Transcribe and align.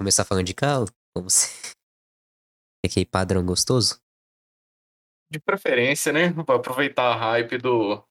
começar 0.00 0.24
falando 0.24 0.46
de 0.46 0.54
carro? 0.54 0.86
Como 1.14 1.28
se... 1.28 1.48
Aquele 2.84 3.04
padrão 3.04 3.44
gostoso? 3.44 4.00
De 5.30 5.38
preferência, 5.38 6.10
né? 6.12 6.32
Pra 6.32 6.56
aproveitar 6.56 7.12
a 7.12 7.14
hype 7.16 7.58
do, 7.58 8.02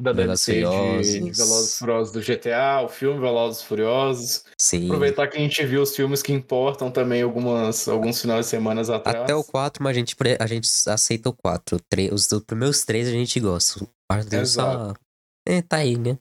da 0.00 0.12
Velozes 0.12 0.46
DLC 0.46 0.60
de 0.60 0.66
Furiosos. 0.66 1.38
Velozes 1.38 1.78
Furiosos 1.78 2.12
do 2.12 2.20
GTA, 2.22 2.80
o 2.82 2.88
filme 2.88 3.20
Velozes 3.20 3.62
Furiosos. 3.62 4.44
Sim. 4.58 4.86
Aproveitar 4.86 5.28
que 5.28 5.36
a 5.36 5.40
gente 5.40 5.62
viu 5.66 5.82
os 5.82 5.94
filmes 5.94 6.22
que 6.22 6.32
importam 6.32 6.90
também 6.90 7.20
algumas, 7.22 7.86
alguns 7.86 8.20
finais 8.20 8.46
de 8.46 8.50
semana 8.50 8.80
atrás. 8.80 9.24
Até 9.24 9.34
o 9.34 9.44
4, 9.44 9.84
mas 9.84 9.94
a 9.94 10.00
gente, 10.00 10.16
a 10.40 10.46
gente 10.46 10.68
aceita 10.88 11.28
o 11.28 11.34
4. 11.34 11.76
O 11.76 11.80
tre- 11.80 12.10
Os 12.10 12.32
os 12.32 12.42
primeiros 12.42 12.82
três 12.84 13.06
a 13.06 13.12
gente 13.12 13.38
gosta. 13.38 13.84
O 13.84 13.88
quarto 14.10 14.32
é 14.32 14.44
só. 14.46 14.72
Exato. 14.72 15.00
É, 15.46 15.60
tá 15.62 15.76
aí, 15.76 15.96
né? 15.98 16.18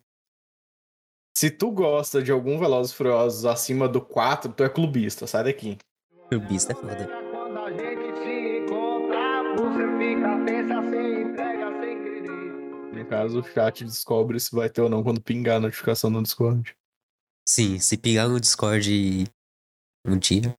Se 1.37 1.51
tu 1.51 1.69
gosta 1.69 2.19
de 2.19 2.31
algum 2.31 2.57
Velozes 2.57 2.91
e 2.91 2.95
Furiosos 2.95 3.45
acima 3.45 3.87
do 3.87 4.01
4, 4.01 4.51
tu 4.53 4.63
é 4.63 4.69
clubista, 4.69 5.27
sai 5.27 5.43
daqui. 5.43 5.77
Bicho 6.31 6.71
é 6.71 6.73
foda. 6.73 7.07
Quando 7.29 7.59
a 7.59 7.69
gente 7.69 8.17
se 8.23 8.57
encontra, 8.57 9.43
você 9.53 9.83
fica 9.99 10.45
tensa, 10.47 10.73
entrega, 11.21 11.79
sem 11.79 12.03
querer. 12.03 12.91
No 12.91 13.05
caso, 13.05 13.39
o 13.39 13.43
chat 13.43 13.85
descobre 13.85 14.39
se 14.39 14.49
vai 14.55 14.67
ter 14.67 14.81
ou 14.81 14.89
não 14.89 15.03
quando 15.03 15.21
pingar 15.21 15.57
a 15.57 15.59
notificação 15.59 16.09
no 16.09 16.23
Discord. 16.23 16.75
Sim, 17.47 17.77
se 17.77 17.99
pegar 17.99 18.27
no 18.27 18.39
Discord 18.39 19.29
um 20.07 20.17
dia. 20.17 20.57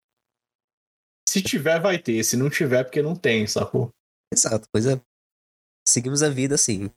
Se 1.28 1.42
tiver, 1.42 1.80
vai 1.80 1.98
ter. 1.98 2.22
Se 2.22 2.36
não 2.36 2.48
tiver, 2.48 2.84
porque 2.84 3.02
não 3.02 3.16
tem, 3.16 3.48
sacou? 3.48 3.90
Exato, 4.32 4.68
coisa. 4.72 5.02
Seguimos 5.88 6.22
a 6.22 6.30
vida 6.30 6.54
assim. 6.54 6.88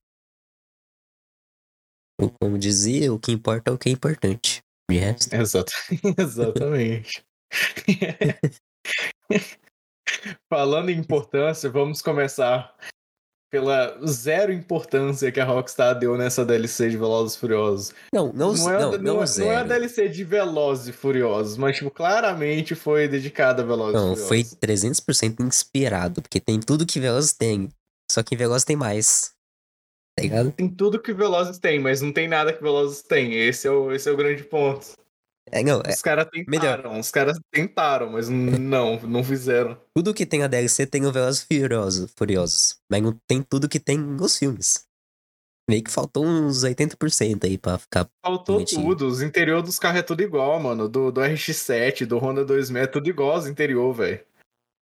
Ou 2.22 2.32
como 2.40 2.58
dizia, 2.58 3.12
o 3.12 3.20
que 3.20 3.32
importa 3.32 3.72
é 3.72 3.74
o 3.74 3.78
que 3.78 3.90
é 3.90 3.92
importante. 3.92 4.62
De 4.90 4.98
resto. 4.98 5.34
Exato. 5.34 5.72
Exatamente. 6.18 7.24
Falando 10.52 10.90
em 10.90 10.98
importância, 10.98 11.70
vamos 11.70 12.02
começar 12.02 12.76
pela 13.52 14.00
zero 14.06 14.54
importância 14.54 15.30
que 15.32 15.40
a 15.40 15.46
Rockstar 15.46 16.00
deu 16.00 16.18
nessa 16.18 16.46
DLC 16.46 16.90
de 16.90 16.98
Velozes 16.98 17.36
e 17.36 17.40
Furiosos. 17.40 17.94
Não, 18.14 18.32
não, 18.32 18.54
Não 18.54 18.70
é, 18.70 18.80
não, 18.80 18.92
não, 18.92 18.98
não, 19.00 19.24
é, 19.24 19.26
zero. 19.26 19.48
não 19.50 19.54
é 19.54 19.58
a 19.58 19.64
DLC 19.64 20.08
de 20.08 20.24
Velozes 20.24 20.88
e 20.88 20.94
Furiosos, 20.94 21.58
mas 21.58 21.76
tipo, 21.76 21.92
claramente 21.92 22.76
foi 22.76 23.10
dedicada 23.10 23.62
a 23.62 23.66
Velozes 23.66 23.94
Não, 23.94 24.14
e 24.14 24.16
foi 24.16 24.44
Furiosos. 24.46 25.04
300% 25.06 25.46
inspirado, 25.46 26.22
porque 26.22 26.40
tem 26.40 26.60
tudo 26.62 26.86
que 26.86 27.00
Velozes 27.00 27.34
tem. 27.34 27.70
Só 28.10 28.24
que 28.24 28.38
Velozes 28.38 28.64
tem 28.64 28.78
mais. 28.78 29.32
Tá 30.16 30.24
ligado? 30.24 30.52
Tem 30.52 30.70
tudo 30.70 31.02
que 31.02 31.14
Velozes 31.14 31.58
tem, 31.58 31.80
mas 31.80 32.02
não 32.02 32.12
tem 32.12 32.28
nada 32.28 32.54
que 32.54 32.62
Velozes 32.62 33.02
tem. 33.02 33.34
Esse 33.34 33.68
é 33.68 33.72
o, 33.72 33.92
esse 33.92 34.10
é 34.10 34.12
o 34.12 34.18
grande 34.18 34.44
ponto. 34.44 34.94
É, 35.52 35.64
não, 35.64 35.82
é, 35.86 35.90
Os 35.90 36.02
caras 36.02 36.28
tentaram, 36.32 37.00
os 37.00 37.12
caras 37.12 37.40
tentaram, 37.52 38.12
mas 38.12 38.30
não, 38.30 39.00
não 39.02 39.24
fizeram. 39.24 39.78
tudo 39.96 40.14
que 40.14 40.26
tem 40.26 40.44
a 40.44 40.48
DLC 40.48 40.86
tem 40.86 41.06
o 41.06 41.12
Velozes 41.12 41.44
Furiosos, 41.44 42.12
Furiosos. 42.16 42.78
Mas 42.90 43.02
não 43.02 43.18
tem 43.28 43.42
tudo 43.42 43.68
que 43.68 43.80
tem 43.80 43.98
nos 43.98 44.38
filmes. 44.38 44.86
Meio 45.70 45.84
que 45.84 45.92
faltou 45.92 46.26
uns 46.26 46.64
80% 46.64 47.46
aí 47.46 47.58
pra 47.58 47.78
ficar. 47.78 48.08
Faltou 48.24 48.56
Bonitinho. 48.56 48.82
tudo. 48.82 49.08
Os 49.08 49.22
interior 49.22 49.62
dos 49.62 49.80
carros 49.80 50.00
é 50.00 50.04
tudo 50.04 50.22
igual, 50.22 50.60
mano. 50.60 50.88
Do, 50.90 51.12
do 51.12 51.22
RX-7, 51.22 52.06
do 52.06 52.18
Honda 52.18 52.44
2600, 52.44 52.84
é 52.84 52.92
tudo 52.92 53.10
igual 53.10 53.38
os 53.38 53.48
interior, 53.48 53.94
velho. 53.94 54.24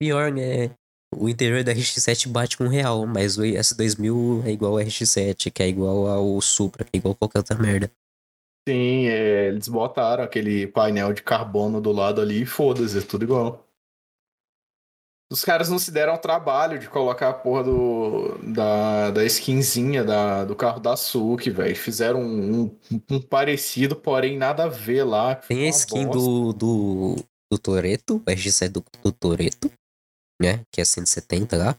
Pior, 0.00 0.32
né? 0.32 0.74
O 1.14 1.28
interior 1.28 1.64
da 1.64 1.72
RX-7 1.72 2.28
bate 2.28 2.56
com 2.56 2.64
o 2.64 2.68
real, 2.68 3.04
mas 3.06 3.36
o 3.36 3.42
S2000 3.42 4.46
é 4.46 4.50
igual 4.52 4.78
ao 4.78 4.84
RX-7, 4.84 5.50
que 5.50 5.62
é 5.62 5.68
igual 5.68 6.06
ao 6.06 6.40
Supra, 6.40 6.84
que 6.84 6.90
é 6.94 6.98
igual 6.98 7.12
a 7.12 7.16
qualquer 7.16 7.38
outra 7.38 7.58
merda. 7.58 7.90
Sim, 8.68 9.06
é, 9.06 9.48
eles 9.48 9.66
botaram 9.68 10.22
aquele 10.22 10.66
painel 10.66 11.12
de 11.12 11.22
carbono 11.22 11.80
do 11.80 11.90
lado 11.90 12.20
ali 12.20 12.42
e 12.42 12.46
foda-se, 12.46 12.98
é 12.98 13.00
tudo 13.02 13.24
igual. 13.24 13.66
Os 15.32 15.44
caras 15.44 15.68
não 15.68 15.78
se 15.78 15.92
deram 15.92 16.12
ao 16.12 16.18
trabalho 16.18 16.78
de 16.78 16.88
colocar 16.88 17.28
a 17.28 17.32
porra 17.34 17.62
do, 17.64 18.38
da, 18.52 19.10
da 19.12 19.24
skinzinha 19.24 20.02
da, 20.04 20.44
do 20.44 20.56
carro 20.56 20.80
da 20.80 20.96
Suki, 20.96 21.50
velho. 21.50 21.74
Fizeram 21.76 22.20
um, 22.20 22.64
um- 22.64 23.00
um 23.10 23.20
parecido, 23.20 23.94
porém 23.94 24.36
nada 24.36 24.64
a 24.64 24.68
ver 24.68 25.04
lá. 25.04 25.36
Tem 25.36 25.66
a 25.66 25.70
skin 25.70 26.06
bosta. 26.06 26.20
do, 26.20 26.52
do, 26.52 27.16
do 27.50 27.58
Toreto, 27.58 28.16
o 28.16 28.20
RX7 28.30 28.68
do, 28.68 28.84
do 29.04 29.12
Toreto, 29.12 29.70
né? 30.40 30.64
Que 30.72 30.80
é 30.80 30.84
170 30.84 31.56
lá. 31.56 31.76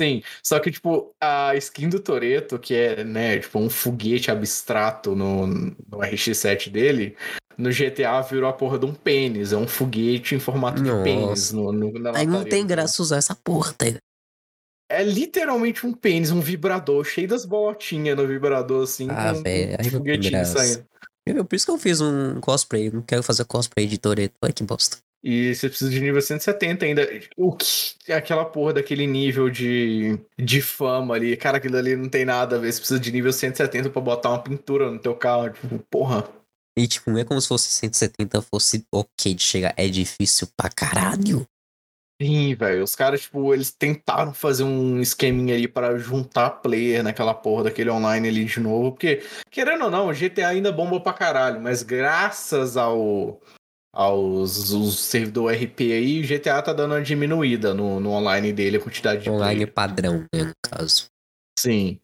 Sim, 0.00 0.22
só 0.42 0.58
que, 0.58 0.70
tipo, 0.70 1.14
a 1.20 1.54
skin 1.56 1.88
do 1.88 2.00
Toreto, 2.00 2.58
que 2.58 2.74
é, 2.74 3.04
né, 3.04 3.38
tipo, 3.38 3.58
um 3.58 3.68
foguete 3.68 4.30
abstrato 4.30 5.14
no, 5.14 5.46
no 5.46 5.98
RX-7 6.02 6.70
dele, 6.70 7.14
no 7.58 7.70
GTA 7.70 8.20
virou 8.22 8.48
a 8.48 8.52
porra 8.54 8.78
de 8.78 8.86
um 8.86 8.94
pênis. 8.94 9.52
É 9.52 9.56
um 9.56 9.68
foguete 9.68 10.34
em 10.34 10.40
formato 10.40 10.82
de 10.82 10.88
Nossa. 10.90 11.04
pênis 11.04 11.52
no, 11.52 11.70
no, 11.72 11.92
na 11.92 12.18
Aí 12.18 12.26
não 12.26 12.44
tem 12.44 12.66
graça 12.66 13.02
usar 13.02 13.18
essa 13.18 13.34
porra, 13.34 13.74
tá? 13.74 13.86
É 14.90 15.02
literalmente 15.02 15.86
um 15.86 15.92
pênis, 15.92 16.30
um 16.30 16.40
vibrador, 16.40 17.04
cheio 17.04 17.28
das 17.28 17.44
bolotinhas 17.44 18.16
no 18.16 18.26
vibrador, 18.26 18.84
assim, 18.84 19.08
Ah, 19.08 19.32
velho, 19.32 19.74
um 19.74 19.76
tem 19.76 19.90
foguetinho 19.90 20.44
saindo. 20.44 20.86
Eu- 21.26 21.44
Por 21.44 21.54
isso 21.54 21.66
que 21.66 21.70
eu 21.72 21.78
fiz 21.78 22.00
um 22.00 22.40
cosplay. 22.40 22.90
Não 22.90 23.02
quero 23.02 23.22
fazer 23.22 23.44
cosplay 23.44 23.86
de 23.86 23.96
Toreto. 23.96 24.34
Olha 24.42 24.52
que 24.52 24.64
bosta. 24.64 24.98
E 25.22 25.54
você 25.54 25.68
precisa 25.68 25.90
de 25.90 26.00
nível 26.00 26.20
170 26.20 26.84
ainda. 26.84 27.08
O 27.36 27.52
que 27.52 27.94
é 28.08 28.14
aquela 28.14 28.44
porra 28.44 28.74
daquele 28.74 29.06
nível 29.06 29.48
de, 29.48 30.18
de 30.36 30.60
fama 30.60 31.14
ali? 31.14 31.36
Cara, 31.36 31.58
aquilo 31.58 31.76
ali 31.76 31.94
não 31.94 32.08
tem 32.08 32.24
nada 32.24 32.56
a 32.56 32.58
ver. 32.58 32.72
Você 32.72 32.80
precisa 32.80 32.98
de 32.98 33.12
nível 33.12 33.32
170 33.32 33.88
pra 33.90 34.02
botar 34.02 34.30
uma 34.30 34.42
pintura 34.42 34.90
no 34.90 34.98
teu 34.98 35.14
carro. 35.14 35.50
Tipo, 35.50 35.78
porra. 35.88 36.28
E, 36.76 36.88
tipo, 36.88 37.10
não 37.10 37.18
é 37.18 37.24
como 37.24 37.40
se 37.40 37.48
fosse 37.48 37.68
170 37.68 38.42
fosse 38.42 38.84
ok 38.92 39.34
de 39.34 39.42
chegar. 39.42 39.72
É 39.76 39.86
difícil 39.86 40.48
pra 40.56 40.68
caralho. 40.68 41.46
Sim, 42.20 42.54
velho. 42.56 42.82
Os 42.82 42.96
caras, 42.96 43.22
tipo, 43.22 43.54
eles 43.54 43.70
tentaram 43.70 44.34
fazer 44.34 44.64
um 44.64 45.00
esqueminha 45.00 45.54
ali 45.54 45.68
para 45.68 45.98
juntar 45.98 46.50
player 46.50 47.02
naquela 47.02 47.34
porra 47.34 47.64
daquele 47.64 47.90
online 47.90 48.28
ali 48.28 48.44
de 48.44 48.58
novo. 48.58 48.92
Porque, 48.92 49.22
querendo 49.50 49.84
ou 49.84 49.90
não, 49.90 50.08
o 50.08 50.12
GTA 50.12 50.48
ainda 50.48 50.72
bomba 50.72 51.00
pra 51.00 51.12
caralho. 51.12 51.60
Mas 51.60 51.84
graças 51.84 52.76
ao 52.76 53.40
aos 53.94 54.70
os 54.72 54.98
servidor 54.98 55.52
RP 55.52 55.80
aí, 55.80 56.20
o 56.20 56.26
GTA 56.26 56.62
tá 56.62 56.72
dando 56.72 56.92
uma 56.92 57.02
diminuída 57.02 57.74
no, 57.74 58.00
no 58.00 58.10
online 58.10 58.52
dele, 58.52 58.78
a 58.78 58.80
quantidade 58.80 59.22
de 59.22 59.30
Online 59.30 59.66
player. 59.66 59.72
padrão, 59.72 60.26
né, 60.34 60.44
no 60.44 60.52
caso. 60.62 61.06
Sim. 61.58 62.00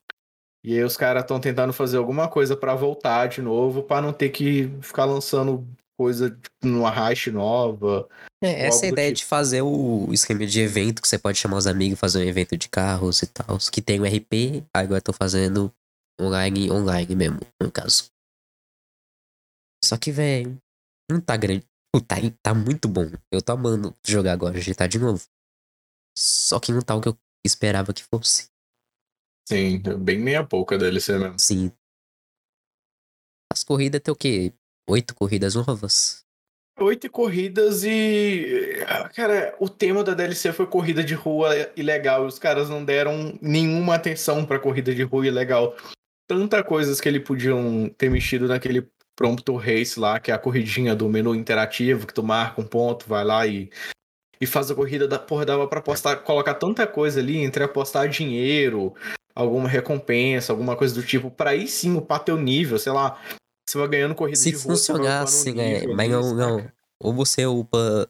E 0.64 0.74
aí 0.74 0.84
os 0.84 0.96
caras 0.96 1.22
estão 1.22 1.40
tentando 1.40 1.72
fazer 1.72 1.96
alguma 1.96 2.28
coisa 2.28 2.56
pra 2.56 2.74
voltar 2.74 3.28
de 3.28 3.40
novo, 3.40 3.82
pra 3.82 4.02
não 4.02 4.12
ter 4.12 4.28
que 4.28 4.70
ficar 4.82 5.04
lançando 5.06 5.66
coisa 5.98 6.30
tipo, 6.30 6.66
numa 6.66 6.90
hash 6.90 7.28
nova. 7.28 8.08
É, 8.42 8.66
essa 8.66 8.86
é 8.86 8.88
a 8.88 8.92
ideia 8.92 9.08
tipo. 9.08 9.18
de 9.18 9.24
fazer 9.24 9.62
o 9.62 10.12
esquema 10.12 10.46
de 10.46 10.60
evento, 10.60 11.00
que 11.00 11.08
você 11.08 11.18
pode 11.18 11.38
chamar 11.38 11.56
os 11.56 11.66
amigos 11.66 11.96
e 11.98 12.00
fazer 12.00 12.18
um 12.18 12.28
evento 12.28 12.56
de 12.56 12.68
carros 12.68 13.22
e 13.22 13.26
tal. 13.26 13.58
Que 13.72 13.80
tem 13.80 14.00
o 14.00 14.04
RP, 14.04 14.64
agora 14.74 15.00
tô 15.00 15.12
fazendo 15.12 15.72
online, 16.20 16.70
online 16.70 17.16
mesmo, 17.16 17.40
no 17.62 17.70
caso. 17.70 18.10
Só 19.84 19.96
que, 19.96 20.12
velho, 20.12 20.58
não 21.10 21.20
tá 21.20 21.36
grande. 21.36 21.64
Pô, 21.98 22.00
Tá, 22.00 22.16
tá 22.42 22.54
muito 22.54 22.88
bom. 22.88 23.10
Eu 23.30 23.42
tô 23.42 23.52
amando 23.52 23.96
jogar 24.06 24.32
agora 24.32 24.60
GTA 24.60 24.86
de 24.86 24.98
novo. 24.98 25.24
Só 26.16 26.60
que 26.60 26.72
não 26.72 26.80
tá 26.80 26.94
o 26.94 27.00
que 27.00 27.08
eu 27.08 27.18
esperava 27.44 27.92
que 27.92 28.04
fosse. 28.04 28.50
Sim, 29.48 29.80
bem 29.98 30.18
meia 30.18 30.44
pouca 30.44 30.78
DLC 30.78 31.18
mesmo. 31.18 31.38
Sim. 31.38 31.72
As 33.52 33.64
corridas 33.64 34.00
tem 34.00 34.12
o 34.12 34.16
quê? 34.16 34.52
Oito 34.88 35.14
corridas 35.14 35.54
novas? 35.54 36.24
Oito 36.78 37.10
corridas 37.10 37.82
e. 37.82 38.84
Cara, 39.14 39.56
o 39.58 39.68
tema 39.68 40.04
da 40.04 40.14
DLC 40.14 40.52
foi 40.52 40.66
corrida 40.66 41.02
de 41.02 41.14
rua 41.14 41.50
ilegal. 41.76 42.24
E 42.24 42.28
os 42.28 42.38
caras 42.38 42.68
não 42.68 42.84
deram 42.84 43.36
nenhuma 43.40 43.96
atenção 43.96 44.46
pra 44.46 44.60
corrida 44.60 44.94
de 44.94 45.02
rua 45.02 45.26
ilegal. 45.26 45.76
Tanta 46.28 46.62
coisas 46.62 47.00
que 47.00 47.08
eles 47.08 47.24
podiam 47.24 47.88
ter 47.96 48.10
mexido 48.10 48.46
naquele 48.46 48.88
Prompto 49.18 49.56
Race 49.56 49.98
lá, 49.98 50.20
que 50.20 50.30
é 50.30 50.34
a 50.34 50.38
corridinha 50.38 50.94
do 50.94 51.08
menu 51.08 51.34
interativo, 51.34 52.06
que 52.06 52.14
tu 52.14 52.22
marca 52.22 52.60
um 52.60 52.64
ponto, 52.64 53.08
vai 53.08 53.24
lá 53.24 53.44
e. 53.44 53.68
E 54.40 54.46
faz 54.46 54.70
a 54.70 54.74
corrida 54.76 55.08
da 55.08 55.18
porra, 55.18 55.44
dava 55.44 55.66
pra 55.66 55.80
apostar, 55.80 56.22
colocar 56.22 56.54
tanta 56.54 56.86
coisa 56.86 57.18
ali 57.18 57.38
entre 57.38 57.64
apostar 57.64 58.08
dinheiro, 58.08 58.94
alguma 59.34 59.68
recompensa, 59.68 60.52
alguma 60.52 60.76
coisa 60.76 60.94
do 60.94 61.02
tipo, 61.02 61.28
pra 61.28 61.50
aí 61.50 61.66
sim 61.66 61.96
upar 61.96 62.22
teu 62.22 62.36
nível, 62.36 62.78
sei 62.78 62.92
lá. 62.92 63.20
Você 63.68 63.76
vai 63.76 63.88
ganhando 63.88 64.14
corrida 64.14 64.36
Se 64.36 64.52
de 64.52 64.56
upando 64.56 64.78
funcionasse, 64.78 65.50
o 65.50 65.54
né? 65.56 65.80
nível 65.80 65.96
Mas 65.96 66.10
não, 66.10 66.22
saca? 66.22 66.36
não. 66.36 66.72
Ou 67.02 67.12
você 67.12 67.44
upa 67.44 68.08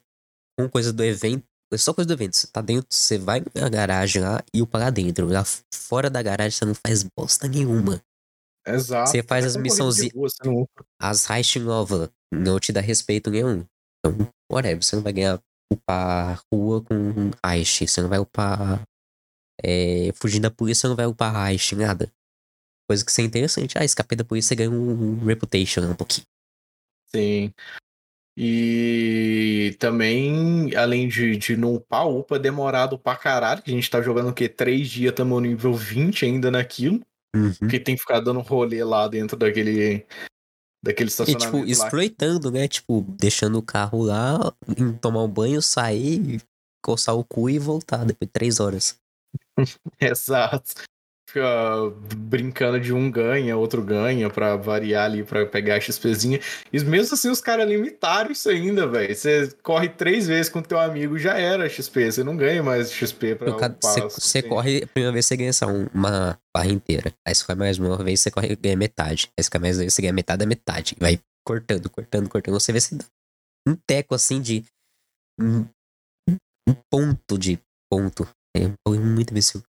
com 0.60 0.68
coisa 0.68 0.92
do 0.92 1.02
evento. 1.02 1.44
É 1.72 1.78
só 1.78 1.94
coisa 1.94 2.06
do 2.06 2.12
evento. 2.12 2.36
Você 2.36 2.46
tá 2.46 2.60
dentro, 2.60 2.86
você 2.90 3.16
vai 3.16 3.42
na 3.54 3.68
garagem 3.70 4.20
lá 4.20 4.42
e 4.52 4.60
upa 4.60 4.78
lá 4.78 4.90
dentro. 4.90 5.26
Lá 5.26 5.42
fora 5.74 6.10
da 6.10 6.22
garagem 6.22 6.58
você 6.58 6.64
não 6.66 6.74
faz 6.74 7.02
bosta 7.02 7.48
nenhuma. 7.48 8.02
Exato. 8.68 9.10
Você 9.10 9.22
faz 9.22 9.44
as 9.44 9.56
missãozinhas. 9.56 10.12
As 11.00 11.28
heist 11.28 11.58
nova 11.58 12.10
não 12.32 12.60
te 12.60 12.72
dá 12.72 12.80
respeito 12.80 13.30
nenhum. 13.30 13.64
Então, 13.98 14.30
whatever. 14.50 14.82
Você 14.82 14.96
não 14.96 15.02
vai 15.02 15.12
ganhar 15.12 15.40
upar 15.72 16.40
rua 16.52 16.82
com 16.82 17.30
heist. 17.44 17.86
Você 17.86 18.02
não 18.02 18.08
vai 18.08 18.18
upar. 18.18 18.82
É, 19.62 20.12
fugindo 20.14 20.42
da 20.42 20.50
polícia, 20.50 20.82
você 20.82 20.88
não 20.88 20.96
vai 20.96 21.06
upar 21.06 21.50
heist, 21.50 21.74
nada. 21.74 22.12
Coisa 22.88 23.04
que 23.04 23.10
isso 23.10 23.20
é 23.20 23.24
interessante. 23.24 23.76
Ah, 23.76 23.84
escapei 23.84 24.16
da 24.16 24.24
polícia, 24.24 24.48
você 24.48 24.54
ganha 24.54 24.70
um 24.70 25.24
reputation 25.24 25.82
um 25.82 25.94
pouquinho. 25.94 26.26
Sim. 27.06 27.52
E 28.40 29.76
também, 29.80 30.74
além 30.76 31.08
de, 31.08 31.36
de 31.36 31.56
não 31.56 31.74
upar, 31.74 32.06
upa 32.06 32.38
demorado 32.38 32.96
pra 32.96 33.16
caralho, 33.16 33.60
que 33.60 33.70
a 33.70 33.74
gente 33.74 33.90
tá 33.90 34.00
jogando 34.00 34.28
o 34.28 34.32
quê? 34.32 34.48
Três 34.48 34.88
dias, 34.88 35.10
estamos 35.10 35.42
no 35.42 35.48
nível 35.48 35.74
20 35.74 36.24
ainda 36.24 36.48
naquilo. 36.48 37.00
Uhum. 37.34 37.52
Porque 37.58 37.78
tem 37.78 37.94
que 37.94 38.00
ficar 38.00 38.20
dando 38.20 38.40
rolê 38.40 38.82
lá 38.82 39.06
dentro 39.08 39.36
daquele. 39.36 40.06
Daquele 40.82 41.08
E, 41.08 41.10
estacionamento 41.10 41.66
tipo, 41.66 41.80
lá. 41.80 41.86
exploitando, 41.86 42.50
né? 42.50 42.68
Tipo, 42.68 43.02
deixando 43.18 43.58
o 43.58 43.62
carro 43.62 44.02
lá, 44.02 44.38
tomar 45.00 45.24
um 45.24 45.28
banho, 45.28 45.60
sair, 45.60 46.40
coçar 46.82 47.16
o 47.16 47.24
cu 47.24 47.50
e 47.50 47.58
voltar 47.58 48.04
depois 48.04 48.28
de 48.28 48.32
três 48.32 48.60
horas. 48.60 48.96
Exato. 50.00 50.74
Fica 51.28 51.44
brincando 52.16 52.80
de 52.80 52.90
um 52.90 53.10
ganha, 53.10 53.54
outro 53.54 53.82
ganha, 53.82 54.30
pra 54.30 54.56
variar 54.56 55.04
ali, 55.04 55.22
pra 55.22 55.44
pegar 55.44 55.74
a 55.76 55.80
XPzinha. 55.80 56.40
E 56.72 56.80
mesmo 56.80 57.12
assim, 57.12 57.28
os 57.28 57.38
caras 57.38 57.68
limitaram 57.68 58.32
isso 58.32 58.48
ainda, 58.48 58.86
velho. 58.86 59.14
Você 59.14 59.54
corre 59.62 59.90
três 59.90 60.26
vezes 60.26 60.50
com 60.50 60.62
teu 60.62 60.80
amigo, 60.80 61.18
já 61.18 61.36
era 61.38 61.68
XP. 61.68 62.10
Você 62.10 62.24
não 62.24 62.34
ganha 62.34 62.62
mais 62.62 62.90
XP 62.90 63.34
pra 63.34 63.52
Você 63.52 64.00
você 64.08 64.42
corre, 64.42 64.84
a 64.84 64.86
primeira 64.86 65.12
vez 65.12 65.26
você 65.26 65.36
ganha 65.36 65.52
só 65.52 65.66
um- 65.66 65.86
uma 65.92 66.38
barra 66.56 66.70
inteira. 66.70 67.12
Aí 67.26 67.34
você 67.34 67.44
corre 67.44 67.58
mais 67.58 67.78
uma 67.78 68.02
vez, 68.02 68.20
você 68.20 68.30
corre, 68.30 68.56
ganha 68.56 68.76
metade. 68.76 69.30
Aí 69.38 69.44
você 69.44 69.50
corre 69.50 69.60
mais 69.60 69.76
uma 69.76 69.80
vez, 69.82 69.92
você 69.92 70.00
ganha 70.00 70.14
metade 70.14 70.38
da 70.38 70.46
metade. 70.46 70.96
Vai 70.98 71.20
cortando, 71.46 71.90
cortando, 71.90 72.30
cortando. 72.30 72.54
Você 72.58 72.72
vê 72.72 72.80
se 72.80 72.94
dá 72.94 73.04
um 73.68 73.76
teco 73.86 74.14
assim 74.14 74.40
de. 74.40 74.64
Um, 75.38 75.66
um 76.66 76.74
ponto 76.90 77.36
de 77.38 77.58
ponto. 77.92 78.26
É 78.56 78.62
muito 78.98 79.30
imbecil. 79.30 79.62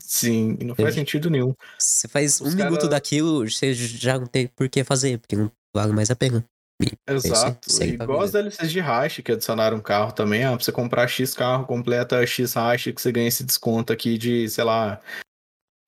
Sim, 0.00 0.56
e 0.60 0.64
não 0.64 0.74
faz 0.74 0.94
sentido 0.94 1.30
nenhum. 1.30 1.54
Você 1.78 2.08
faz 2.08 2.40
Os 2.40 2.52
um 2.54 2.56
minuto 2.56 2.76
cara- 2.80 2.88
daquilo, 2.90 3.48
você 3.48 3.72
já 3.74 4.18
não 4.18 4.26
tem 4.26 4.46
por 4.46 4.68
que 4.68 4.84
fazer, 4.84 5.18
porque 5.18 5.36
não 5.36 5.50
vale 5.74 5.92
mais 5.92 6.10
a 6.10 6.16
pena. 6.16 6.44
E 6.82 6.86
é 7.08 7.14
Exato. 7.14 7.68
pra 7.76 7.86
Igual 7.86 8.20
as. 8.22 8.32
DLCs 8.32 8.70
de 8.72 8.80
Hash 8.80 9.20
que 9.24 9.32
adicionaram 9.32 9.80
carro 9.80 10.12
também. 10.12 10.42
Ah, 10.44 10.54
pra 10.56 10.64
você 10.64 10.72
comprar 10.72 11.06
X 11.06 11.32
carro, 11.34 11.64
completa 11.66 12.26
X 12.26 12.54
Hash 12.54 12.84
que 12.84 13.00
você 13.00 13.12
ganha 13.12 13.28
esse 13.28 13.44
desconto 13.44 13.92
aqui 13.92 14.18
de, 14.18 14.48
sei 14.48 14.64
lá, 14.64 15.00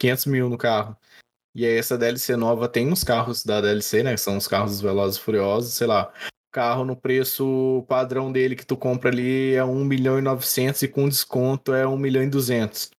500 0.01 0.27
mil 0.27 0.49
no 0.49 0.57
carro. 0.59 0.97
E 1.57 1.65
aí 1.65 1.77
essa 1.77 1.97
DLC 1.99 2.37
nova 2.37 2.69
tem 2.69 2.93
uns 2.93 3.03
carros 3.05 3.45
da 3.45 3.61
DLC, 3.61 4.03
né? 4.03 4.15
Que 4.15 4.21
são 4.21 4.37
os 4.37 4.47
carros 4.49 4.73
dos 4.73 4.81
Velozes 4.81 5.19
e 5.19 5.21
Furiosos, 5.21 5.73
sei 5.75 5.87
lá. 5.87 6.13
Carro 6.53 6.85
no 6.85 6.95
preço 6.97 7.85
padrão 7.89 8.31
dele 8.31 8.55
que 8.55 8.67
tu 8.67 8.77
compra 8.77 9.11
ali 9.11 9.55
é 9.55 9.65
1 9.65 9.85
milhão 9.85 10.19
e 10.19 10.23
900 10.23 10.83
e 10.83 10.89
com 10.89 11.09
desconto 11.09 11.73
é 11.75 11.87
1 11.87 11.97
milhão 11.97 12.23
e 12.23 12.29
200. 12.29 12.91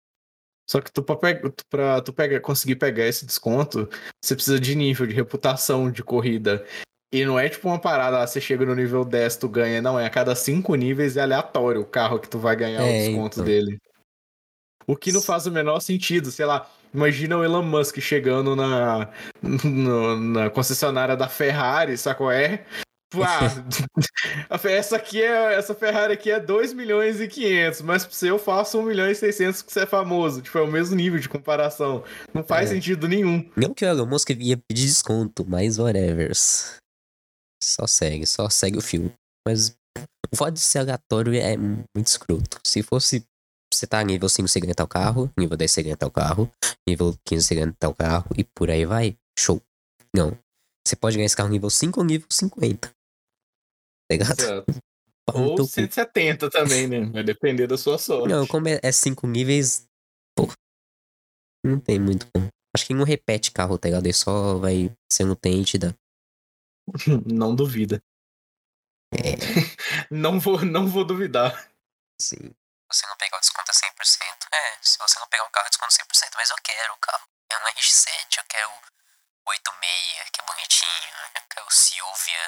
Só 0.68 0.80
que 0.80 0.90
tu 0.92 1.02
pra, 1.02 1.16
pega, 1.16 1.50
tu, 1.50 1.64
pra 1.70 2.00
tu 2.00 2.12
pega, 2.12 2.40
conseguir 2.40 2.76
pegar 2.76 3.06
esse 3.06 3.24
desconto, 3.24 3.88
você 4.20 4.34
precisa 4.34 4.58
de 4.58 4.74
nível, 4.74 5.06
de 5.06 5.14
reputação 5.14 5.90
de 5.90 6.02
corrida. 6.02 6.64
E 7.12 7.24
não 7.24 7.38
é 7.38 7.48
tipo 7.48 7.68
uma 7.68 7.78
parada, 7.80 8.20
ah, 8.20 8.26
você 8.26 8.40
chega 8.40 8.66
no 8.66 8.74
nível 8.74 9.04
10, 9.04 9.36
tu 9.36 9.48
ganha. 9.48 9.80
Não, 9.80 9.98
é 9.98 10.04
a 10.06 10.10
cada 10.10 10.34
5 10.34 10.74
níveis 10.74 11.16
é 11.16 11.22
aleatório 11.22 11.80
o 11.80 11.86
carro 11.86 12.18
que 12.18 12.28
tu 12.28 12.38
vai 12.38 12.56
ganhar 12.56 12.82
o 12.82 12.86
É, 12.86 12.98
desconto 13.06 13.36
então. 13.36 13.44
dele. 13.44 13.78
O 14.88 14.96
que 14.96 15.12
não 15.12 15.22
faz 15.22 15.46
o 15.46 15.50
menor 15.50 15.80
sentido, 15.80 16.30
sei 16.30 16.46
lá. 16.46 16.68
Imagina 16.94 17.36
o 17.36 17.44
Elon 17.44 17.62
Musk 17.62 17.98
chegando 18.00 18.54
na, 18.56 19.10
no- 19.42 20.16
na 20.16 20.50
concessionária 20.50 21.16
da 21.16 21.28
Ferrari, 21.28 21.96
sacou? 21.98 22.30
É? 22.30 22.64
Tipo, 23.12 23.22
ah, 23.22 23.40
essa 24.68 24.96
aqui 24.96 25.22
é, 25.22 25.54
essa 25.54 25.74
Ferrari 25.74 26.12
aqui 26.12 26.30
é 26.30 26.40
2 26.40 26.72
milhões 26.72 27.20
e 27.20 27.28
500, 27.28 27.82
mas 27.82 28.04
pra 28.04 28.12
você 28.14 28.30
eu 28.30 28.38
faço 28.38 28.78
1 28.78 28.82
milhão 28.82 29.08
e 29.08 29.14
600 29.14 29.62
que 29.62 29.72
você 29.72 29.80
é 29.80 29.86
famoso. 29.86 30.42
Tipo, 30.42 30.58
é 30.58 30.62
o 30.62 30.66
mesmo 30.66 30.96
nível 30.96 31.18
de 31.20 31.28
comparação. 31.28 32.02
Não 32.34 32.42
faz 32.42 32.70
É. 32.70 32.74
sentido 32.74 33.06
nenhum. 33.06 33.48
Não 33.56 33.72
que 33.72 33.84
o 33.84 33.88
Elon 33.88 34.06
Musk 34.06 34.30
ia 34.30 34.56
pedir 34.56 34.86
desconto, 34.86 35.44
mas 35.48 35.78
whatever. 35.78 36.32
Só 37.62 37.86
segue, 37.86 38.26
só 38.26 38.48
segue 38.48 38.78
o 38.78 38.82
filme. 38.82 39.12
Mas 39.46 39.76
o 40.32 40.36
fato 40.36 40.54
de 40.54 40.60
ser 40.60 40.80
aleatório 40.80 41.32
é 41.34 41.56
muito 41.56 42.06
escroto. 42.06 42.58
Se 42.66 42.82
fosse. 42.82 43.24
Você 43.72 43.86
tá 43.86 44.02
nível 44.02 44.28
5, 44.28 44.48
você 44.48 44.60
ganha 44.60 44.74
tal 44.74 44.86
carro. 44.88 45.30
Nível 45.38 45.56
10, 45.56 45.70
você 45.70 45.82
ganha 45.82 45.96
tal 45.96 46.10
carro. 46.10 46.50
Nível 46.88 47.14
15, 47.26 47.46
você 47.46 47.54
ganha 47.54 47.74
tal 47.78 47.94
carro. 47.94 48.26
E 48.36 48.44
por 48.44 48.70
aí 48.70 48.84
vai. 48.86 49.16
Show. 49.38 49.60
Não. 50.14 50.36
Você 50.86 50.94
pode 50.94 51.16
ganhar 51.16 51.26
esse 51.26 51.36
carro 51.36 51.48
nível 51.48 51.68
5 51.68 51.98
ou 51.98 52.06
nível 52.06 52.28
50. 52.30 52.88
Tá 52.88 52.94
ligado? 54.10 54.40
Exato. 54.40 54.66
Ou 55.34 55.56
teu 55.56 55.64
cu. 55.64 55.72
170 55.72 56.48
também, 56.48 56.86
né? 56.86 57.00
Vai 57.06 57.24
depender 57.24 57.66
da 57.66 57.76
sua 57.76 57.98
sorte. 57.98 58.28
Não, 58.28 58.46
como 58.46 58.68
é 58.68 58.92
5 58.92 59.26
níveis. 59.26 59.84
Pô. 60.36 60.46
Não 61.64 61.80
tem 61.80 61.98
muito 61.98 62.30
como. 62.30 62.48
Acho 62.76 62.86
que 62.86 62.94
não 62.94 63.04
repete 63.04 63.50
carro, 63.50 63.76
tá 63.76 63.88
ligado? 63.88 64.06
Ele 64.06 64.12
só 64.12 64.56
vai 64.58 64.94
sendo 65.10 65.34
tente 65.34 65.78
da. 65.78 65.92
Não 67.26 67.56
duvida. 67.56 68.00
É. 69.10 69.34
Não 70.10 70.38
vou, 70.38 70.64
não 70.64 70.86
vou 70.86 71.04
duvidar. 71.04 71.68
Sim. 72.20 72.36
Se 72.36 73.00
você 73.00 73.06
não 73.06 73.16
pegar 73.16 73.38
o 73.38 73.40
desconto 73.40 73.70
é 73.70 73.74
100%. 73.74 74.46
É, 74.52 74.78
se 74.82 74.98
você 74.98 75.18
não 75.18 75.28
pegar 75.28 75.44
o 75.46 75.50
carro, 75.50 75.68
desconto 75.68 75.92
100%. 75.92 76.30
Mas 76.36 76.50
eu 76.50 76.56
quero 76.62 76.94
o 76.94 76.98
carro. 76.98 77.26
É 77.50 77.56
um 77.56 77.72
RX-7, 77.72 78.38
eu 78.38 78.44
quero 78.48 78.70
86, 79.48 80.30
que 80.30 80.40
é 80.40 80.44
bonitinho. 80.46 81.16
Eu 81.36 81.42
quero 81.54 81.66
o 81.66 81.70
Silvia. 81.70 82.42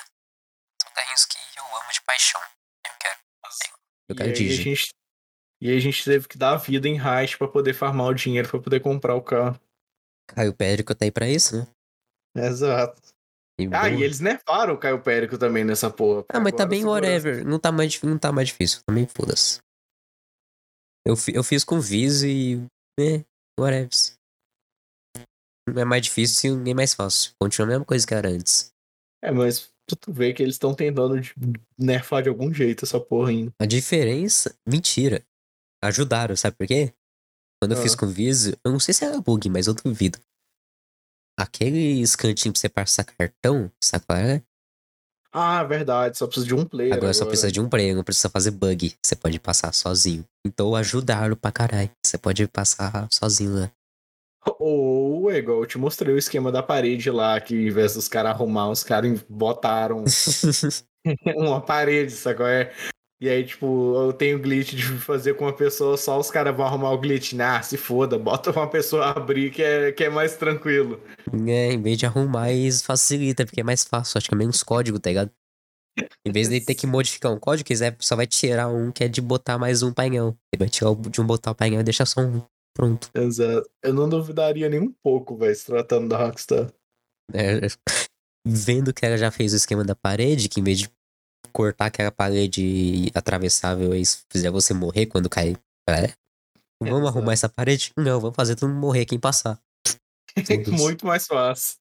São 0.83 0.93
carrinhos 0.95 1.25
que 1.27 1.39
eu 1.57 1.65
amo 1.77 1.93
de 1.93 2.03
paixão. 2.03 2.41
Eu 2.87 2.93
quero. 3.01 3.19
Eu 4.09 4.15
E 4.15 4.17
quero 4.17 4.31
aí, 4.31 4.51
a 4.51 4.63
gente, 4.63 4.89
e 5.63 5.71
aí 5.71 5.77
a 5.77 5.81
gente 5.81 6.05
teve 6.05 6.27
que 6.29 6.39
dar 6.39 6.53
a 6.55 6.57
vida 6.57 6.89
em 6.89 6.97
hash 6.97 7.37
pra 7.37 7.49
poder 7.49 7.75
farmar 7.75 8.07
o 8.09 8.15
dinheiro 8.15 8.49
pra 8.49 8.61
poder 8.61 8.81
comprar 8.81 9.15
o 9.15 9.23
carro. 9.23 9.59
Caio 10.29 10.55
Périco 10.55 10.95
tá 10.95 11.05
aí 11.05 11.11
pra 11.11 11.29
isso, 11.29 11.57
né? 11.57 12.47
Exato. 12.47 13.01
E 13.61 13.65
Ah, 13.67 13.81
boa. 13.81 13.91
e 13.91 14.03
eles 14.03 14.21
nerfaram 14.21 14.75
o 14.75 14.79
Caio 14.79 15.03
Périco 15.03 15.37
também 15.37 15.65
nessa 15.65 15.91
porra. 15.91 16.25
Ah, 16.29 16.39
mas 16.39 16.53
tá 16.53 16.65
bem 16.65 16.85
whatever. 16.85 17.45
Não 17.45 17.59
tá 17.59 17.73
mais, 17.73 18.01
não 18.03 18.19
tá 18.19 18.31
mais 18.31 18.49
difícil. 18.49 18.83
Também 18.87 19.07
foda-se. 19.07 19.59
Eu, 21.05 21.15
eu 21.35 21.43
fiz 21.43 21.65
com 21.65 21.81
Viz 21.81 22.23
e. 22.23 22.65
É, 23.01 23.25
whatever. 23.59 23.89
É 25.77 25.85
mais 25.85 26.03
difícil 26.03 26.57
nem 26.57 26.75
mais 26.75 26.95
fácil. 26.95 27.33
Continua 27.41 27.67
a 27.67 27.71
mesma 27.71 27.85
coisa 27.85 28.07
que 28.07 28.15
era 28.15 28.29
antes. 28.29 28.73
É, 29.23 29.31
mas 29.33 29.69
tu, 29.87 30.13
vê 30.13 30.33
que 30.33 30.43
eles 30.43 30.55
estão 30.55 30.75
tentando 30.75 31.21
de- 31.21 31.35
nerfar 31.79 32.23
de 32.23 32.29
algum 32.29 32.53
jeito 32.53 32.85
essa 32.85 33.01
porra 33.01 33.31
ainda. 33.31 33.51
A 33.61 33.67
diferença. 33.67 34.55
Mentira. 34.69 35.25
Ajudaram, 35.83 36.37
sabe 36.37 36.57
por 36.57 36.67
quê? 36.67 36.93
Quando 37.61 37.73
eu 37.73 37.79
Ah. 37.79 37.83
fiz 37.83 37.95
com 37.95 38.07
Viz, 38.07 38.47
eu 38.47 38.71
não 38.73 38.79
sei 38.81 38.95
se 38.95 39.05
era 39.05 39.21
bug, 39.21 39.49
mas 39.49 39.67
eu 39.67 39.75
duvido. 39.75 40.19
Aqueles 41.39 42.17
cantinhos 42.17 42.55
pra 42.55 42.61
você 42.61 42.69
passar 42.69 43.05
cartão, 43.05 43.71
sabe 43.83 44.05
qual 44.07 44.19
é? 44.19 44.43
Ah, 45.33 45.63
verdade, 45.63 46.17
só 46.17 46.27
precisa 46.27 46.47
de 46.47 46.55
um 46.55 46.65
player. 46.65 46.95
Agora 46.95 47.13
só 47.15 47.25
precisa 47.27 47.53
de 47.53 47.61
um 47.61 47.69
player, 47.69 47.95
não 47.95 48.03
precisa 48.03 48.29
fazer 48.31 48.51
bug. 48.51 48.95
Você 49.05 49.15
pode 49.15 49.39
passar 49.39 49.73
sozinho. 49.73 50.25
Então 50.45 50.75
ajudaram 50.75 51.37
pra 51.37 51.53
caralho. 51.53 51.91
Você 52.05 52.17
pode 52.19 52.47
passar 52.49 53.07
sozinho 53.13 53.55
né? 53.61 53.71
Ou, 54.59 55.31
é 55.31 55.39
igual 55.39 55.61
eu 55.61 55.67
te 55.67 55.79
mostrei 55.79 56.15
o 56.15 56.19
esquema 56.19 56.51
da 56.53 56.63
parede 56.63 57.11
lá, 57.11 57.41
que 57.41 57.55
em 57.55 57.71
vez 57.71 57.95
dos 57.95 58.09
caras 58.09 58.33
arrumar, 58.33 58.71
os 58.71 58.83
caras 58.83 59.25
botaram 59.29 60.05
uma 61.37 61.61
parede, 61.61 62.13
sacou? 62.13 62.47
É? 62.47 62.73
E 63.21 63.29
aí, 63.29 63.45
tipo, 63.45 63.97
eu 63.97 64.13
tenho 64.13 64.39
glitch 64.39 64.75
de 64.75 64.83
fazer 64.99 65.35
com 65.35 65.45
uma 65.45 65.53
pessoa 65.53 65.97
só, 65.97 66.21
os 66.21 66.31
caras 66.31 66.57
vão 66.57 66.65
arrumar 66.65 66.93
o 66.93 66.99
glitch. 66.99 67.35
Ah, 67.41 67.61
se 67.61 67.77
foda, 67.77 68.17
bota 68.17 68.53
uma 68.53 68.69
pessoa 68.69 69.07
abrir 69.11 69.51
que 69.51 69.61
é, 69.61 69.91
que 69.91 70.05
é 70.05 70.09
mais 70.09 70.37
tranquilo. 70.37 71.03
É, 71.49 71.73
em 71.73 71.83
vez 71.83 71.99
de 71.99 72.07
arrumar, 72.07 72.53
eles 72.53 72.81
facilita, 72.81 73.45
porque 73.45 73.61
é 73.61 73.65
mais 73.65 73.83
fácil. 73.83 74.19
Acho 74.19 74.29
que 74.29 74.35
é 74.35 74.39
menos 74.39 74.63
código, 74.63 75.01
tá 75.01 75.11
ligado? 75.11 75.33
Em 76.25 76.31
vez 76.31 76.49
de 76.49 76.61
ter 76.61 76.77
que 76.77 76.87
modificar 76.87 77.33
um 77.33 77.41
código, 77.41 77.67
quiser, 77.67 77.97
só 77.99 78.15
vai 78.15 78.27
tirar 78.27 78.69
um 78.69 78.93
que 78.93 79.03
é 79.03 79.09
de 79.09 79.21
botar 79.21 79.59
mais 79.59 79.83
um 79.83 79.93
painel. 79.93 80.37
Ele 80.53 80.61
vai 80.61 80.69
tirar 80.69 80.91
o 80.91 80.95
de 80.95 81.21
um 81.21 81.27
botar 81.27 81.51
o 81.51 81.55
painel 81.57 81.81
e 81.81 81.85
deixar 81.85 82.07
só 82.07 82.21
um. 82.21 82.41
Pronto. 82.79 83.11
Exato. 83.13 83.69
Eu 83.83 83.93
não 83.93 84.09
duvidaria 84.09 84.69
nem 84.69 84.79
um 84.79 84.93
pouco, 85.03 85.37
velho, 85.37 85.55
se 85.55 85.67
tratando 85.67 86.09
da 86.09 86.17
Rockstar. 86.17 86.73
É, 87.35 87.61
vendo 88.47 88.95
que 88.95 89.05
ela 89.05 89.19
já 89.19 89.33
fez 89.33 89.53
o 89.53 89.57
esquema 89.57 89.83
da 89.83 89.97
parede, 89.97 90.49
que 90.49 90.61
em 90.61 90.63
vez 90.63 90.79
de 90.79 90.91
cortar 91.53 91.87
aquela 91.87 92.13
parede 92.13 93.11
atravessável 93.17 93.93
e 93.97 94.03
fizer 94.31 94.53
você 94.53 94.73
morrer 94.73 95.07
quando 95.07 95.29
cair. 95.29 95.59
É. 95.89 96.13
Vamos 96.81 97.01
Exato. 97.01 97.09
arrumar 97.09 97.33
essa 97.33 97.49
parede? 97.49 97.91
Não, 97.97 98.21
vamos 98.21 98.37
fazer 98.37 98.55
todo 98.55 98.69
mundo 98.69 98.81
morrer 98.81 99.05
quem 99.05 99.19
passar. 99.19 99.61
Muito 100.69 101.05
mais 101.05 101.27
fácil. 101.27 101.79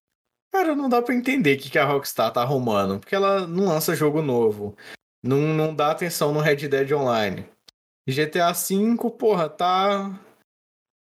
Cara, 0.52 0.76
não 0.76 0.90
dá 0.90 1.00
pra 1.00 1.14
entender 1.14 1.58
o 1.58 1.62
que, 1.62 1.70
que 1.70 1.78
a 1.78 1.86
Rockstar 1.86 2.34
tá 2.34 2.42
arrumando, 2.42 3.00
porque 3.00 3.14
ela 3.14 3.46
não 3.46 3.68
lança 3.68 3.96
jogo 3.96 4.24
novo. 4.24 4.76
Não, 5.24 5.38
não 5.54 5.76
dá 5.76 5.92
atenção 5.92 6.34
no 6.34 6.40
Red 6.40 6.68
Dead 6.68 6.92
Online. 6.92 7.46
GTA 8.10 8.52
V, 8.54 9.12
porra, 9.12 9.48
tá. 9.48 10.20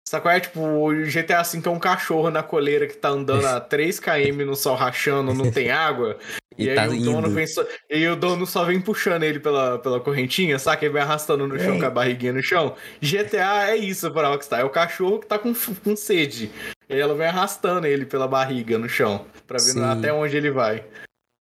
Sacou? 0.07 0.31
É 0.31 0.39
tipo, 0.39 0.61
o 0.61 0.93
GTA 1.05 1.43
V 1.43 1.61
é 1.65 1.69
um 1.69 1.77
cachorro 1.79 2.31
na 2.31 2.41
coleira 2.41 2.87
que 2.87 2.95
tá 2.95 3.09
andando 3.09 3.45
a 3.45 3.59
3km 3.67 4.45
no 4.45 4.55
sol 4.55 4.73
rachando, 4.75 5.33
não 5.33 5.51
tem 5.51 5.69
água. 5.69 6.17
E, 6.57 6.63
E, 6.63 6.69
aí 6.69 6.75
tá 6.77 6.87
o 6.87 6.97
dono 6.97 7.29
vem 7.29 7.45
só, 7.45 7.65
e 7.89 8.07
o 8.07 8.15
dono 8.15 8.47
só 8.47 8.63
vem 8.63 8.79
puxando 8.79 9.23
ele 9.23 9.37
pela, 9.37 9.77
pela 9.79 9.99
correntinha, 9.99 10.57
saca? 10.57 10.85
Ele 10.85 10.93
vem 10.93 11.01
arrastando 11.01 11.45
no 11.45 11.59
chão 11.59 11.75
É. 11.75 11.79
com 11.79 11.85
a 11.85 11.89
barriguinha 11.89 12.31
no 12.31 12.41
chão. 12.41 12.73
GTA 13.01 13.67
é 13.71 13.75
isso 13.75 14.09
pra 14.09 14.29
Rockstar, 14.29 14.61
é 14.61 14.63
o 14.63 14.69
cachorro 14.69 15.19
que 15.19 15.27
tá 15.27 15.37
com, 15.37 15.53
com 15.53 15.95
sede. 15.97 16.49
E 16.89 16.95
ela 16.97 17.13
vem 17.13 17.27
arrastando 17.27 17.85
ele 17.85 18.05
pela 18.05 18.29
barriga 18.29 18.77
no 18.77 18.87
chão, 18.87 19.25
pra 19.45 19.57
ver 19.57 19.71
Sim. 19.73 19.83
até 19.83 20.13
onde 20.13 20.37
ele 20.37 20.51
vai. 20.51 20.85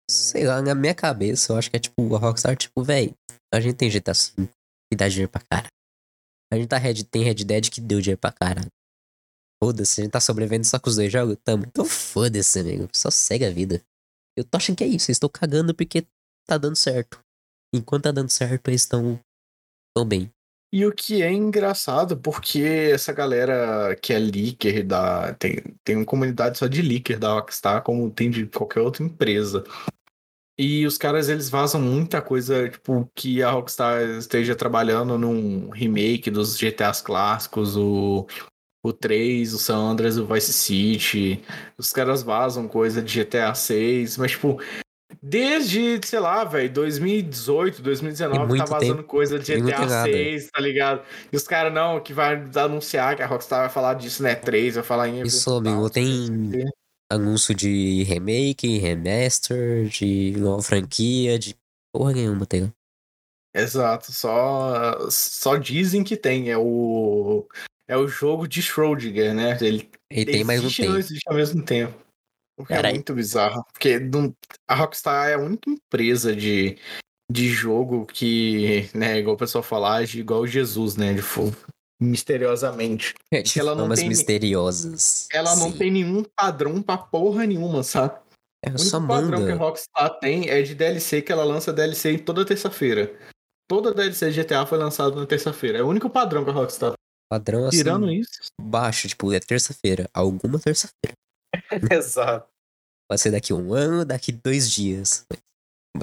Sei 0.09 0.43
lá, 0.43 0.59
na 0.59 0.73
minha 0.73 0.95
cabeça, 0.95 1.53
eu 1.53 1.57
acho 1.59 1.69
que 1.69 1.77
é 1.77 1.79
tipo, 1.79 2.15
a 2.15 2.17
Rockstar, 2.17 2.55
tipo, 2.57 2.81
véi, 2.81 3.13
a 3.53 3.59
gente 3.59 3.75
tem 3.75 3.91
GTA 3.91 4.13
V 4.13 4.47
que 4.91 4.97
dá 4.97 5.07
dinheiro 5.07 5.31
pra 5.31 5.41
caralho. 5.47 5.69
A 6.55 6.59
gente 6.59 6.69
tá 6.69 6.77
Red, 6.77 7.03
tem 7.03 7.23
Red 7.23 7.35
Dead 7.35 7.69
que 7.69 7.81
deu 7.81 7.99
dinheiro 7.99 8.19
pra 8.19 8.31
caralho. 8.31 8.71
Foda-se, 9.61 10.01
a 10.01 10.03
gente 10.03 10.11
tá 10.13 10.19
sobrevivendo 10.19 10.65
só 10.65 10.79
com 10.79 10.89
os 10.89 10.95
dois 10.95 11.11
jogos? 11.11 11.37
Tamo. 11.43 11.65
Então 11.67 11.85
foda-se, 11.85 12.59
amigo. 12.59 12.87
Só 12.93 13.09
segue 13.09 13.45
a 13.45 13.51
vida. 13.51 13.81
Eu 14.37 14.43
tô 14.43 14.57
achando 14.57 14.77
que 14.77 14.83
é 14.83 14.87
isso. 14.87 15.09
Eles 15.09 15.17
estão 15.17 15.29
cagando 15.29 15.73
porque 15.73 16.05
tá 16.47 16.57
dando 16.57 16.75
certo. 16.75 17.19
Enquanto 17.73 18.03
tá 18.03 18.11
dando 18.11 18.29
certo, 18.29 18.67
eles 18.69 18.81
estão. 18.81 19.19
tão 19.93 20.05
bem. 20.05 20.31
E 20.73 20.85
o 20.85 20.93
que 20.93 21.21
é 21.21 21.31
engraçado, 21.31 22.17
porque 22.17 22.59
essa 22.91 23.13
galera 23.13 23.95
que 23.95 24.13
é 24.13 24.19
leaker 24.19 24.85
da. 24.85 25.33
Tem, 25.35 25.61
tem 25.83 25.95
uma 25.95 26.05
comunidade 26.05 26.57
só 26.57 26.67
de 26.67 26.81
leaker 26.81 27.17
da 27.17 27.33
Rockstar, 27.33 27.81
como 27.81 28.11
tem 28.11 28.29
de 28.29 28.45
qualquer 28.45 28.81
outra 28.81 29.03
empresa. 29.03 29.63
E 30.57 30.85
os 30.85 30.97
caras, 30.97 31.27
eles 31.27 31.49
vazam 31.49 31.81
muita 31.81 32.21
coisa, 32.21 32.69
tipo, 32.69 33.09
que 33.13 33.43
a 33.43 33.51
Rockstar 33.51 34.01
esteja 34.17 34.55
trabalhando 34.55 35.17
num 35.17 35.69
remake 35.69 36.31
dos 36.31 36.57
GTAs 36.57 37.01
clássicos, 37.01 37.75
o, 37.75 38.25
o 38.81 38.93
3, 38.93 39.53
o 39.53 39.59
San 39.59 39.77
Andreas, 39.77 40.17
o 40.17 40.25
Vice 40.25 40.53
City. 40.53 41.43
Os 41.77 41.91
caras 41.91 42.23
vazam 42.23 42.69
coisa 42.69 43.01
de 43.01 43.21
GTA 43.21 43.53
6, 43.53 44.17
mas, 44.17 44.31
tipo, 44.31 44.57
desde, 45.21 45.99
sei 46.05 46.19
lá, 46.19 46.45
velho, 46.45 46.71
2018, 46.71 47.81
2019, 47.81 48.39
Tem 48.39 48.47
muito 48.47 48.65
tá 48.65 48.79
vazando 48.79 49.03
coisa 49.03 49.37
de 49.37 49.55
GTA 49.55 49.79
nada. 49.79 50.03
6, 50.03 50.49
tá 50.51 50.61
ligado? 50.61 51.01
E 51.33 51.35
os 51.35 51.43
caras, 51.43 51.73
não, 51.73 51.99
que 51.99 52.13
vai 52.13 52.41
anunciar 52.55 53.17
que 53.17 53.21
a 53.21 53.27
Rockstar 53.27 53.61
vai 53.61 53.69
falar 53.69 53.95
disso, 53.95 54.23
né? 54.23 54.35
3, 54.35 54.75
vai 54.75 54.83
falar 54.85 55.09
em. 55.09 55.21
Isso, 55.21 55.53
amigo, 55.53 55.89
tem- 55.89 56.63
Anúncio 57.11 57.53
de 57.53 58.03
remake, 58.03 58.77
remaster, 58.77 59.87
de 59.87 60.31
nova 60.37 60.61
franquia, 60.61 61.37
de 61.37 61.55
porra 61.93 62.13
nenhuma, 62.13 62.45
tá 62.45 62.57
ligado? 62.57 62.73
Exato, 63.55 64.11
só, 64.11 65.09
só 65.09 65.55
dizem 65.55 66.03
que 66.03 66.17
tem. 66.17 66.49
É 66.49 66.57
o, 66.57 67.47
é 67.87 67.95
o 67.95 68.07
jogo 68.07 68.47
de 68.47 68.61
Schrödinger, 68.61 69.33
né? 69.33 69.57
Ele 69.61 69.89
E 70.11 70.25
tem, 70.25 70.43
mas 70.43 70.61
não 70.61 70.69
tem. 70.69 70.93
existe 70.97 71.23
ao 71.27 71.35
mesmo 71.35 71.63
tempo. 71.63 71.97
O 72.57 72.65
que 72.65 72.73
é 72.73 72.75
Carai. 72.77 72.93
muito 72.93 73.13
bizarro. 73.13 73.63
Porque 73.71 73.99
a 74.67 74.75
Rockstar 74.75 75.29
é 75.29 75.33
a 75.35 75.39
única 75.39 75.69
empresa 75.69 76.35
de, 76.35 76.77
de 77.31 77.47
jogo 77.49 78.05
que, 78.05 78.89
né, 78.93 79.19
igual 79.19 79.35
o 79.35 79.39
pessoal 79.39 79.63
fala, 79.63 79.95
age 79.97 80.19
igual 80.19 80.47
Jesus, 80.47 80.97
né? 80.97 81.15
Tipo, 81.15 81.55
misteriosamente. 82.01 83.13
É 83.33 83.43
ela 83.57 83.71
não 83.71 83.81
formas 83.81 83.99
tem- 83.99 84.09
misteriosas. 84.09 85.27
Ela 85.31 85.55
não 85.55 85.71
Sim. 85.71 85.77
tem 85.77 85.91
nenhum 85.91 86.23
padrão 86.35 86.81
pra 86.81 86.97
porra 86.97 87.45
nenhuma, 87.45 87.83
sabe? 87.83 88.19
Ela 88.63 88.75
O 88.75 88.79
só 88.79 88.97
único 88.97 89.13
padrão 89.13 89.37
que 89.39 89.51
a 89.51 89.55
manda. 89.55 89.55
Rockstar 89.63 90.19
tem 90.19 90.49
é 90.49 90.61
de 90.61 90.73
DLC 90.73 91.21
que 91.21 91.31
ela 91.31 91.43
lança 91.43 91.71
DLC 91.71 92.11
em 92.13 92.17
toda 92.19 92.45
terça-feira. 92.45 93.15
Toda 93.69 93.93
DLC 93.93 94.31
de 94.31 94.41
GTA 94.43 94.65
foi 94.65 94.77
lançada 94.77 95.15
na 95.15 95.25
terça-feira. 95.25 95.77
É 95.79 95.83
o 95.83 95.87
único 95.87 96.09
padrão 96.09 96.43
que 96.43 96.49
a 96.49 96.53
Rockstar 96.53 96.91
tem. 96.91 96.97
Padrão 97.29 97.65
assim, 97.67 97.77
Tirando 97.77 98.11
isso. 98.11 98.39
baixo, 98.61 99.07
tipo, 99.07 99.31
é 99.33 99.39
terça-feira. 99.39 100.07
Alguma 100.13 100.59
terça-feira. 100.59 101.15
Exato. 101.91 102.47
Pode 103.09 103.21
ser 103.21 103.31
daqui 103.31 103.53
um 103.53 103.73
ano, 103.73 104.03
daqui 104.05 104.31
dois 104.31 104.69
dias. 104.71 105.25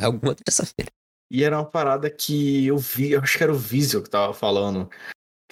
Alguma 0.01 0.35
terça-feira. 0.35 0.91
E 1.33 1.43
era 1.45 1.59
uma 1.59 1.65
parada 1.65 2.11
que 2.11 2.67
eu 2.67 2.77
vi, 2.79 3.13
eu 3.13 3.21
acho 3.21 3.39
que 3.39 3.43
era 3.43 3.53
o 3.53 3.57
Visual 3.59 4.03
que 4.03 4.11
tava 4.11 4.35
falando. 4.35 4.89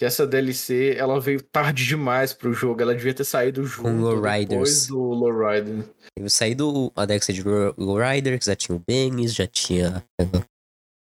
Que 0.01 0.07
essa 0.07 0.27
DLC, 0.27 0.95
ela 0.97 1.21
veio 1.21 1.43
tarde 1.43 1.85
demais 1.85 2.33
pro 2.33 2.55
jogo. 2.55 2.81
Ela 2.81 2.95
devia 2.95 3.13
ter 3.13 3.23
saído 3.23 3.67
junto 3.67 3.91
Lowriders. 3.91 4.49
depois 4.49 4.87
do 4.87 4.99
Lowrider. 4.99 5.85
Eu 6.17 6.31
saí 6.31 6.55
do 6.55 6.91
Adexa 6.97 7.35
de 7.35 7.43
Low- 7.43 7.75
Lowrider, 7.77 8.39
que 8.39 8.47
já 8.47 8.57
tinha 8.57 8.75
o 8.75 8.79
Benz, 8.79 9.35
já 9.35 9.47
tinha 9.47 10.03
a 10.19 10.47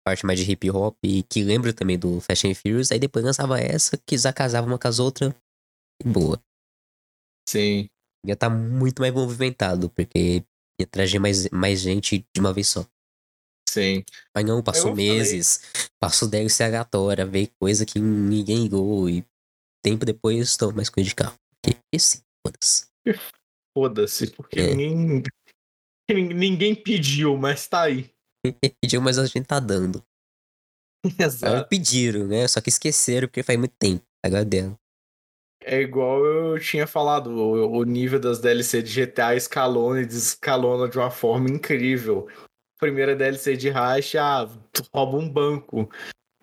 parte 0.06 0.24
mais 0.24 0.38
de 0.40 0.52
hip 0.52 0.70
hop, 0.70 0.96
que 1.28 1.42
lembra 1.44 1.74
também 1.74 1.98
do 1.98 2.22
Fast 2.22 2.48
and 2.48 2.54
Furious. 2.54 2.92
Aí 2.92 3.00
depois 3.00 3.26
lançava 3.26 3.60
essa, 3.60 3.98
que 4.06 4.16
já 4.16 4.32
casava 4.32 4.68
uma 4.68 4.78
com 4.78 4.88
as 4.88 5.00
outras. 5.00 5.34
E 6.04 6.08
boa. 6.08 6.40
Sim. 7.50 7.88
Ia 8.24 8.36
tá 8.36 8.52
muito 8.52 9.02
mais 9.02 9.12
movimentado, 9.12 9.90
porque 9.90 10.44
ia 10.80 10.86
trazer 10.86 11.18
mais, 11.18 11.50
mais 11.50 11.80
gente 11.80 12.24
de 12.36 12.40
uma 12.40 12.54
vez 12.54 12.68
só. 12.68 12.86
Sim. 13.68 14.04
Mas 14.36 14.46
não, 14.46 14.62
passou 14.62 14.96
meses, 14.96 15.62
passou 16.06 16.28
DLC 16.28 16.64
aleatória, 16.64 17.26
veio 17.26 17.50
coisa 17.60 17.86
que 17.86 18.00
ninguém 18.00 18.64
ligou, 18.64 19.10
e 19.10 19.26
tempo 19.84 20.06
depois 20.06 20.56
tô 20.56 20.72
mais 20.72 20.90
coisa 20.90 21.10
de 21.10 21.16
carro. 21.16 21.36
Porque 21.62 21.78
esse, 21.92 22.22
foda-se. 22.46 22.88
Foda-se, 23.76 24.32
porque 24.32 24.60
É. 24.60 24.76
ninguém. 24.76 25.24
Ninguém 26.08 26.76
pediu, 26.76 27.36
mas 27.36 27.68
tá 27.68 27.82
aí. 27.84 28.12
Pediu, 28.80 29.02
mas 29.02 29.18
a 29.18 29.26
gente 29.26 29.48
tá 29.48 29.60
dando. 29.60 30.04
Aí 31.20 31.26
Exato. 31.26 31.68
pediram, 31.68 32.28
né? 32.28 32.48
Só 32.48 32.62
que 32.62 32.70
esqueceram 32.70 33.28
porque 33.28 33.42
faz 33.42 33.58
muito 33.58 33.76
tempo. 33.80 34.04
Agora 34.24 34.46
dela. 34.46 34.78
É 35.64 35.82
igual 35.82 36.24
eu 36.24 36.60
tinha 36.60 36.86
falado, 36.86 37.32
o, 37.32 37.78
o 37.80 37.84
nível 37.84 38.20
das 38.20 38.40
DLC 38.40 38.84
de 38.84 39.04
GTA 39.04 39.36
escalona 39.36 40.02
e 40.02 40.06
descalona 40.06 40.88
de 40.88 40.98
uma 41.00 41.10
forma 41.10 41.50
incrível. 41.50 42.28
Primeira 42.80 43.16
DLC 43.16 43.56
de 43.56 43.70
racha, 43.70 44.22
ah, 44.22 44.50
rouba 44.94 45.18
um 45.18 45.30
banco. 45.30 45.90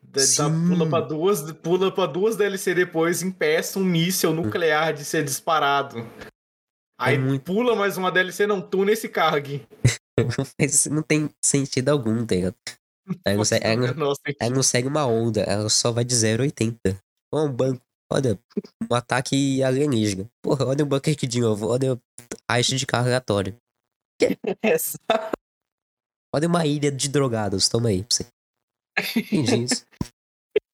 Da- 0.03 0.23
pula 0.69 0.89
pra 0.89 1.01
duas, 1.01 1.53
pula 1.53 1.91
pra 1.93 2.07
duas 2.07 2.37
DLC 2.37 2.75
depois, 2.75 3.23
impeça 3.23 3.79
um 3.79 3.85
míssil 3.85 4.33
nuclear 4.33 4.93
de 4.93 5.05
ser 5.05 5.25
disparado. 5.25 6.07
Aí 7.01 7.19
muito- 7.19 7.43
pula 7.45 7.75
mais 7.75 7.97
uma 7.97 8.11
DLC, 8.12 8.47
não, 8.47 8.61
tu 8.61 8.85
nesse 8.85 9.09
carro 9.09 9.37
aqui. 9.37 9.67
Não 10.91 11.03
tem 11.03 11.31
sentido 11.43 11.89
algum, 11.89 12.25
tá 12.27 12.35
ligado? 12.35 12.55
Ela 13.25 13.37
não, 13.37 13.45
segue, 13.45 13.67
ela, 13.67 13.95
não, 13.95 14.12
ela 14.39 14.55
não 14.55 14.62
segue 14.62 14.87
uma 14.87 15.07
onda, 15.07 15.41
ela 15.41 15.69
só 15.69 15.91
vai 15.91 16.05
de 16.05 16.15
0 16.15 16.43
a 16.43 16.45
80. 16.45 16.97
Ó, 17.35 17.47
um 17.47 17.53
banco. 17.53 17.81
Olha, 18.12 18.39
um 18.91 18.95
ataque 18.95 19.62
alienígena. 19.62 20.29
Porra, 20.45 20.67
olha 20.67 20.85
o 20.85 20.87
banco 20.87 21.11
aqui 21.11 21.27
de 21.27 21.41
novo. 21.41 21.67
Olha 21.69 21.99
a 22.47 22.55
haste 22.55 22.77
de 22.77 22.87
carro 22.87 23.07
aleatório. 23.07 23.57
essa. 24.62 24.99
Olha 26.35 26.49
uma 26.49 26.67
ilha 26.67 26.91
de 26.91 27.09
drogados. 27.09 27.69
Toma 27.69 27.91
aí 27.91 28.03
pra 28.03 28.17
você. 28.17 28.27
Entendi 29.17 29.65
isso. 29.65 29.85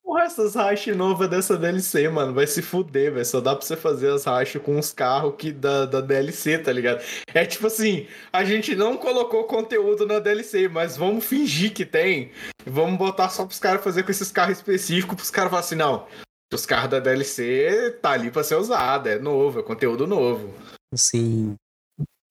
Porra, 0.08 0.22
essas 0.22 0.54
rachas 0.54 0.96
novas 0.96 1.28
dessa 1.28 1.54
DLC, 1.54 2.08
mano, 2.08 2.32
vai 2.32 2.46
se 2.46 2.62
fuder, 2.62 3.12
velho. 3.12 3.26
Só 3.26 3.42
dá 3.42 3.54
pra 3.54 3.66
você 3.66 3.76
fazer 3.76 4.10
as 4.10 4.24
rachas 4.24 4.62
com 4.62 4.78
os 4.78 4.90
carros 4.90 5.34
que 5.36 5.52
da, 5.52 5.84
da 5.84 6.00
DLC, 6.00 6.56
tá 6.58 6.72
ligado? 6.72 7.04
É 7.34 7.44
tipo 7.44 7.66
assim, 7.66 8.06
a 8.32 8.42
gente 8.42 8.74
não 8.74 8.96
colocou 8.96 9.44
conteúdo 9.44 10.06
na 10.06 10.18
DLC, 10.18 10.66
mas 10.66 10.96
vamos 10.96 11.26
fingir 11.26 11.74
que 11.74 11.84
tem. 11.84 12.32
Vamos 12.64 12.98
botar 12.98 13.28
só 13.28 13.44
pros 13.44 13.58
caras 13.58 13.84
fazer 13.84 14.02
com 14.02 14.10
esses 14.10 14.32
carros 14.32 14.56
específicos, 14.56 15.14
pros 15.14 15.30
caras 15.30 15.50
falar 15.50 15.60
assim, 15.60 15.76
não. 15.76 16.06
Os 16.54 16.64
carros 16.64 16.90
da 16.90 17.00
DLC 17.00 17.98
tá 18.00 18.12
ali 18.12 18.30
pra 18.30 18.42
ser 18.42 18.54
usado, 18.54 19.10
é 19.10 19.18
novo, 19.18 19.60
é 19.60 19.62
conteúdo 19.62 20.06
novo. 20.06 20.54
Assim. 20.90 21.54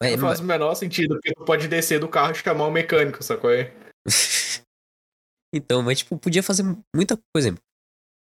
É, 0.01 0.11
Não 0.11 0.27
faz 0.27 0.39
o 0.39 0.43
menor 0.43 0.75
sentido, 0.75 1.15
porque 1.15 1.33
tu 1.33 1.43
pode 1.43 1.67
descer 1.67 1.99
do 1.99 2.07
carro 2.07 2.31
e 2.31 2.35
chamar 2.35 2.67
o 2.67 2.71
mecânico, 2.71 3.23
sacou? 3.23 3.51
É? 3.51 3.73
então, 5.53 5.81
mas 5.81 5.99
tipo, 5.99 6.17
podia 6.17 6.43
fazer 6.43 6.63
muita 6.95 7.17
coisa. 7.17 7.23
Por 7.33 7.39
exemplo, 7.39 7.63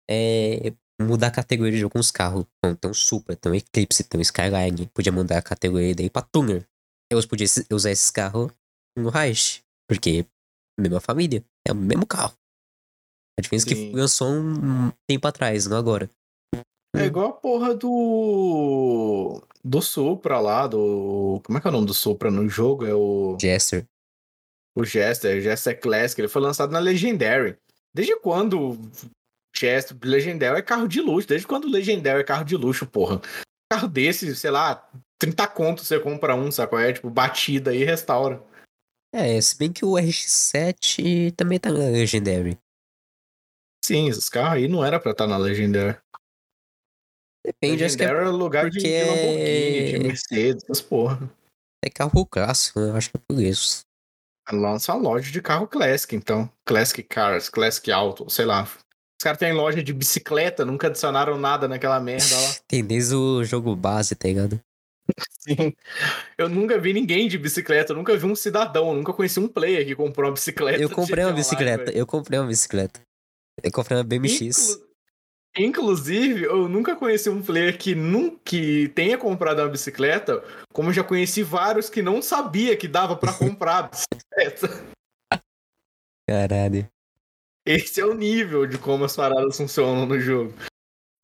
é, 0.09 0.73
mudar 1.01 1.27
a 1.27 1.31
categoria 1.31 1.73
de 1.73 1.79
jogo 1.79 1.93
com 1.93 1.99
os 1.99 2.11
carros. 2.11 2.45
Bom, 2.63 2.73
tem 2.73 2.89
um 2.89 2.93
Supra, 2.93 3.35
tem 3.35 3.51
um 3.51 3.55
Eclipse, 3.55 4.03
tem 4.03 4.17
um 4.17 4.21
Skyline. 4.21 4.87
Podia 4.93 5.11
mudar 5.11 5.39
a 5.39 5.41
categoria 5.41 5.93
daí 5.93 6.09
pra 6.09 6.21
Tuner. 6.21 6.65
Eu 7.11 7.25
podia 7.27 7.47
usar 7.71 7.91
esses 7.91 8.11
carros 8.11 8.51
no 8.97 9.09
Reich. 9.09 9.61
Porque 9.89 10.25
mesma 10.79 10.99
família, 10.99 11.43
é 11.67 11.71
o 11.71 11.75
mesmo 11.75 12.05
carro. 12.05 12.37
A 13.37 13.41
diferença 13.41 13.67
é 13.67 13.69
que 13.69 13.75
Sim. 13.75 13.91
lançou 13.93 14.31
um 14.31 14.91
tempo 15.07 15.27
atrás, 15.27 15.67
não 15.67 15.77
agora. 15.77 16.09
É 16.97 17.05
igual 17.05 17.29
a 17.29 17.33
porra 17.33 17.75
do. 17.75 19.41
Do 19.63 19.81
Supra 19.81 20.39
lá, 20.39 20.67
do. 20.67 21.41
Como 21.45 21.57
é 21.57 21.61
que 21.61 21.67
é 21.67 21.69
o 21.69 21.73
nome 21.73 21.87
do 21.87 21.93
Supra 21.93 22.31
no 22.31 22.47
jogo? 22.49 22.85
É 22.85 22.93
o. 22.93 23.37
Jester. 23.39 23.85
O 24.75 24.83
Jester, 24.83 25.37
o 25.37 25.41
Jester 25.41 25.79
Classic. 25.79 26.19
Ele 26.19 26.27
foi 26.27 26.41
lançado 26.41 26.71
na 26.71 26.79
Legendary. 26.79 27.57
Desde 27.93 28.15
quando 28.19 28.77
Jester 29.55 29.97
Legendary 30.03 30.59
é 30.59 30.61
carro 30.61 30.87
de 30.87 31.01
luxo? 31.01 31.27
Desde 31.27 31.47
quando 31.47 31.65
o 31.65 31.71
Legendary 31.71 32.21
é 32.21 32.23
carro 32.23 32.45
de 32.45 32.55
luxo, 32.55 32.85
porra? 32.85 33.19
Carro 33.71 33.87
desse, 33.87 34.35
sei 34.35 34.51
lá, 34.51 34.87
30 35.19 35.47
contos 35.47 35.87
você 35.87 35.99
compra 35.99 36.35
um, 36.35 36.51
sacou? 36.51 36.79
É 36.79 36.93
tipo 36.93 37.09
batida 37.09 37.73
e 37.73 37.83
restaura. 37.83 38.41
É, 39.13 39.39
se 39.41 39.57
bem 39.57 39.71
que 39.71 39.83
o 39.83 39.93
RX-7 39.93 41.33
também 41.35 41.59
tá 41.59 41.71
na 41.71 41.79
Legendary. 41.79 42.57
Sim, 43.83 44.09
esses 44.09 44.29
carros 44.29 44.57
aí 44.57 44.67
não 44.67 44.85
era 44.85 44.99
pra 44.99 45.11
estar 45.11 45.25
na 45.25 45.37
Legendary. 45.37 45.97
Depende, 47.47 47.85
acho 47.85 47.95
que 47.95 48.03
é, 48.03 48.07
é 48.07 48.23
lugar 48.27 48.69
de, 48.69 48.77
porque 48.77 49.03
de 49.03 49.09
Lamborghini, 49.09 49.91
de 49.91 49.99
Mercedes, 49.99 50.63
essas 50.65 50.81
porra. 50.81 51.31
é 51.83 51.89
carro 51.89 52.25
clássico, 52.25 52.81
né? 52.81 52.89
Eu 52.89 52.95
acho 52.97 53.09
que 53.09 53.15
é 53.15 53.21
por 53.25 53.41
isso. 53.41 53.81
Lança 54.51 54.93
uma 54.93 55.01
loja 55.01 55.31
de 55.31 55.41
carro 55.41 55.65
Classic, 55.65 56.13
então. 56.13 56.49
Classic 56.65 57.01
Cars, 57.03 57.49
Classic 57.49 57.89
Auto, 57.91 58.29
sei 58.29 58.45
lá. 58.45 58.63
Os 58.63 59.23
caras 59.23 59.39
têm 59.39 59.53
loja 59.53 59.81
de 59.81 59.93
bicicleta, 59.93 60.65
nunca 60.65 60.87
adicionaram 60.87 61.37
nada 61.37 61.67
naquela 61.69 61.99
merda 62.01 62.35
lá. 62.35 62.55
Tem 62.67 62.83
desde 62.83 63.15
o 63.15 63.43
jogo 63.43 63.75
base, 63.75 64.13
tá 64.13 64.27
ligado? 64.27 64.59
Sim. 65.39 65.73
Eu 66.37 66.49
nunca 66.49 66.77
vi 66.77 66.91
ninguém 66.93 67.29
de 67.29 67.37
bicicleta, 67.37 67.93
eu 67.93 67.95
nunca 67.97 68.15
vi 68.15 68.25
um 68.25 68.35
cidadão, 68.35 68.93
nunca 68.93 69.13
conheci 69.13 69.39
um 69.39 69.47
player 69.47 69.85
que 69.85 69.95
comprou 69.95 70.27
uma 70.27 70.33
bicicleta. 70.33 70.81
Eu 70.81 70.89
comprei 70.89 71.23
uma 71.23 71.33
bicicleta, 71.33 71.85
velho. 71.85 71.97
eu 71.97 72.05
comprei 72.05 72.37
uma 72.39 72.47
bicicleta. 72.47 72.99
Eu 73.63 73.71
comprei 73.71 73.97
uma 73.97 74.03
BMX. 74.03 74.41
Inclu- 74.69 74.86
Inclusive, 75.55 76.43
eu 76.43 76.69
nunca 76.69 76.95
conheci 76.95 77.29
um 77.29 77.41
player 77.41 77.77
que, 77.77 77.95
nunca, 77.95 78.39
tenha 78.93 79.17
comprado 79.17 79.59
uma 79.59 79.69
bicicleta, 79.69 80.43
como 80.71 80.93
já 80.93 81.03
conheci 81.03 81.41
vários 81.41 81.89
que 81.89 82.01
não 82.01 82.21
sabia 82.21 82.77
que 82.77 82.87
dava 82.87 83.15
pra 83.15 83.33
comprar 83.33 83.77
a 83.77 83.89
bicicleta. 83.89 84.67
Caralho. 86.29 86.87
Esse 87.65 87.99
é 87.99 88.05
o 88.05 88.13
nível 88.13 88.65
de 88.65 88.77
como 88.77 89.03
as 89.03 89.15
paradas 89.15 89.57
funcionam 89.57 90.05
no 90.05 90.19
jogo. 90.19 90.53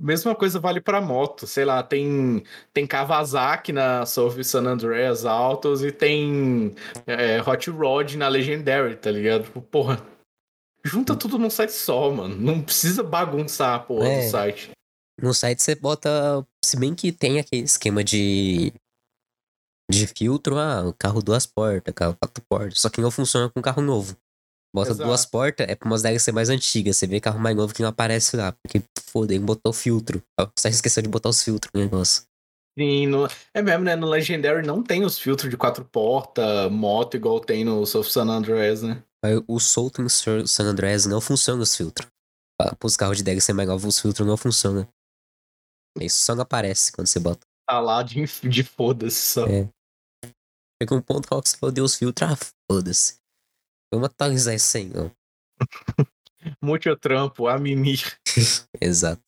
Mesma 0.02 0.36
coisa 0.36 0.60
vale 0.60 0.82
pra 0.82 1.00
moto, 1.00 1.48
sei 1.48 1.64
lá, 1.64 1.82
tem 1.82 2.44
tem 2.74 2.86
Kawasaki 2.86 3.72
na 3.72 4.06
Surf 4.06 4.44
San 4.44 4.66
Andreas 4.66 5.24
Autos 5.24 5.84
e 5.84 5.92
tem 5.92 6.76
é, 7.08 7.42
Hot 7.42 7.70
Rod 7.70 8.16
na 8.16 8.28
Legendary, 8.28 8.98
tá 8.98 9.12
ligado? 9.12 9.46
Tipo, 9.46 9.62
porra, 9.62 10.02
junta 10.86 11.16
tudo 11.16 11.38
num 11.38 11.50
site 11.50 11.72
só, 11.74 12.12
mano. 12.12 12.36
Não 12.36 12.62
precisa 12.62 13.04
bagunçar 13.04 13.76
a 13.76 13.80
porra 13.80 14.08
É. 14.08 14.26
do 14.26 14.32
site. 14.32 14.72
No 15.22 15.34
site 15.34 15.62
você 15.62 15.76
bota. 15.76 16.46
Se 16.66 16.76
bem 16.78 16.96
que 16.96 17.12
tem 17.12 17.40
aquele 17.40 17.64
esquema 17.64 18.04
de. 18.04 18.74
De 19.92 20.08
filtro, 20.08 20.58
ah, 20.58 20.94
carro 20.98 21.22
duas 21.22 21.46
portas, 21.46 21.94
carro 21.94 22.16
quatro 22.20 22.44
portas. 22.50 22.80
Só 22.80 22.90
que 22.90 23.02
não 23.02 23.12
funciona 23.12 23.50
com 23.50 23.62
carro 23.62 23.82
novo. 23.82 24.16
Bota 24.74 24.90
Exato. 24.92 25.08
duas 25.08 25.26
portas, 25.26 25.68
é 25.70 25.76
pra 25.76 25.88
umas 25.88 26.02
DLC 26.02 26.32
mais 26.32 26.50
antigas. 26.50 26.98
Você 26.98 27.06
vê 27.06 27.20
carro 27.20 27.40
mais 27.40 27.56
novo 27.56 27.74
que 27.74 27.82
não 27.82 27.90
aparece 27.90 28.36
lá. 28.36 28.54
Porque, 28.64 28.82
foda, 29.02 29.36
ele 29.36 29.44
botou 29.44 29.72
filtro. 29.74 30.24
Só 30.58 30.68
esqueceu 30.70 31.04
de 31.04 31.10
botar 31.10 31.30
os 31.30 31.44
filtros 31.44 31.70
no 31.76 31.82
negócio. 31.82 32.24
Sim, 32.80 33.06
no- 33.06 33.28
é 33.54 33.62
mesmo, 33.62 33.84
né? 33.84 33.96
No 33.96 34.08
Legendary 34.08 34.66
não 34.66 34.82
tem 34.82 35.04
os 35.06 35.20
filtros 35.20 35.52
de 35.52 35.58
quatro 35.58 35.86
portas, 35.86 36.72
moto, 36.72 37.16
igual 37.16 37.40
tem 37.40 37.64
no 37.64 37.86
Surf 37.86 38.12
San 38.12 38.24
Andreas, 38.30 38.82
né? 38.82 39.04
O 39.48 39.60
solto 39.60 40.02
em 40.02 40.10
San 40.10 40.66
Andreas 40.66 41.06
não 41.06 41.22
funciona 41.22 41.62
os 41.62 41.76
filtros. 41.76 42.10
Para 42.58 42.76
os 42.84 42.98
carros 42.98 43.18
de 43.18 43.24
DLC 43.24 43.54
mais 43.54 43.68
novos, 43.68 43.96
os 43.96 44.00
filtros 44.00 44.28
não 44.28 44.38
funcionam. 44.38 44.88
Isso 46.00 46.26
só 46.26 46.36
não 46.36 46.44
aparece 46.44 46.92
quando 46.92 47.08
você 47.08 47.20
bota. 47.20 47.46
Tá 47.68 47.80
lá 47.80 48.04
de, 48.04 48.26
de 48.26 48.64
foda-se 48.64 49.18
só. 49.18 49.48
É. 49.48 49.70
Chega 50.82 50.96
um 50.96 51.02
ponto 51.02 51.28
que 51.28 51.50
você 51.50 51.58
fodeu 51.58 51.86
os 51.86 51.96
filtros, 51.96 52.32
ah, 52.32 52.38
foda-se. 52.70 53.16
Vamos 53.94 54.10
atualizar 54.10 54.54
isso 54.54 54.76
aí, 54.76 54.86
não. 54.90 55.12
Multitrampo, 56.62 57.48
a 57.48 57.58
mimir. 57.58 58.18
Exato. 58.82 59.22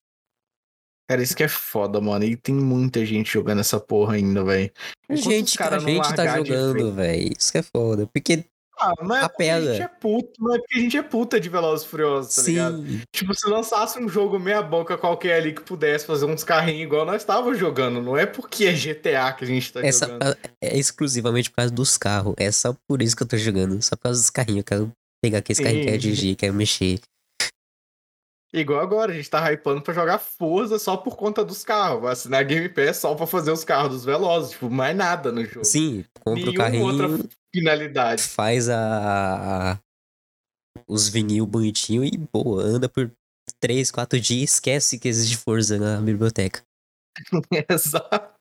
Cara, 1.08 1.22
isso 1.22 1.36
que 1.36 1.44
é 1.44 1.48
foda, 1.48 2.02
mano. 2.02 2.26
E 2.26 2.36
tem 2.36 2.56
muita 2.56 3.06
gente 3.06 3.32
jogando 3.32 3.60
essa 3.60 3.80
porra 3.80 4.16
ainda, 4.16 4.44
velho. 4.44 4.72
Gente, 5.12 5.56
cara 5.56 5.78
a 5.78 5.80
gente 5.80 6.16
tá 6.16 6.38
jogando, 6.38 6.94
velho. 6.94 7.32
Isso 7.38 7.52
que 7.52 7.60
é 7.60 7.64
foda. 7.64 8.08
Porque, 8.08 8.44
Ah, 8.86 8.94
mas 9.04 9.24
é 9.24 9.28
porque 9.28 9.44
a 9.44 9.62
gente 9.62 9.82
é 9.82 9.88
puto, 9.88 10.32
mas 10.40 10.56
é 10.56 10.58
porque 10.60 10.78
a 10.78 10.82
gente 10.82 10.98
é 10.98 11.02
puta 11.02 11.40
de 11.40 11.50
Velozes 11.50 11.86
e 11.86 11.90
Furiosos, 11.90 12.36
tá 12.36 12.42
ligado? 12.44 12.86
sim, 12.86 13.02
Tipo, 13.12 13.34
se 13.34 13.50
lançasse 13.50 14.00
um 14.00 14.08
jogo 14.08 14.40
meia 14.40 14.62
boca 14.62 14.98
qualquer 14.98 15.38
ali 15.38 15.54
que 15.54 15.62
pudesse 15.62 16.06
fazer 16.06 16.26
uns 16.26 16.44
carrinhos 16.44 16.84
igual 16.84 17.06
nós 17.06 17.24
tava 17.24 17.54
jogando, 17.56 18.02
não 18.02 18.16
é 18.18 18.26
porque 18.26 18.66
é 18.66 18.74
GTA 18.74 19.34
que 19.34 19.44
a 19.44 19.48
gente 19.48 19.74
tá 19.74 19.86
essa 19.86 20.06
jogando. 20.08 20.38
é 20.62 20.78
exclusivamente 20.78 21.50
por 21.50 21.58
causa 21.58 21.72
dos 21.74 21.98
carros. 21.98 22.36
É 22.38 22.52
só 22.52 22.76
por 22.88 23.02
isso 23.02 23.16
que 23.16 23.24
eu 23.24 23.28
tô 23.28 23.38
jogando. 23.38 23.82
Só 23.82 23.96
por 23.96 24.04
causa 24.04 24.20
dos 24.20 24.30
carrinhos. 24.30 24.60
Eu 24.60 24.64
quero 24.66 24.92
pegar 25.24 25.40
aqueles 25.40 25.60
carrinhos, 25.60 25.86
quero 25.86 25.98
dirigir, 25.98 26.36
quero 26.36 26.54
mexer. 26.54 27.00
Igual 28.56 28.80
agora, 28.80 29.12
a 29.12 29.16
gente 29.16 29.30
tá 29.30 29.52
hypando 29.52 29.82
pra 29.82 29.94
jogar 29.94 30.18
Forza 30.18 30.80
só 30.80 30.96
por 30.96 31.18
conta 31.18 31.44
dos 31.44 31.62
carros. 31.62 32.02
Vai 32.02 32.14
assinar 32.14 32.46
Game 32.46 32.70
Pass 32.70 32.98
só 32.98 33.14
pra 33.14 33.28
fazer 33.28 33.52
os 33.52 33.66
carros 33.66 33.92
dos 33.92 34.06
Velozes, 34.06 34.52
tipo, 34.52 34.70
mais 34.70 34.96
nada 34.96 35.30
no 35.30 35.44
jogo. 35.44 35.66
Sim, 35.66 36.06
compra 36.22 36.50
o 36.50 36.54
carrinho, 36.54 36.86
outra 36.86 37.30
finalidade. 37.54 38.22
faz 38.22 38.70
a, 38.70 39.78
os 40.88 41.10
vinil 41.10 41.46
bonitinho 41.46 42.06
e 42.06 42.18
boa, 42.32 42.64
anda 42.64 42.88
por 42.88 43.12
3, 43.60 43.92
4 43.92 44.22
dias, 44.22 44.54
esquece 44.54 44.98
que 44.98 45.10
existe 45.10 45.36
Forza 45.36 45.78
na 45.78 46.00
biblioteca. 46.00 46.64
Exato. 47.70 48.36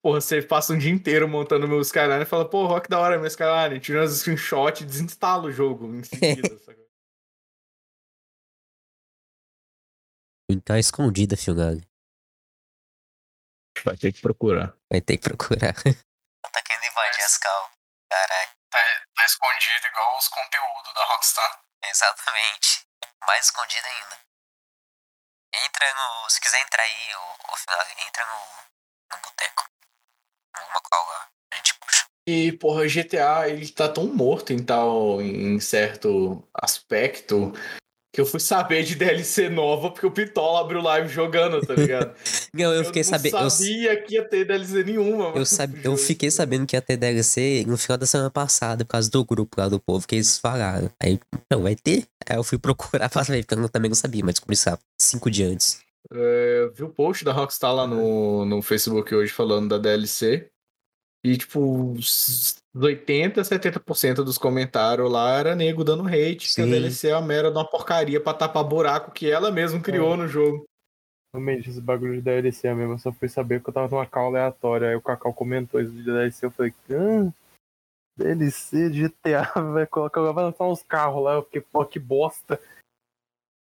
Porra, 0.00 0.20
você 0.20 0.40
passa 0.40 0.72
um 0.72 0.78
dia 0.78 0.92
inteiro 0.92 1.28
montando 1.28 1.66
meu 1.66 1.80
Skyline 1.80 2.22
e 2.22 2.26
fala, 2.26 2.48
pô, 2.48 2.66
rock 2.66 2.88
da 2.88 3.00
hora 3.00 3.18
meu 3.18 3.26
Skyline. 3.26 3.80
Tira 3.80 4.00
umas 4.00 4.12
screenshots 4.12 4.82
e 4.82 4.84
desinstala 4.84 5.44
o 5.44 5.52
jogo 5.52 5.92
em 5.94 6.04
seguida. 6.04 6.48
Então 10.52 10.76
é 10.76 10.80
escondida, 10.80 11.36
Fiogado. 11.36 11.80
Vai 13.84 13.96
ter 13.96 14.12
que 14.12 14.20
procurar. 14.20 14.76
Vai 14.90 15.00
ter 15.00 15.16
que 15.18 15.28
procurar. 15.28 15.74
Tá 16.52 16.60
querendo 16.64 16.84
invadir 16.84 17.22
as 17.22 17.38
cal. 17.38 17.70
Caralho. 18.10 18.50
Tá, 18.68 18.78
tá 19.14 19.24
escondido 19.24 19.86
igual 19.86 20.18
os 20.18 20.28
conteúdos 20.28 20.92
da 20.92 21.04
Rockstar. 21.06 21.62
Exatamente. 21.84 22.84
Mais 23.26 23.46
escondido 23.46 23.86
ainda. 23.86 24.18
Entra 25.54 25.94
no. 25.94 26.30
Se 26.30 26.40
quiser 26.40 26.60
entrar 26.60 26.82
aí, 26.82 27.14
o, 27.14 27.52
o 27.52 27.56
Fiogado, 27.56 27.90
entra 28.06 28.26
no, 28.26 29.16
no 29.16 29.22
boteco. 29.22 29.64
Alguma 30.54 30.80
call 30.82 31.08
lá. 31.08 31.28
A 31.52 31.56
gente 31.56 31.74
puxa. 31.78 32.06
E, 32.28 32.52
porra, 32.52 32.86
GTA, 32.86 33.48
ele 33.48 33.72
tá 33.72 33.88
tão 33.88 34.04
morto 34.04 34.52
em 34.52 34.62
tal, 34.62 35.22
em 35.22 35.58
certo 35.58 36.46
aspecto, 36.54 37.52
que 38.12 38.20
eu 38.20 38.26
fui 38.26 38.40
saber 38.40 38.82
de 38.84 38.94
DLC 38.94 39.48
nova 39.48 39.90
porque 39.90 40.06
o 40.06 40.10
Pitola 40.10 40.60
abriu 40.60 40.82
live 40.82 41.08
jogando, 41.08 41.64
tá 41.66 41.74
ligado? 41.74 42.14
Não, 42.52 42.70
eu 42.74 42.84
fiquei 42.84 43.02
não 43.02 43.08
sabendo. 43.08 43.38
Eu, 43.38 43.50
sabia 43.50 44.02
que 44.02 44.14
ia 44.14 44.24
ter 44.28 44.44
DLC 44.44 44.84
nenhuma. 44.84 45.24
eu, 45.28 45.32
mano, 45.32 45.46
sab- 45.46 45.74
no 45.74 45.80
eu 45.92 45.96
fiquei 45.96 46.30
sabendo 46.30 46.66
que 46.66 46.76
ia 46.76 46.82
ter 46.82 46.98
DLC 46.98 47.64
no 47.66 47.78
final 47.78 47.96
da 47.96 48.04
semana 48.04 48.30
passada, 48.30 48.84
por 48.84 48.90
causa 48.90 49.10
do 49.10 49.24
grupo 49.24 49.58
lá 49.58 49.68
do 49.70 49.80
povo 49.80 50.06
que 50.06 50.16
eles 50.16 50.38
falaram. 50.38 50.90
Aí, 51.02 51.18
não, 51.50 51.62
vai 51.62 51.74
ter? 51.74 52.04
Aí 52.28 52.36
eu 52.36 52.44
fui 52.44 52.58
procurar 52.58 53.08
pra 53.10 53.22
ver, 53.22 53.46
porque 53.46 53.58
eu 53.58 53.68
também 53.70 53.88
não 53.88 53.96
sabia, 53.96 54.22
mas 54.22 54.34
descobri 54.34 54.56
sabe, 54.56 54.82
cinco 55.00 55.30
dias 55.30 55.50
antes. 55.50 55.80
É, 56.12 56.70
vi 56.74 56.82
o 56.82 56.90
post 56.90 57.24
da 57.24 57.32
Rockstar 57.32 57.74
lá 57.74 57.86
no, 57.86 58.44
no 58.44 58.60
Facebook 58.60 59.14
hoje 59.14 59.32
falando 59.32 59.70
da 59.70 59.78
DLC. 59.78 60.46
E, 61.24 61.36
tipo, 61.38 61.60
uns 61.60 62.56
80, 62.74 63.42
70% 63.42 64.24
dos 64.24 64.36
comentários 64.36 65.10
lá 65.10 65.38
era 65.38 65.54
nego 65.54 65.84
dando 65.84 66.06
hate, 66.08 66.52
que 66.52 66.60
a 66.60 66.64
Sim. 66.64 66.70
DLC 66.70 67.08
é 67.08 67.16
uma 67.16 67.26
mera 67.26 67.50
de 67.50 67.56
uma 67.56 67.68
porcaria 67.68 68.20
pra 68.20 68.34
tapar 68.34 68.64
buraco 68.64 69.12
que 69.12 69.30
ela 69.30 69.50
mesma 69.50 69.80
criou 69.80 70.16
no 70.16 70.26
jogo. 70.26 70.64
Realmente, 71.32 71.70
esse 71.70 71.80
bagulho 71.80 72.14
de 72.16 72.22
DLC 72.22 72.74
mesmo, 72.74 72.94
eu 72.94 72.98
só 72.98 73.12
fui 73.12 73.28
saber 73.28 73.60
porque 73.60 73.70
eu 73.70 73.74
tava 73.74 73.88
numa 73.88 74.06
call 74.06 74.26
aleatória. 74.26 74.88
Aí 74.88 74.96
o 74.96 75.00
Cacau 75.00 75.32
comentou 75.32 75.80
isso 75.80 75.92
de 75.92 76.02
DLC, 76.02 76.44
eu 76.44 76.50
falei, 76.50 76.74
ah, 76.90 77.32
DLC 78.18 78.90
de 78.90 79.08
GTA, 79.08 79.42
vai 79.72 79.86
colocar, 79.86 80.20
vai 80.32 80.44
lançar 80.44 80.64
uns 80.66 80.82
carros 80.82 81.22
lá. 81.22 81.34
Eu 81.34 81.44
fiquei, 81.44 81.60
pô, 81.60 81.86
que 81.86 81.98
bosta. 82.00 82.60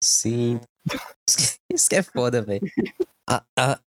Sim. 0.02 0.60
Isso 1.70 1.88
que- 1.90 1.96
é 1.96 2.02
foda, 2.02 2.40
velho. 2.40 2.62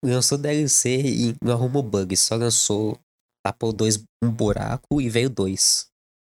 Lançou 0.02 0.38
DLC 0.38 0.88
e 1.00 1.36
não 1.44 1.52
arrumou 1.52 1.82
bug, 1.82 2.16
só 2.16 2.34
lançou. 2.34 2.98
Tapou 3.48 3.72
dois 3.72 4.04
um 4.22 4.30
buraco 4.30 5.00
e 5.00 5.08
veio 5.08 5.30
dois. 5.30 5.86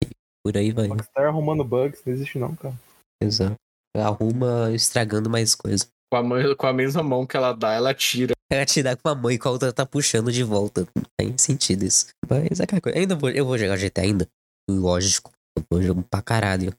E 0.03 0.09
Por 0.45 0.57
aí 0.57 0.71
vai. 0.71 0.87
Rockstar 0.87 1.27
arrumando 1.27 1.63
bugs, 1.63 2.01
não 2.05 2.13
existe 2.13 2.37
não, 2.37 2.53
cara. 2.57 2.75
Exato. 3.23 3.55
Arruma 3.95 4.69
estragando 4.73 5.29
mais 5.29 5.55
coisa. 5.55 5.87
Com 6.11 6.17
a, 6.17 6.23
mãe- 6.23 6.55
com 6.57 6.67
a 6.67 6.73
mesma 6.73 7.01
mão 7.01 7.25
que 7.25 7.37
ela 7.37 7.53
dá, 7.53 7.71
ela 7.71 7.93
tira. 7.93 8.33
Ela 8.51 8.65
te 8.65 8.83
dá 8.83 8.97
com 8.97 9.07
a 9.07 9.15
mão 9.15 9.31
e 9.31 9.39
com 9.39 9.47
a 9.47 9.51
outra 9.53 9.71
tá 9.71 9.85
puxando 9.85 10.29
de 10.29 10.43
volta. 10.43 10.85
Não 10.93 11.03
tem 11.17 11.37
sentido 11.37 11.85
isso. 11.85 12.07
Mas 12.29 12.59
é 12.59 12.65
aquela 12.65 12.81
coisa. 12.81 12.99
Ainda 12.99 13.15
vou, 13.15 13.29
eu 13.29 13.45
vou 13.45 13.57
jogar 13.57 13.77
GTA 13.77 14.01
ainda. 14.01 14.27
Lógico. 14.69 15.31
Eu 15.57 15.63
vou 15.71 15.81
jogar 15.81 16.03
pra 16.03 16.21
caralho. 16.21 16.73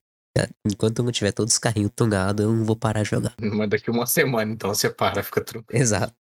Enquanto 0.67 0.99
eu 0.99 1.05
não 1.07 1.13
tiver 1.13 1.33
todos 1.33 1.55
os 1.55 1.59
carrinhos 1.59 1.93
tungados, 1.97 2.45
eu 2.45 2.53
não 2.53 2.63
vou 2.63 2.77
parar 2.77 3.05
de 3.05 3.09
jogar. 3.09 3.33
Mas 3.41 3.71
daqui 3.71 3.91
uma 3.91 4.05
semana, 4.07 4.53
então 4.53 4.75
você 4.75 4.91
para, 4.91 5.23
fica 5.23 5.41
tranquilo. 5.41 5.81
Exato. 5.83 6.13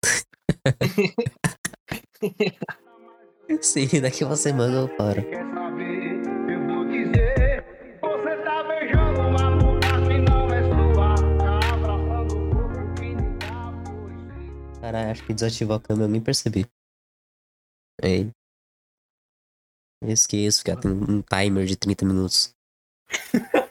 Sim, 3.60 4.00
daqui 4.00 4.24
uma 4.24 4.36
semana 4.36 4.74
eu 4.76 4.88
paro. 4.96 5.22
Quer 5.22 5.44
saber? 5.52 6.22
Eu 6.50 6.66
vou 6.66 6.84
dizer. 6.86 7.64
Você 8.00 8.36
tá 8.44 8.62
beijando 8.64 9.20
uma 9.20 9.50
mulher 9.50 10.08
que 10.08 10.18
não 10.18 10.48
é 10.48 10.62
sua. 10.62 11.14
Tá 11.38 11.74
abraçando 11.74 12.34
o 12.34 12.50
corpo 12.50 12.94
que 12.94 13.14
não 13.14 13.38
dá 13.38 13.72
por 13.84 14.10
si. 14.74 14.80
Caralho, 14.80 15.10
acho 15.10 15.26
que 15.26 15.34
desativou 15.34 15.76
a 15.76 15.80
câmera, 15.80 16.06
eu 16.06 16.12
nem 16.12 16.20
percebi. 16.20 16.66
Aí. 18.02 18.30
Esqueço, 20.02 20.64
cara, 20.64 20.80
tem 20.80 20.90
um 20.90 21.22
timer 21.22 21.64
de 21.66 21.76
30 21.76 22.04
minutos. 22.04 22.54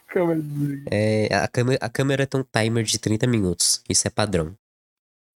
É, 0.92 1.34
a, 1.34 1.48
câmera, 1.48 1.80
a 1.84 1.90
câmera 1.90 2.28
tem 2.28 2.40
um 2.40 2.44
timer 2.44 2.84
de 2.84 3.00
30 3.00 3.26
minutos. 3.26 3.84
Isso 3.90 4.08
é 4.08 4.12
padrão. 4.12 4.56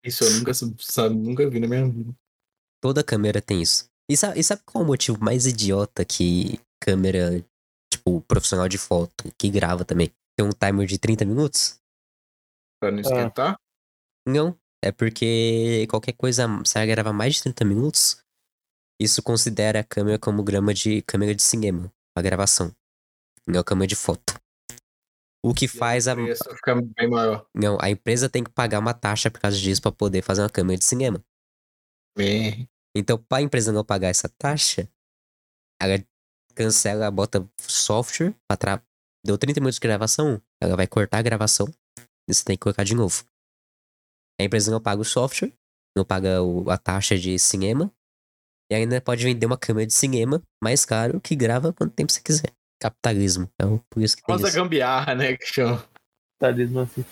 Isso 0.06 0.24
eu 0.24 0.30
nunca, 0.38 0.54
sabe, 0.54 1.16
nunca 1.16 1.50
vi 1.50 1.60
na 1.60 1.68
minha 1.68 1.90
vida. 1.90 2.14
Toda 2.80 3.04
câmera 3.04 3.42
tem 3.42 3.60
isso. 3.60 3.90
E 4.10 4.16
sabe, 4.16 4.40
e 4.40 4.44
sabe 4.44 4.62
qual 4.66 4.84
é 4.84 4.86
o 4.86 4.88
motivo 4.88 5.24
mais 5.24 5.46
idiota 5.46 6.06
que 6.06 6.60
câmera, 6.82 7.44
tipo, 7.92 8.22
profissional 8.22 8.70
de 8.70 8.78
foto, 8.78 9.32
que 9.38 9.50
grava 9.50 9.84
também, 9.84 10.12
tem 10.38 10.46
um 10.46 10.52
timer 10.52 10.88
de 10.88 10.98
30 10.98 11.26
minutos? 11.26 11.80
Pra 12.80 12.92
não 12.92 13.00
esquentar. 13.00 13.60
Não. 14.28 14.58
É 14.84 14.92
porque 14.92 15.88
qualquer 15.90 16.14
coisa, 16.14 16.46
se 16.64 16.78
ela 16.78 16.86
gravar 16.86 17.12
mais 17.12 17.36
de 17.36 17.44
30 17.44 17.66
minutos, 17.66 18.24
Isso 19.00 19.22
considera 19.22 19.82
a 19.82 19.84
câmera 19.84 20.18
como 20.18 20.44
grama 20.44 20.74
de 20.74 21.04
câmera 21.04 21.36
de 21.36 21.44
cinema, 21.44 21.92
a 22.18 22.22
gravação. 22.22 22.72
Não 23.48 23.64
câmera 23.64 23.88
de 23.88 23.96
foto. 23.96 24.34
O 25.46 25.54
que 25.54 25.68
faz 25.68 26.08
a. 26.08 26.14
O 26.14 26.16
preço 26.16 26.44
fica 26.56 26.82
bem 26.82 27.08
maior. 27.08 27.48
Não, 27.54 27.78
a 27.80 27.90
empresa 27.90 28.28
tem 28.28 28.44
que 28.44 28.50
pagar 28.50 28.80
uma 28.80 28.94
taxa 28.94 29.30
por 29.30 29.40
causa 29.40 29.58
disso 29.58 29.82
pra 29.82 29.92
poder 29.92 30.24
fazer 30.24 30.42
uma 30.42 30.50
câmera 30.50 30.80
de 30.80 30.84
cinema. 30.84 31.24
Bem, 32.18 32.68
Então, 32.98 33.18
pra 33.18 33.42
empresa 33.42 33.72
não 33.72 33.84
pagar 33.84 34.08
essa 34.10 34.30
taxa, 34.30 34.90
ela 35.82 36.04
cancela, 36.56 37.10
bota 37.12 37.48
software 37.62 38.34
pra 38.48 38.58
tra... 38.58 38.84
Deu 39.26 39.38
30 39.38 39.60
minutos 39.60 39.76
de 39.76 39.82
gravação, 39.82 40.42
ela 40.62 40.76
vai 40.76 40.88
cortar 40.88 41.20
a 41.20 41.22
gravação 41.22 41.68
e 42.30 42.34
você 42.34 42.44
tem 42.44 42.56
que 42.56 42.62
colocar 42.62 42.84
de 42.84 42.96
novo. 42.96 43.26
A 44.40 44.44
empresa 44.44 44.72
não 44.72 44.82
paga 44.82 45.02
o 45.02 45.06
software, 45.06 45.52
não 45.96 46.06
paga 46.06 46.42
o- 46.42 46.70
a 46.70 46.78
taxa 46.78 47.18
de 47.18 47.38
cinema, 47.40 47.92
e 48.72 48.76
ainda 48.76 49.02
pode 49.02 49.24
vender 49.24 49.46
uma 49.46 49.58
câmera 49.58 49.88
de 49.88 49.94
cinema 49.94 50.42
mais 50.64 50.86
caro 50.86 51.20
que 51.20 51.36
grava 51.36 51.74
quanto 51.74 51.94
tempo 51.94 52.12
você 52.12 52.22
quiser. 52.22 52.54
Capitalismo. 52.82 53.50
Então, 53.56 53.84
por 53.90 54.02
isso 54.04 54.16
que 54.16 54.24
tem 54.24 54.36
isso. 54.48 54.56
gambiarra, 54.56 55.16
né? 55.16 55.36
Que 55.36 55.46
chama. 55.46 55.88
Capitalismo 56.40 56.80
assim. 56.82 57.06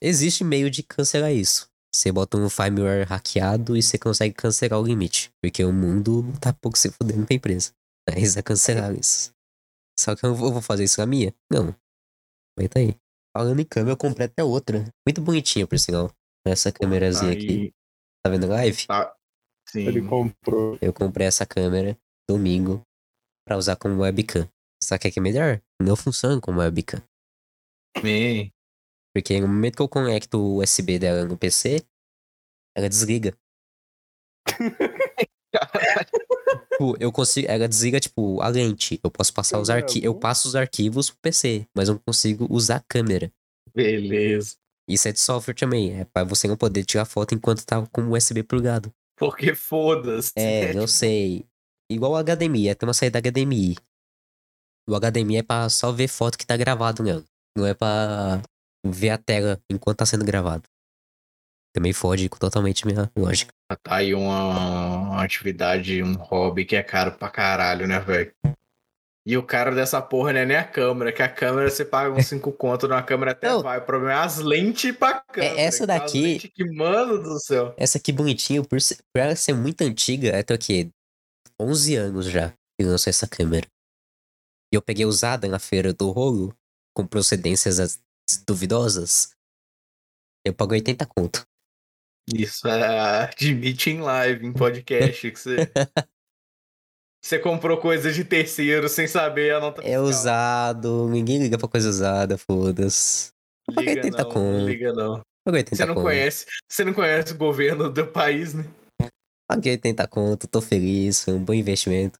Existe 0.00 0.44
meio 0.44 0.70
de 0.70 0.82
cancelar 0.82 1.32
isso. 1.32 1.70
Você 1.98 2.12
bota 2.12 2.36
um 2.38 2.48
firmware 2.48 3.04
hackeado 3.08 3.76
e 3.76 3.82
você 3.82 3.98
consegue 3.98 4.32
cancelar 4.32 4.78
o 4.78 4.86
limite. 4.86 5.32
Porque 5.42 5.64
o 5.64 5.72
mundo 5.72 6.22
tá 6.40 6.52
pouco 6.52 6.78
se 6.78 6.92
fudendo 6.92 7.26
pra 7.26 7.34
empresa. 7.34 7.72
Mas 8.08 8.36
é 8.36 8.42
cancelar 8.42 8.94
isso. 8.96 9.32
Só 9.98 10.14
que 10.14 10.24
eu 10.24 10.32
vou 10.32 10.52
vou 10.52 10.62
fazer 10.62 10.84
isso 10.84 11.00
na 11.00 11.06
minha? 11.06 11.34
Não. 11.50 11.74
Mas 12.56 12.68
tá 12.68 12.78
aí. 12.78 12.94
Falando 13.36 13.58
em 13.58 13.64
câmera, 13.64 13.94
eu 13.94 13.96
comprei 13.96 14.26
até 14.26 14.44
outra. 14.44 14.84
Muito 15.04 15.20
bonitinha, 15.20 15.66
por 15.66 15.76
sinal. 15.76 16.08
Essa 16.46 16.70
câmerazinha 16.70 17.32
aqui. 17.32 17.48
Aí, 17.48 17.74
Tá 18.24 18.30
vendo 18.30 18.44
a 18.44 18.48
live? 18.48 18.86
tá. 18.86 19.16
Sim. 19.68 19.86
Ele 19.86 20.00
comprou. 20.00 20.78
Eu 20.80 20.92
comprei 20.92 21.26
essa 21.26 21.44
câmera 21.44 21.98
domingo 22.30 22.80
pra 23.44 23.56
usar 23.56 23.74
como 23.74 24.02
webcam. 24.02 24.48
Só 24.82 24.96
que 24.96 25.08
é 25.08 25.10
que 25.10 25.18
é 25.18 25.22
melhor? 25.22 25.60
Não 25.82 25.96
funciona 25.96 26.40
como 26.40 26.60
webcam. 26.60 27.02
Bem, 28.00 28.52
Porque 29.14 29.40
no 29.40 29.48
momento 29.48 29.76
que 29.76 29.82
eu 29.82 29.88
conecto 29.88 30.38
o 30.38 30.62
USB 30.62 30.98
dela 30.98 31.24
no 31.24 31.36
PC, 31.36 31.82
ela 32.76 32.88
desliga. 32.88 33.36
Tipo, 36.70 36.96
eu 37.00 37.10
consigo. 37.10 37.48
Ela 37.50 37.68
desliga, 37.68 37.98
tipo, 37.98 38.40
a 38.40 38.48
lente. 38.48 39.00
Eu 39.02 39.10
posso 39.10 39.32
passar 39.32 39.58
os 39.58 39.68
É, 39.68 39.74
arquivos. 39.74 40.04
Eu 40.04 40.14
passo 40.14 40.46
os 40.48 40.54
arquivos 40.54 41.10
pro 41.10 41.18
PC, 41.20 41.66
mas 41.74 41.88
eu 41.88 41.94
não 41.94 42.02
consigo 42.06 42.46
usar 42.50 42.76
a 42.76 42.84
câmera. 42.88 43.32
beleza. 43.74 44.56
Isso 44.88 45.06
é 45.08 45.12
de 45.12 45.20
software 45.20 45.54
também. 45.54 46.00
É 46.00 46.04
pra 46.04 46.24
você 46.24 46.46
não 46.48 46.56
poder 46.56 46.84
tirar 46.84 47.04
foto 47.04 47.34
enquanto 47.34 47.64
tá 47.64 47.84
com 47.88 48.02
o 48.02 48.16
USB 48.16 48.42
plugado. 48.42 48.92
Porque 49.18 49.54
foda-se. 49.54 50.32
É, 50.36 50.74
eu 50.74 50.86
sei. 50.88 51.44
Igual 51.90 52.12
o 52.12 52.16
HDMI, 52.22 52.68
é 52.68 52.74
tem 52.74 52.86
uma 52.86 52.94
saída 52.94 53.18
HDMI. 53.20 53.76
O 54.88 54.94
HDMI 54.98 55.38
é 55.38 55.42
pra 55.42 55.68
só 55.68 55.92
ver 55.92 56.08
foto 56.08 56.38
que 56.38 56.46
tá 56.46 56.56
gravado 56.56 57.02
nela. 57.02 57.24
Não 57.56 57.66
é 57.66 57.74
pra 57.74 58.40
ver 58.86 59.10
a 59.10 59.18
tela 59.18 59.60
enquanto 59.70 59.98
tá 59.98 60.06
sendo 60.06 60.24
gravado. 60.24 60.64
Também 61.74 61.92
fode 61.92 62.28
totalmente 62.28 62.86
minha 62.86 63.10
lógica. 63.16 63.52
Tá 63.82 63.96
aí 63.96 64.14
uma, 64.14 64.48
uma 64.48 65.22
atividade, 65.22 66.02
um 66.02 66.14
hobby 66.14 66.64
que 66.64 66.74
é 66.74 66.82
caro 66.82 67.12
pra 67.12 67.30
caralho, 67.30 67.86
né, 67.86 68.00
velho? 68.00 68.32
E 69.26 69.36
o 69.36 69.42
cara 69.42 69.74
dessa 69.74 70.00
porra 70.00 70.32
não 70.32 70.40
é 70.40 70.46
nem 70.46 70.56
a 70.56 70.64
câmera, 70.64 71.12
que 71.12 71.22
a 71.22 71.28
câmera 71.28 71.68
você 71.70 71.84
paga 71.84 72.10
uns 72.10 72.26
5 72.26 72.50
conto 72.50 72.88
numa 72.88 73.02
câmera 73.02 73.32
até 73.32 73.48
Não. 73.48 73.62
vai. 73.62 73.78
O 73.78 73.82
problema 73.84 74.12
é 74.12 74.24
as 74.24 74.38
lentes 74.38 74.96
pra 74.96 75.20
câmera. 75.20 75.60
essa 75.60 75.84
que 75.86 75.92
as 75.92 76.00
daqui- 76.00 76.48
que, 76.48 76.64
mano 76.72 77.22
do 77.22 77.38
céu. 77.38 77.74
Essa 77.76 77.98
aqui 77.98 78.10
bonitinha, 78.10 78.64
por, 78.64 78.80
ser- 78.80 78.96
por 79.12 79.20
ela 79.20 79.36
ser 79.36 79.52
muito 79.52 79.82
antiga, 79.82 80.30
é 80.30 80.42
quê? 80.56 80.88
11 81.60 81.94
anos 81.96 82.24
já 82.26 82.50
que 82.80 82.86
lançou 82.86 83.10
essa 83.10 83.28
câmera. 83.28 83.66
E 84.72 84.76
eu 84.76 84.80
peguei 84.82 85.04
usada 85.04 85.46
na 85.46 85.58
feira 85.58 85.92
do 85.92 86.10
rolo, 86.10 86.54
com 86.96 87.06
procedências 87.06 87.78
as- 87.78 88.00
duvidosas. 88.36 89.30
Eu 90.44 90.54
pago 90.54 90.72
80 90.72 91.06
conto. 91.06 91.46
Isso 92.34 92.68
é 92.68 93.24
admite 93.24 93.90
em 93.90 94.00
live, 94.00 94.46
em 94.46 94.52
podcast, 94.52 95.30
que 95.30 95.38
você. 95.38 95.56
Você 97.20 97.36
comprou 97.38 97.78
coisa 97.78 98.12
de 98.12 98.24
terceiro 98.24 98.88
sem 98.88 99.08
saber 99.08 99.52
a 99.52 99.60
nota 99.60 99.82
É 99.82 99.98
usado, 99.98 101.08
ninguém 101.08 101.38
liga 101.38 101.58
pra 101.58 101.66
coisa 101.68 101.88
usada, 101.88 102.38
foda-se. 102.38 103.32
Liga 103.70 103.90
80 103.90 104.22
não, 104.22 104.24
conto. 104.30 104.40
não 104.40 104.68
liga 104.68 104.92
não. 104.92 105.20
Paguei 105.44 105.60
80 105.60 105.76
Você 105.76 105.84
não 105.84 105.94
conto. 105.94 106.04
conhece, 106.04 106.46
você 106.70 106.84
não 106.84 106.94
conhece 106.94 107.32
o 107.32 107.36
governo 107.36 107.92
do 107.92 108.06
país, 108.06 108.54
né? 108.54 108.64
Paguei 109.50 109.72
80 109.72 110.06
conto, 110.06 110.46
tô 110.46 110.60
feliz, 110.60 111.24
foi 111.24 111.34
um 111.34 111.44
bom 111.44 111.52
investimento. 111.52 112.18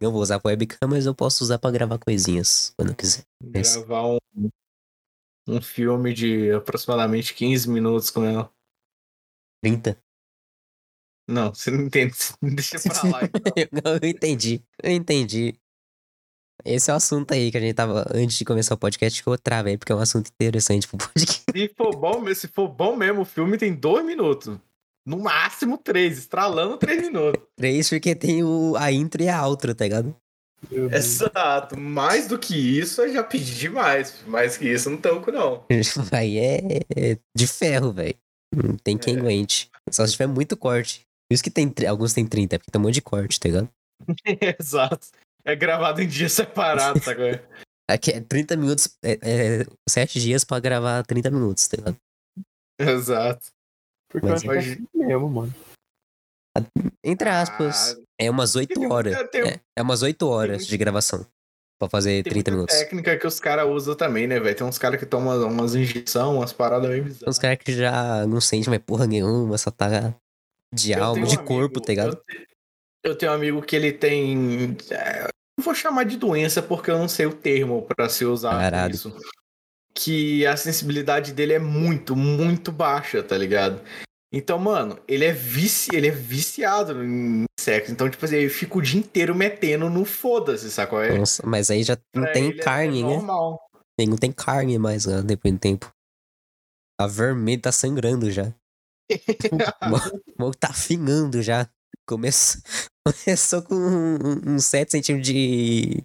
Não 0.00 0.12
vou 0.12 0.22
usar 0.22 0.38
pra 0.38 0.50
webcam, 0.50 0.88
mas 0.88 1.04
eu 1.04 1.14
posso 1.14 1.42
usar 1.42 1.58
pra 1.58 1.70
gravar 1.70 1.98
coisinhas, 1.98 2.72
quando 2.78 2.90
eu 2.90 2.96
quiser. 2.96 3.24
Gravar 3.42 4.06
um, 4.06 4.18
um 5.46 5.60
filme 5.60 6.12
de 6.12 6.50
aproximadamente 6.52 7.34
15 7.34 7.68
minutos 7.70 8.10
com 8.10 8.24
ela. 8.24 8.52
30. 9.62 9.98
Não, 11.28 11.52
você 11.54 11.70
não 11.70 11.84
entende. 11.84 12.14
Deixa 12.42 12.78
pra 12.80 13.02
lá. 13.10 13.20
então. 13.56 13.92
Eu 14.02 14.08
entendi. 14.08 14.62
Eu 14.82 14.92
entendi. 14.92 15.54
Esse 16.64 16.90
é 16.90 16.94
o 16.94 16.96
assunto 16.96 17.32
aí 17.32 17.50
que 17.50 17.56
a 17.56 17.60
gente 17.60 17.74
tava 17.74 18.06
antes 18.14 18.38
de 18.38 18.44
começar 18.44 18.74
o 18.74 18.78
podcast 18.78 19.22
que 19.22 19.28
eu 19.28 19.36
travei, 19.38 19.76
porque 19.76 19.92
é 19.92 19.94
um 19.94 20.00
assunto 20.00 20.28
interessante 20.28 20.88
pro 20.88 20.96
podcast. 20.98 21.44
Se 21.52 21.74
for 21.76 21.94
bom, 21.94 22.20
mesmo- 22.20 22.34
se 22.34 22.48
for 22.48 22.68
bom 22.68 22.96
mesmo, 22.96 23.20
o 23.22 23.24
filme 23.26 23.58
tem 23.58 23.74
dois 23.74 24.04
minutos. 24.04 24.58
No 25.06 25.18
máximo 25.18 25.78
três, 25.78 26.18
estralando 26.18 26.78
três 26.78 27.02
minutos. 27.02 27.40
Três, 27.56 27.88
porque 27.88 28.16
tem 28.16 28.42
o, 28.42 28.74
a 28.76 28.90
intro 28.90 29.22
e 29.22 29.28
a 29.28 29.46
outro, 29.46 29.74
tá 29.74 29.84
ligado? 29.84 30.16
Exato. 30.70 31.78
Mais 31.78 32.26
do 32.26 32.38
que 32.38 32.54
isso, 32.56 33.02
eu 33.02 33.12
já 33.12 33.22
pedi 33.22 33.54
demais. 33.56 34.22
Mais 34.26 34.56
que 34.56 34.68
isso, 34.70 34.90
não 34.90 34.96
tanco, 34.98 35.30
não. 35.30 35.64
Aí 36.12 36.38
é 36.38 36.58
é 36.96 37.18
de 37.36 37.46
ferro, 37.46 37.92
velho. 37.92 38.14
Não 38.54 38.76
tem 38.76 38.96
quem 38.96 39.16
É. 39.16 39.18
aguente. 39.20 39.70
Só 39.90 40.06
se 40.06 40.12
tiver 40.12 40.26
muito 40.26 40.56
corte. 40.56 41.00
Por 41.28 41.34
isso 41.34 41.42
que 41.42 41.50
tem, 41.50 41.72
alguns 41.88 42.12
tem 42.12 42.26
30, 42.26 42.58
porque 42.58 42.70
tem 42.70 42.80
um 42.80 42.84
monte 42.84 42.94
de 42.94 43.02
corte, 43.02 43.38
tá 43.40 43.48
ligado? 43.48 43.68
Exato. 44.60 45.08
É 45.44 45.54
gravado 45.56 46.00
em 46.02 46.06
dia 46.08 46.28
separado, 46.28 47.00
tá 47.00 47.10
agora? 47.12 47.44
Aqui 47.88 48.10
é 48.10 48.20
30 48.20 48.56
minutos, 48.56 48.88
é, 49.04 49.18
é 49.22 49.66
7 49.88 50.20
dias 50.20 50.42
pra 50.44 50.58
gravar 50.58 51.04
30 51.04 51.30
minutos, 51.30 51.66
tá 51.68 51.76
ligado? 51.76 51.96
Exato. 52.80 53.46
Porque 54.10 54.26
Mas 54.26 54.44
é 54.44 54.48
hoje- 54.48 54.72
assim 54.72 54.86
mesmo, 55.06 55.28
mano. 55.28 55.54
Entre 57.04 57.28
aspas, 57.28 57.94
Ah, 57.98 58.02
é 58.20 58.30
umas 58.30 58.54
8 58.56 58.74
tem 58.74 58.86
horas. 58.92 59.30
tem- 59.30 59.42
É, 59.48 59.60
é 59.76 59.82
umas 59.82 60.02
8 60.02 60.26
horas 60.28 60.56
muito- 60.58 60.68
de 60.70 60.76
gravação. 60.76 61.26
Pra 61.78 61.90
fazer 61.90 62.22
Tem 62.22 62.32
30 62.32 62.50
muita 62.50 62.50
minutos. 62.52 62.74
técnica 62.76 63.18
que 63.18 63.26
os 63.26 63.38
caras 63.38 63.68
usam 63.68 63.94
também, 63.94 64.26
né, 64.26 64.40
velho? 64.40 64.56
Tem 64.56 64.66
uns 64.66 64.78
caras 64.78 64.98
que 64.98 65.04
tomam 65.04 65.46
umas 65.46 65.74
injeções, 65.74 66.26
umas 66.26 66.50
paradas 66.52 66.88
meio 66.88 67.02
Tem 67.02 67.10
uns 67.12 67.18
bizarras. 67.18 67.38
caras 67.38 67.58
que 67.58 67.72
já 67.74 68.26
não 68.26 68.40
sentem 68.40 68.70
mais 68.70 68.82
porra 68.82 69.06
nenhuma, 69.06 69.58
só 69.58 69.70
tá 69.70 70.14
de 70.74 70.92
Eu 70.92 71.04
alma, 71.04 71.20
um 71.22 71.26
de 71.26 71.34
amigo- 71.36 71.44
corpo, 71.46 71.78
tá 71.78 71.88
ligado? 71.88 72.18
Eu, 73.04 73.10
eu 73.10 73.14
tenho 73.18 73.30
um 73.30 73.34
amigo 73.34 73.60
que 73.60 73.76
ele 73.76 73.92
tem. 73.92 74.74
é, 74.90 75.24
não 75.58 75.62
vou 75.64 75.74
chamar 75.74 76.04
de 76.04 76.16
doença 76.16 76.62
porque 76.62 76.90
eu 76.90 76.98
não 76.98 77.08
sei 77.08 77.26
o 77.26 77.34
termo 77.34 77.82
pra 77.82 78.08
se 78.08 78.24
usar 78.24 78.58
Caralho. 78.58 78.94
isso. 78.94 79.14
Que 79.94 80.46
a 80.46 80.56
sensibilidade 80.56 81.32
dele 81.34 81.52
é 81.52 81.58
muito, 81.58 82.16
muito 82.16 82.72
baixa, 82.72 83.22
tá 83.22 83.36
ligado? 83.36 83.82
Então, 84.32 84.58
mano, 84.58 84.98
ele 85.06 85.24
é 85.24 85.32
vici, 85.32 85.94
ele 85.94 86.08
é 86.08 86.10
viciado 86.10 87.02
em 87.04 87.44
sexo. 87.58 87.92
Então, 87.92 88.10
tipo 88.10 88.24
assim, 88.24 88.36
ele 88.36 88.48
fica 88.50 88.76
o 88.76 88.82
dia 88.82 88.98
inteiro 89.00 89.34
metendo 89.34 89.88
no 89.88 90.04
foda-se, 90.04 90.70
sacou? 90.70 91.00
É, 91.00 91.16
Nossa, 91.18 91.46
mas 91.46 91.70
aí 91.70 91.82
já 91.82 91.96
não 92.14 92.24
pra 92.24 92.32
tem 92.32 92.48
ele 92.50 92.60
é 92.60 92.64
carne, 92.64 93.02
né? 93.02 93.08
normal. 93.14 93.60
Tem- 93.98 94.08
Não 94.08 94.16
tem 94.18 94.30
carne 94.32 94.78
mais 94.78 95.06
lá 95.06 95.20
depois 95.22 95.54
do 95.54 95.60
tempo. 95.60 95.90
A 97.00 97.06
vermelha 97.06 97.62
tá 97.62 97.72
sangrando 97.72 98.30
já. 98.30 98.52
O 99.82 100.40
maluco 100.40 100.58
tá 100.58 100.68
afinando 100.68 101.40
já. 101.40 101.68
Começou, 102.06 102.60
começou 103.06 103.62
com 103.62 103.74
um- 103.74 104.54
uns 104.54 104.64
7 104.64 104.90
centímetros 104.92 105.32
de 105.32 106.04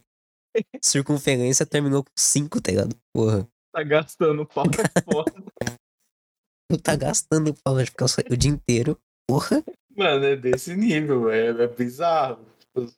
circunferência, 0.81 1.65
terminou 1.65 2.03
com 2.03 2.11
5, 2.17 2.61
tá 2.61 2.71
ligado? 2.71 2.95
Porra. 3.13 3.47
Tá 3.73 3.83
gastando 3.83 4.45
pau 4.45 4.65
é 4.67 5.01
foda. 5.01 5.33
Tu 6.71 6.81
tá 6.81 6.95
gastando 6.95 7.53
pau 7.63 7.75
vai 7.75 7.85
ficar 7.85 8.05
o 8.29 8.37
dia 8.37 8.51
inteiro. 8.51 8.97
Porra. 9.27 9.63
Mano, 9.95 10.23
é 10.25 10.35
desse 10.37 10.73
nível, 10.75 11.29
é, 11.29 11.47
é 11.47 11.67
bizarro. 11.67 12.45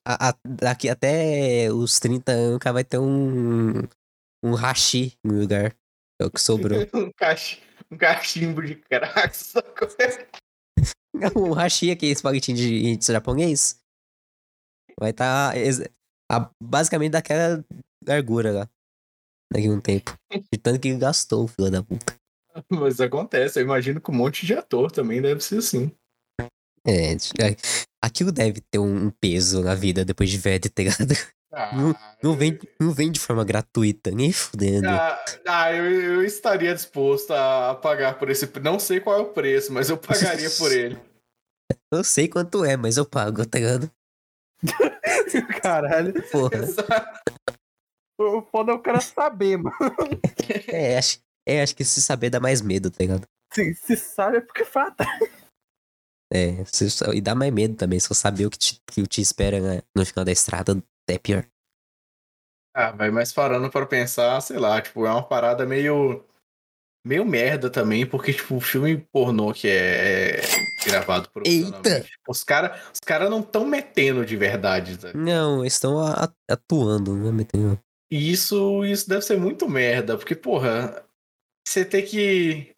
A- 0.06 0.30
a- 0.30 0.36
daqui 0.48 0.88
até 0.88 1.72
os 1.72 2.00
30 2.00 2.32
anos, 2.32 2.56
o 2.58 2.60
cara 2.60 2.74
vai 2.74 2.84
ter 2.84 3.00
um. 3.00 3.74
Um 4.46 4.54
hashi 4.54 5.18
no 5.26 5.40
lugar. 5.40 5.76
É 6.22 6.26
o 6.26 6.30
que 6.30 6.40
sobrou. 6.40 6.80
um, 6.94 7.12
cach... 7.18 7.60
um 7.90 7.98
cachimbo 7.98 8.62
de 8.62 8.76
crack, 8.76 9.36
sacou? 9.36 9.88
um 11.36 11.54
hashi 11.54 11.90
aqui, 11.90 12.08
espaguetinho 12.08 12.58
de, 12.58 12.98
de 12.98 13.06
japonês. 13.08 13.80
Vai 15.00 15.10
estar 15.10 15.54
basicamente 16.62 17.14
daquela 17.14 17.66
largura 18.06 18.52
lá. 18.52 18.70
Daqui 19.52 19.68
a 19.68 19.72
um 19.72 19.82
tempo. 19.82 20.14
De 20.52 20.60
tanto 20.60 20.80
que 20.80 20.96
gastou, 20.96 21.48
filho 21.48 21.72
da 21.72 21.82
puta. 21.82 22.16
Mas 22.70 23.00
acontece, 23.00 23.60
eu 23.60 23.64
imagino 23.64 24.00
que 24.00 24.12
um 24.12 24.16
monte 24.16 24.46
de 24.46 24.54
ator 24.54 24.92
também 24.92 25.22
deve 25.22 25.42
ser 25.42 25.58
assim. 25.58 25.92
É, 26.86 27.14
é, 27.14 27.56
aquilo 28.02 28.32
deve 28.32 28.60
ter 28.60 28.80
um 28.80 29.10
peso 29.10 29.62
na 29.62 29.74
vida 29.74 30.04
depois 30.04 30.30
de 30.30 30.38
velho, 30.38 30.60
tá 30.62 30.84
ligado? 30.84 31.14
Não, 31.72 31.96
não, 32.22 32.36
vem, 32.36 32.60
não 32.80 32.92
vem 32.92 33.12
de 33.12 33.20
forma 33.20 33.46
gratuita, 33.46 34.10
nem 34.10 34.34
fudendo. 34.34 34.90
Ah, 34.90 35.24
ah, 35.48 35.72
eu, 35.72 35.86
eu 35.86 36.24
estaria 36.24 36.74
disposto 36.74 37.32
a 37.32 37.76
pagar 37.76 38.18
por 38.18 38.30
esse. 38.30 38.50
Não 38.60 38.80
sei 38.80 39.00
qual 39.00 39.20
é 39.20 39.22
o 39.22 39.34
preço, 39.34 39.72
mas 39.72 39.88
eu 39.88 39.98
pagaria 39.98 40.50
por 40.50 40.72
ele. 40.74 41.00
Eu 41.92 42.04
sei 42.04 42.28
quanto 42.28 42.66
é, 42.66 42.76
mas 42.76 42.98
eu 42.98 43.06
pago, 43.06 43.46
tá 43.46 43.60
ligado? 43.60 43.90
Caralho. 45.62 46.14
Porra. 46.32 46.60
O 48.20 48.42
foda 48.42 48.72
é 48.72 48.76
o 48.76 48.80
cara 48.80 49.00
saber, 49.00 49.58
mano. 49.58 49.76
É, 50.68 50.98
acho, 50.98 51.20
é, 51.48 51.62
acho 51.62 51.76
que 51.76 51.84
se 51.84 52.02
saber 52.02 52.30
dá 52.30 52.40
mais 52.40 52.62
medo, 52.62 52.90
tá 52.92 52.98
ligado? 53.00 53.28
Se, 53.54 53.74
se 53.76 53.96
sabe 53.98 54.38
é 54.38 54.42
porque 54.42 54.66
fata. 54.66 55.06
É, 56.32 56.64
se- 56.66 56.88
e 57.14 57.22
dá 57.22 57.36
mais 57.36 57.54
medo 57.54 57.76
também, 57.76 58.00
se 58.00 58.10
eu 58.12 58.16
saber 58.16 58.46
o 58.46 58.50
que 58.50 58.58
te, 58.58 58.82
que 58.90 59.06
te 59.06 59.22
espera 59.22 59.60
né, 59.60 59.82
no 59.96 60.06
final 60.06 60.26
da 60.26 60.32
estrada, 60.32 60.82
é 61.08 61.18
pior. 61.20 61.46
Ah, 62.76 62.92
vai 62.92 63.12
mais 63.12 63.32
parando 63.32 63.70
pra 63.70 63.86
pensar, 63.86 64.42
sei 64.42 64.58
lá, 64.58 64.82
tipo, 64.82 65.06
é 65.06 65.12
uma 65.12 65.22
parada 65.28 65.64
meio. 65.64 66.26
meio 67.06 67.24
merda 67.24 67.70
também, 67.70 68.04
porque, 68.04 68.34
tipo, 68.34 68.56
o 68.56 68.62
filme 68.62 68.98
pornô 69.12 69.54
que 69.54 69.68
é, 69.68 70.38
é 70.40 70.42
gravado 70.84 71.30
profissionalmente. 71.30 71.88
Eita! 71.90 72.10
Os 72.28 72.44
caras 72.44 72.82
os 72.92 73.00
cara 73.00 73.30
não 73.30 73.42
estão 73.42 73.64
metendo 73.68 74.26
de 74.26 74.36
verdade, 74.36 74.98
tá? 74.98 75.14
Não, 75.14 75.64
estão 75.64 75.98
atuando, 76.50 77.16
né? 77.16 77.32
metendo- 77.32 77.80
E 78.12 78.32
isso, 78.32 78.84
isso 78.86 79.08
deve 79.08 79.22
ser 79.22 79.38
muito 79.38 79.70
merda, 79.70 80.18
porque, 80.18 80.36
porra, 80.36 81.06
você 81.68 81.84
ter 81.86 82.04
que 82.04 82.72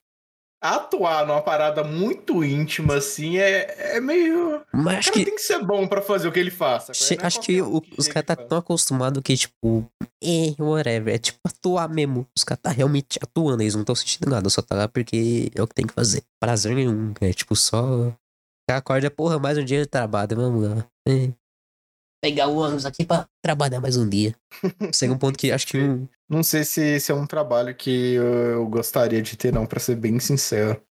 atuar 0.64 1.28
numa 1.28 1.42
parada 1.42 1.84
muito 1.84 2.44
íntima, 2.44 2.96
assim, 2.96 3.38
é, 3.38 3.96
é 3.98 4.02
meio. 4.02 4.64
Mas 4.74 4.96
O 4.96 4.98
acho 5.00 5.10
cara 5.12 5.20
que, 5.20 5.26
tem 5.26 5.36
que 5.36 5.42
ser 5.42 5.64
bom 5.64 5.88
pra 5.88 6.02
fazer 6.02 6.28
o 6.28 6.32
que 6.32 6.40
ele 6.40 6.50
faça. 6.50 6.92
che- 6.94 7.14
é 7.14 7.26
acho 7.26 7.40
que 7.42 7.62
o- 7.62 7.84
os 7.98 8.08
caras 8.08 8.26
tá 8.26 8.36
faz. 8.36 8.48
tão 8.48 8.58
acostumados 8.58 9.22
que, 9.22 9.38
tipo, 9.38 9.86
é, 10.24 10.56
whatever. 10.60 11.14
É 11.14 11.18
tipo 11.20 11.40
atuar 11.46 11.88
mesmo. 11.90 12.28
Os 12.36 12.44
caras 12.44 12.62
tá 12.64 12.72
realmente 12.72 13.20
atuando, 13.22 13.62
eles 13.62 13.76
não 13.76 13.82
estão 13.82 13.94
sentindo 13.96 14.28
nada, 14.30 14.50
só 14.50 14.62
tá 14.62 14.76
lá 14.76 14.88
porque 14.88 15.52
é 15.54 15.62
o 15.62 15.68
que 15.68 15.76
tem 15.76 15.86
que 15.86 15.94
fazer. 15.94 16.24
Prazer 16.42 16.74
nenhum, 16.76 17.14
é 17.22 17.32
tipo 17.32 17.56
só. 17.56 18.08
O 18.08 18.16
cara 18.68 18.80
acorda, 18.80 19.12
porra, 19.12 19.38
mais 19.38 19.60
um 19.60 19.64
dia 19.64 19.82
de 19.82 19.86
trabalho, 19.88 20.36
vamos 20.36 20.68
lá. 20.68 20.84
É. 21.08 21.32
Pegar 22.26 22.48
o 22.48 22.56
ônibus 22.58 22.88
aqui 22.88 23.06
pra 23.06 23.30
trabalhar 23.40 23.80
mais 23.80 23.98
um 23.98 24.10
dia. 24.10 24.36
Chega 24.92 25.14
um 25.14 25.18
ponto 25.20 25.38
que 25.38 25.52
acho 25.52 25.68
que 25.68 25.78
um, 25.78 26.08
Não 26.28 26.42
sei 26.42 26.64
se 26.64 26.82
esse 26.82 27.12
é 27.12 27.14
um 27.14 27.28
trabalho 27.28 27.76
que 27.76 28.16
eu, 28.16 28.24
eu 28.26 28.68
gostaria 28.68 29.22
de 29.22 29.38
ter, 29.38 29.54
não, 29.54 29.68
pra 29.68 29.80
ser 29.80 29.96
bem 29.96 30.20
sincero. 30.20 30.82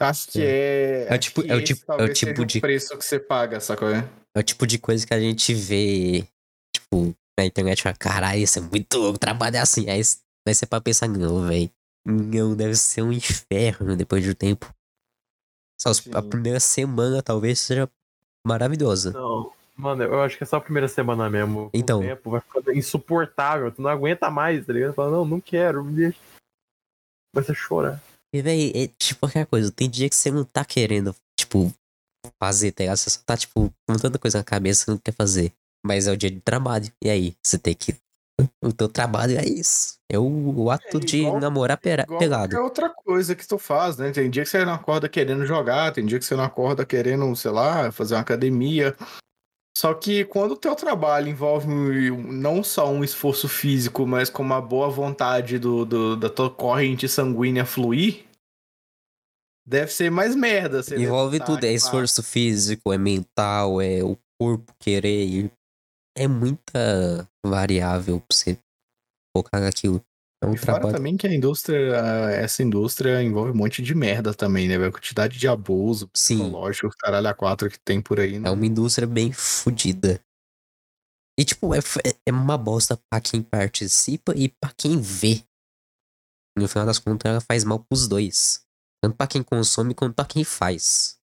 Acho 0.00 0.28
que 0.30 0.40
é. 0.40 1.08
É 1.10 1.14
o 1.16 1.18
tipo- 1.18 1.42
que 1.42 1.50
é 1.50 1.54
o 1.56 1.64
tipo- 1.64 1.92
é 1.94 2.04
o 2.04 2.12
tipo 2.12 2.46
de- 2.46 2.60
preço 2.60 2.96
que 2.96 3.04
você 3.04 3.18
paga, 3.18 3.58
sacou? 3.58 3.88
É 3.88 4.06
o 4.38 4.42
tipo 4.44 4.68
de 4.68 4.78
coisa 4.78 5.04
que 5.04 5.12
a 5.12 5.18
gente 5.18 5.52
vê, 5.52 6.24
tipo, 6.72 7.12
na 7.36 7.44
internet, 7.44 7.82
fala, 7.82 7.96
caralho, 7.96 8.38
isso 8.40 8.60
é 8.60 8.62
muito 8.62 8.96
louco, 8.96 9.18
trabalhar 9.18 9.62
assim. 9.62 9.90
Aí 9.90 10.00
aí 10.46 10.54
você 10.54 10.64
pode 10.64 10.84
pensar, 10.84 11.08
não, 11.08 11.44
velho. 11.48 11.68
Não, 12.06 12.54
deve 12.54 12.76
ser 12.76 13.02
um 13.02 13.10
inferno 13.12 13.96
depois 13.96 14.22
de 14.22 14.30
um 14.30 14.34
tempo. 14.34 14.72
Só 15.80 15.90
a 16.12 16.22
primeira 16.22 16.60
semana 16.60 17.20
talvez 17.20 17.58
seja 17.58 17.90
maravilhosa. 18.46 19.10
Não. 19.10 19.52
Mano, 19.76 20.04
eu 20.04 20.22
acho 20.22 20.36
que 20.38 20.44
é 20.44 20.46
só 20.46 20.56
a 20.56 20.60
primeira 20.60 20.86
semana 20.88 21.28
mesmo. 21.28 21.68
Então. 21.74 21.98
O 21.98 22.02
tempo 22.02 22.30
vai 22.30 22.40
ficando 22.40 22.72
insuportável. 22.72 23.72
Tu 23.72 23.82
não 23.82 23.90
aguenta 23.90 24.30
mais, 24.30 24.64
tá 24.64 24.72
ligado? 24.72 24.94
Fala, 24.94 25.10
não, 25.10 25.24
não 25.24 25.40
quero, 25.40 25.82
me 25.84 25.92
deixa. 25.92 26.18
Começa 27.34 27.52
a 27.52 27.54
chorar. 27.54 28.02
E, 28.32 28.40
véi, 28.40 28.72
é 28.74 28.86
tipo 28.98 29.20
qualquer 29.20 29.46
coisa. 29.46 29.72
Tem 29.72 29.90
dia 29.90 30.08
que 30.08 30.14
você 30.14 30.30
não 30.30 30.44
tá 30.44 30.64
querendo, 30.64 31.14
tipo, 31.38 31.72
fazer, 32.40 32.72
tá 32.72 32.84
ligado? 32.84 32.96
Você 32.98 33.10
só 33.10 33.20
tá, 33.26 33.36
tipo, 33.36 33.72
com 33.88 33.96
tanta 33.96 34.18
coisa 34.18 34.38
na 34.38 34.44
cabeça 34.44 34.84
que 34.84 34.90
não 34.92 34.98
quer 34.98 35.12
fazer. 35.12 35.52
Mas 35.84 36.06
é 36.06 36.12
o 36.12 36.16
dia 36.16 36.30
de 36.30 36.40
trabalho. 36.40 36.86
E 37.02 37.10
aí, 37.10 37.34
você 37.44 37.58
tem 37.58 37.74
que. 37.74 37.96
O 38.62 38.72
teu 38.72 38.88
trabalho 38.88 39.38
é 39.38 39.44
isso. 39.44 39.94
É 40.10 40.18
o, 40.18 40.24
o 40.24 40.70
ato 40.70 40.96
É 40.96 41.00
de 41.00 41.18
igual- 41.18 41.38
namorar 41.40 41.76
pera- 41.78 42.02
Igual 42.04 42.18
pelado. 42.18 42.48
qualquer 42.56 42.64
outra 42.64 42.90
coisa 42.90 43.34
que 43.36 43.46
tu 43.46 43.58
faz, 43.58 43.96
né? 43.96 44.10
Tem 44.10 44.28
dia 44.30 44.42
que 44.42 44.48
você 44.48 44.64
não 44.64 44.74
acorda 44.74 45.08
querendo 45.08 45.46
jogar, 45.46 45.92
tem 45.92 46.04
dia 46.04 46.18
que 46.18 46.24
você 46.24 46.34
não 46.34 46.42
acorda 46.44 46.84
querendo, 46.84 47.34
sei 47.36 47.50
lá, 47.52 47.92
fazer 47.92 48.14
uma 48.14 48.20
academia. 48.22 48.96
Só 49.76 49.92
que 49.92 50.24
quando 50.24 50.52
o 50.52 50.56
teu 50.56 50.74
trabalho 50.76 51.28
envolve 51.28 51.66
não 52.12 52.62
só 52.62 52.88
um 52.90 53.02
esforço 53.02 53.48
físico, 53.48 54.06
mas 54.06 54.30
com 54.30 54.42
uma 54.42 54.60
boa 54.60 54.88
vontade 54.88 55.58
do, 55.58 55.84
do- 55.84 56.16
da 56.16 56.30
tua 56.30 56.48
corrente 56.48 57.08
sanguínea 57.08 57.66
fluir, 57.66 58.24
deve 59.66 59.90
ser 59.90 60.10
mais 60.10 60.36
merda. 60.36 60.82
Você 60.82 60.96
Envolve 60.96 61.38
levantar 61.38 61.54
tudo, 61.54 61.64
é 61.64 61.72
esforço 61.72 62.22
físico, 62.22 62.92
é 62.92 62.98
mental, 62.98 63.80
é 63.80 64.02
o 64.02 64.16
corpo 64.40 64.72
querer. 64.78 65.50
É 66.16 66.28
muita 66.28 67.28
variável 67.44 68.20
pra 68.20 68.36
você 68.36 68.56
focar 69.36 69.60
naquilo. 69.60 70.00
É 70.42 70.46
um 70.46 70.54
E 70.54 70.58
fora 70.58 70.72
trabalho. 70.80 70.94
também 70.96 71.16
que 71.16 71.26
a 71.26 71.34
indústria, 71.34 71.96
essa 72.34 72.62
indústria 72.62 73.22
envolve 73.22 73.50
um 73.52 73.54
monte 73.56 73.80
de 73.82 73.94
merda 73.94 74.34
também, 74.34 74.68
né? 74.68 74.76
A 74.76 74.90
quantidade 74.92 75.38
de 75.38 75.48
abuso 75.48 76.10
Sim. 76.14 76.38
psicológico, 76.38 76.90
caralho, 76.98 77.28
a 77.28 77.34
quatro 77.34 77.70
que 77.70 77.78
tem 77.78 78.00
por 78.02 78.20
aí. 78.20 78.34
É 78.36 78.40
Né? 78.40 78.50
uma 78.50 78.66
indústria 78.66 79.06
bem 79.06 79.32
fodida. 79.32 80.20
E, 81.38 81.44
tipo, 81.44 81.74
é, 81.74 81.78
f- 81.78 82.00
é 82.26 82.30
uma 82.30 82.56
bosta 82.58 82.96
pra 83.10 83.20
quem 83.20 83.42
participa 83.42 84.34
e 84.36 84.48
pra 84.48 84.70
quem 84.76 85.00
vê. 85.00 85.42
No 86.56 86.68
final 86.68 86.86
das 86.86 86.98
contas, 86.98 87.28
ela 87.30 87.40
faz 87.40 87.64
mal 87.64 87.80
pros 87.80 88.06
dois. 88.06 88.62
Tanto 89.02 89.16
pra 89.16 89.26
quem 89.26 89.42
consome 89.42 89.94
quanto 89.94 90.14
pra 90.14 90.24
quem 90.24 90.44
faz. 90.44 91.18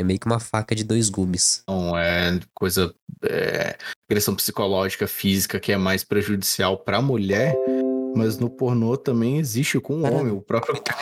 É 0.00 0.04
meio 0.04 0.18
que 0.18 0.26
uma 0.26 0.40
faca 0.40 0.74
de 0.74 0.84
dois 0.84 1.10
gumes. 1.10 1.62
Não 1.68 1.98
é 1.98 2.38
coisa. 2.54 2.94
É, 3.24 3.76
agressão 4.08 4.34
psicológica, 4.34 5.06
física, 5.08 5.58
que 5.60 5.72
é 5.72 5.76
mais 5.76 6.02
prejudicial 6.04 6.78
pra 6.78 7.02
mulher, 7.02 7.54
mas 8.18 8.38
no 8.38 8.50
pornô 8.50 8.96
também 8.98 9.38
existe 9.38 9.80
com 9.80 10.00
o 10.00 10.02
Caralho. 10.02 10.20
homem. 10.20 10.32
O 10.32 10.42
próprio. 10.42 10.74
Eita 10.76 10.92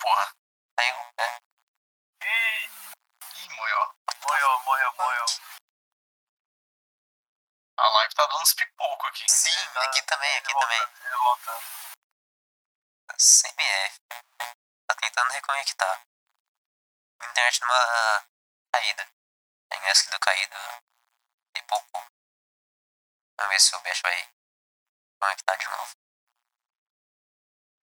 porra. 0.00 0.32
Saiu, 0.78 0.96
né? 1.18 1.38
Ih, 2.24 2.68
morreu. 3.56 3.94
Morreu, 4.22 4.60
morreu, 4.64 4.92
morreu. 4.96 5.24
A 7.78 7.88
live 7.88 8.14
tá 8.14 8.26
dando 8.26 8.42
uns 8.42 8.54
pipocos 8.54 9.08
aqui. 9.08 9.24
Sim, 9.30 9.50
aqui 9.76 10.02
também, 10.02 10.36
aqui 10.38 10.52
também. 10.52 10.80
CMF. 13.16 13.98
Tá 14.86 14.94
tentando 15.00 15.30
reconectar. 15.32 16.06
Internet 17.22 17.60
numa 17.60 18.26
caída. 18.72 19.06
Tem 19.68 19.80
essa 19.88 20.10
do 20.10 20.18
caído 20.20 20.56
pouco. 21.68 22.02
Vamos 23.38 23.52
ver 23.52 23.60
se 23.60 23.76
o 23.76 23.80
bicho 23.80 24.02
vai 24.02 24.37
conectar 25.18 25.56
de 25.56 25.66
novo. 25.66 25.96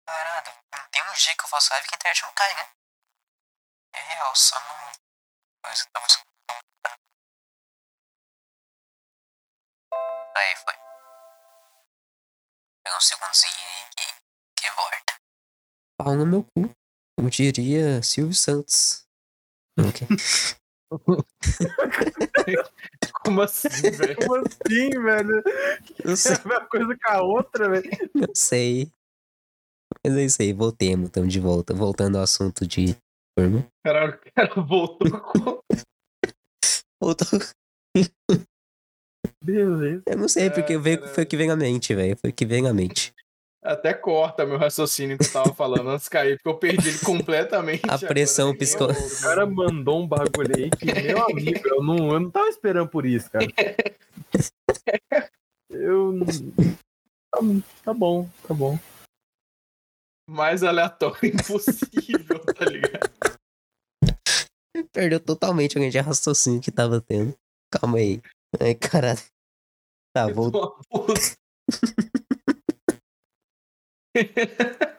Caralho, 0.07 0.53
tem 0.91 1.03
um 1.03 1.12
dia 1.12 1.37
que 1.37 1.45
eu 1.45 1.49
faço 1.49 1.71
live 1.73 1.87
que 1.87 1.95
a 1.95 1.97
internet 1.97 2.23
não 2.23 2.33
cai, 2.33 2.55
né? 2.55 2.73
É 3.93 4.01
real, 4.01 4.35
só 4.35 4.59
não. 4.61 4.93
Coisa 5.62 5.85
que 5.85 5.93
tava 5.93 6.07
Aí 10.37 10.57
foi. 10.57 10.75
Pega 12.85 12.97
um 12.97 13.01
segundinho 13.01 13.55
aí 13.55 13.91
que, 13.97 14.07
que 14.62 14.71
volta. 14.71 15.21
Pau 15.99 16.14
no 16.14 16.27
meu 16.27 16.45
cu. 16.45 16.75
Como 17.17 17.29
diria 17.29 18.03
Silvio 18.03 18.35
Santos. 18.35 19.07
Ok. 19.79 20.07
Como 23.29 23.43
assim, 23.43 23.69
velho? 23.69 24.17
Como 24.17 24.37
assim, 24.37 24.91
velho? 24.91 25.43
Eu 26.05 26.12
É 26.12 26.17
sei, 26.17 26.33
a 26.37 26.49
mesma 26.49 26.67
coisa 26.67 26.97
com 26.97 27.12
a 27.12 27.23
outra, 27.23 27.69
velho. 27.71 27.91
eu 28.14 28.35
sei. 28.35 28.91
Mas 30.05 30.17
é 30.17 30.25
isso 30.25 30.43
aí, 30.43 30.53
voltemos, 30.53 31.07
estamos 31.07 31.33
de 31.33 31.41
volta. 31.41 31.75
Voltando 31.75 32.17
ao 32.17 32.23
assunto 32.25 32.67
de 32.67 32.97
pornô. 33.37 33.64
Caralho, 33.85 34.14
o 34.14 34.33
cara 34.35 34.55
voltou 34.62 35.21
com. 35.21 35.61
Voltou. 37.03 37.27
Beleza. 39.45 40.03
Eu 40.07 40.17
não 40.17 40.29
sei, 40.29 40.47
É, 40.47 40.51
porque 40.51 40.79
veio, 40.79 40.99
caralho. 40.99 41.14
foi 41.14 41.25
o 41.25 41.27
que 41.27 41.37
veio 41.37 41.53
à 41.53 41.57
mente, 41.57 41.95
velho. 41.95 42.17
Foi 42.17 42.31
o 42.31 42.33
que 42.33 42.47
veio 42.47 42.67
à 42.67 42.73
mente. 42.75 43.12
Até 43.62 43.92
corta 43.92 44.47
meu 44.47 44.57
raciocínio 44.57 45.18
que 45.18 45.25
eu 45.27 45.33
tava 45.33 45.53
falando 45.53 45.90
antes 45.90 46.05
de 46.05 46.11
cair, 46.11 46.37
porque 46.37 46.49
eu 46.49 46.59
perdi 46.59 46.88
ele 46.90 46.99
completamente. 47.01 47.83
A 47.90 47.99
pressão 47.99 48.53
ninguém 48.53 48.59
psico- 48.61 48.85
ouve. 48.85 48.99
O 49.14 49.21
cara 49.21 49.47
mandou 49.47 50.01
um 50.01 50.07
bagulho 50.07 50.55
aí 50.57 50.71
que, 50.71 50.87
meu 50.87 51.18
amigo, 51.27 51.61
eu 51.68 51.83
não, 51.83 52.12
eu 52.12 52.21
não 52.21 52.31
tava 52.31 52.49
esperando 52.49 52.88
por 52.88 53.05
isso, 53.05 53.29
cara. 53.31 53.47
Eu. 55.71 56.21
Tá, 57.31 57.40
tá 57.85 57.92
bom, 57.94 58.29
tá 58.47 58.55
bom. 58.55 58.79
Mais 60.31 60.62
aleatório 60.62 61.18
impossível, 61.35 62.38
tá 62.55 62.64
ligado? 62.64 63.11
Perdeu 64.92 65.18
totalmente 65.18 65.77
o 65.77 65.81
grande 65.81 65.99
raciocínio 65.99 66.61
que 66.61 66.71
tava 66.71 67.01
tendo. 67.01 67.35
Calma 67.73 67.99
aí. 67.99 68.23
Ai, 68.61 68.75
caralho. 68.75 69.18
Tá, 70.14 70.29
vou. 70.29 70.53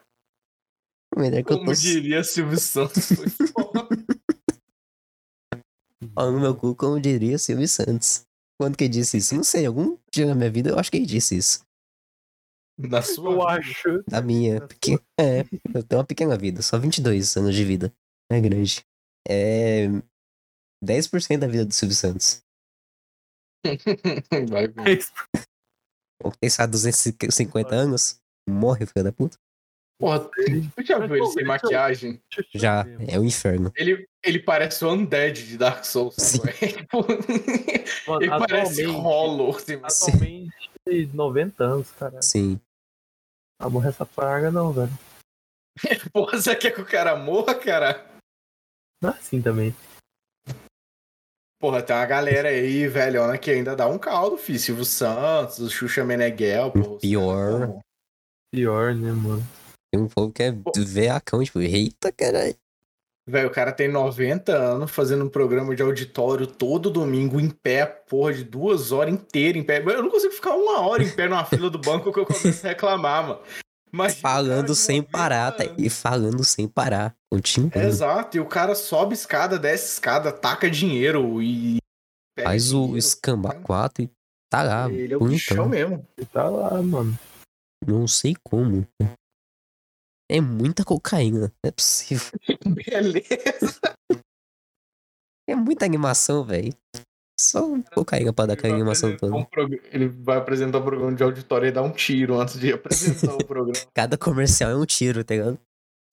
Melhor 1.16 1.44
que 1.44 1.52
eu 1.52 1.58
Como 1.58 1.66
tô 1.66 1.74
diria 1.74 2.24
Silvio 2.24 2.60
Santos, 2.60 3.08
foi 3.08 3.30
foda. 3.30 3.88
pau 6.16 6.32
no 6.32 6.40
meu 6.40 6.56
cu, 6.56 6.76
como 6.76 7.00
diria 7.00 7.38
Silvio 7.38 7.68
Santos. 7.68 8.26
Quando 8.60 8.78
que 8.78 8.86
ele 8.86 8.94
disse 8.94 9.18
isso? 9.18 9.36
Não 9.36 9.44
sei, 9.44 9.66
algum 9.66 9.98
dia 10.14 10.26
na 10.26 10.36
minha 10.36 10.52
vida 10.52 10.70
eu 10.70 10.80
acho 10.80 10.92
que 10.92 10.98
ele 10.98 11.06
disse 11.06 11.38
isso. 11.38 11.66
Na 12.78 13.02
sua 13.02 13.32
Eu 13.32 13.48
acho. 13.48 14.04
Da 14.08 14.22
minha. 14.22 14.66
Porque, 14.66 15.00
é, 15.20 15.42
eu 15.74 15.84
tenho 15.84 16.00
uma 16.00 16.06
pequena 16.06 16.38
vida, 16.38 16.62
só 16.62 16.78
22 16.78 17.36
anos 17.38 17.56
de 17.56 17.66
vida. 17.66 17.94
Não 18.30 18.38
é 18.38 18.42
grande. 18.42 18.86
É. 19.28 19.88
10% 20.84 21.40
da 21.40 21.48
vida 21.48 21.66
do 21.66 21.74
Silvio 21.74 21.96
Santos. 21.96 22.42
Vai 24.50 24.68
ver. 24.68 25.06
Ou 26.24 26.32
pensar 26.40 26.68
250 26.68 27.76
anos, 27.76 28.22
morre, 28.50 28.86
filho 28.86 29.04
da 29.04 29.12
puta. 29.12 29.38
Porra, 30.00 30.20
tu 30.22 30.84
já 30.86 30.98
viu 31.00 31.18
ele 31.18 31.28
sem 31.28 31.44
maquiagem? 31.44 32.22
Já, 32.56 32.86
é 33.06 33.20
o 33.20 33.24
inferno. 33.24 33.70
Ele, 33.76 34.08
ele 34.24 34.40
parece 34.40 34.86
o 34.86 34.94
Undead 34.94 35.46
de 35.46 35.58
Dark 35.58 35.84
Souls. 35.84 36.16
Sim. 36.18 36.40
Tipo, 36.80 37.06
Mano, 38.08 38.24
ele 38.24 38.30
parece 38.30 38.86
atualmente, 38.86 39.62
sem 39.62 39.78
maquiagem. 39.78 40.50
atualmente 40.88 41.16
90 41.16 41.64
anos, 41.64 41.92
cara. 41.92 42.22
Sim. 42.22 42.60
Morrer 43.62 43.90
essa 43.90 44.06
praga 44.06 44.50
não, 44.50 44.72
velho. 44.72 44.92
Porra, 46.14 46.42
você 46.42 46.56
quer 46.56 46.72
que 46.72 46.82
o 46.82 46.86
cara 46.86 47.18
morra, 47.18 47.54
cara? 47.54 48.10
Não 49.02 49.10
é 49.10 49.14
assim 49.14 49.42
também. 49.42 49.76
Porra, 51.60 51.84
tem 51.84 51.94
uma 51.94 52.06
galera 52.06 52.48
aí, 52.48 52.88
velhona, 52.88 53.38
que 53.38 53.52
ainda 53.52 53.76
dá 53.76 53.86
um 53.86 54.00
caldo, 54.00 54.38
filho. 54.38 54.58
Silvio 54.60 54.86
Santos, 54.86 55.60
o 55.60 55.70
Xuxa 55.70 56.06
Meneghel. 56.06 56.72
Porra, 56.72 57.00
Pior. 57.00 57.82
Pior, 58.52 58.96
né, 58.96 59.12
mano? 59.12 59.46
Tem 59.92 60.02
um 60.02 60.08
povo 60.08 60.32
que 60.32 60.44
é 60.44 60.54
veacão, 60.78 61.44
tipo, 61.44 61.60
eita, 61.60 62.12
caralho. 62.12 62.56
Velho, 63.28 63.48
o 63.48 63.52
cara 63.52 63.72
tem 63.72 63.88
90 63.88 64.52
anos 64.52 64.90
fazendo 64.90 65.24
um 65.24 65.30
programa 65.30 65.76
de 65.76 65.84
auditório 65.84 66.48
todo 66.48 66.90
domingo 66.90 67.40
em 67.40 67.50
pé, 67.50 67.86
porra, 67.86 68.34
de 68.34 68.44
duas 68.44 68.92
horas 68.92 69.14
inteiras 69.14 69.62
em 69.62 69.64
pé. 69.64 69.84
Eu 69.86 70.02
não 70.02 70.10
consigo 70.10 70.34
ficar 70.34 70.56
uma 70.56 70.82
hora 70.82 71.04
em 71.04 71.10
pé 71.12 71.28
numa 71.28 71.46
fila 71.46 71.70
do 71.70 71.78
banco 71.78 72.12
que 72.12 72.20
eu 72.20 72.26
começo 72.26 72.66
a 72.66 72.70
reclamar, 72.70 73.28
mano. 73.28 73.40
Mas 73.92 74.20
Falando 74.20 74.74
sem 74.76 74.98
90 74.98 75.12
parar, 75.12 75.52
tá? 75.52 75.64
E 75.78 75.90
falando 75.90 76.44
sem 76.44 76.68
parar. 76.68 77.16
Continuando. 77.32 77.78
Exato, 77.78 78.38
e 78.38 78.40
o 78.40 78.46
cara 78.46 78.74
sobe 78.74 79.14
escada, 79.14 79.60
desce 79.60 79.94
escada, 79.94 80.32
taca 80.32 80.70
dinheiro 80.70 81.42
e. 81.42 81.78
Faz 82.40 82.72
o 82.74 82.98
escambar 82.98 83.60
4 83.62 84.04
e 84.04 84.10
tá 84.50 84.64
lá. 84.64 84.92
Ele 84.92 85.14
é 85.14 85.18
o 85.18 85.26
bichão 85.26 85.68
mesmo. 85.68 86.06
Ele 86.18 86.28
tá 86.28 86.48
lá, 86.48 86.82
mano. 86.82 87.18
Não 87.88 88.08
sei 88.08 88.36
como. 88.44 88.88
É 90.32 90.39
muita 90.42 90.84
cocaína. 90.86 91.48
Não 91.63 91.68
é 91.68 91.72
possível. 91.72 92.32
Beleza. 92.65 93.80
É 95.50 95.56
muita 95.56 95.86
animação, 95.86 96.44
velho. 96.44 96.72
Só 97.39 97.62
cocaína 97.94 98.34
pra 98.34 98.46
dar 98.48 98.54
aquela 98.54 98.76
animação 98.76 99.15
toda. 99.18 99.34
um 99.36 99.46
prog- 99.46 99.82
Ele 99.86 100.08
vai 100.10 100.38
apresentar 100.38 100.78
o 100.80 100.84
programa 100.84 101.15
de 101.15 101.24
auditório 101.24 101.68
e 101.68 101.72
dar 101.72 101.82
um 101.82 101.92
tiro 101.92 102.39
antes 102.39 102.60
de 102.60 102.72
apresentar 102.74 103.34
o 103.34 103.46
programa. 103.46 103.80
Cada 103.96 104.18
comercial 104.18 104.72
é 104.72 104.76
um 104.76 104.86
tiro, 104.86 105.24
tá 105.24 105.34
ligado? 105.34 105.60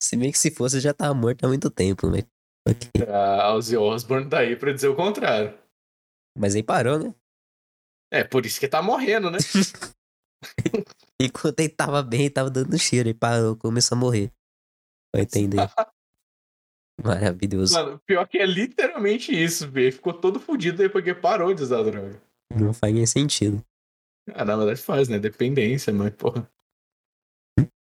Se 0.01 0.17
bem 0.17 0.31
que 0.31 0.39
se 0.39 0.51
fosse, 0.51 0.79
já 0.81 0.95
tava 0.95 1.13
morto 1.15 1.45
há 1.45 1.49
muito 1.49 1.69
tempo, 1.71 2.09
né? 2.09 2.21
Ok. 2.69 2.91
A 3.13 3.53
Ozzy 3.55 3.77
Osbourne 3.77 4.29
tá 4.31 4.39
aí 4.39 4.57
pra 4.57 4.73
dizer 4.73 4.89
o 4.89 4.97
contrário. 4.97 5.59
Mas 6.39 6.55
aí 6.55 6.63
parou, 6.63 6.99
né? 6.99 7.15
É, 8.13 8.23
por 8.23 8.47
isso 8.47 8.61
que 8.61 8.69
tá 8.69 8.81
morrendo, 8.81 9.31
né? 9.31 9.39
Enquanto 11.21 11.61
ele 11.61 11.69
tava 11.69 12.03
bem, 12.03 12.23
ele 12.23 12.31
tava 12.31 12.51
dando 12.51 12.79
cheiro. 12.79 13.09
Ele 13.09 13.19
parou, 13.19 13.57
começou 13.57 13.97
a 13.97 14.01
morrer. 14.01 14.33
Vai 15.15 15.23
entender. 15.23 15.57
Maravilhoso. 17.03 17.75
Mano, 17.75 18.01
pior 18.07 18.27
que 18.27 18.39
é 18.39 18.47
literalmente 18.47 19.33
isso, 19.33 19.71
velho. 19.71 19.93
Ficou 19.93 20.15
todo 20.15 20.41
fudido 20.41 20.83
aí 20.83 20.89
porque 20.89 21.15
parou 21.15 21.53
de 21.53 21.63
usar 21.63 21.83
droga. 21.83 22.21
Não 22.55 22.73
faz 22.73 22.95
nem 22.95 23.07
sentido. 23.07 23.63
Ah, 24.33 24.45
na 24.45 24.57
verdade 24.57 24.81
faz, 24.81 25.09
né? 25.09 25.19
Dependência, 25.19 25.93
mas, 25.93 26.13
porra. 26.15 26.49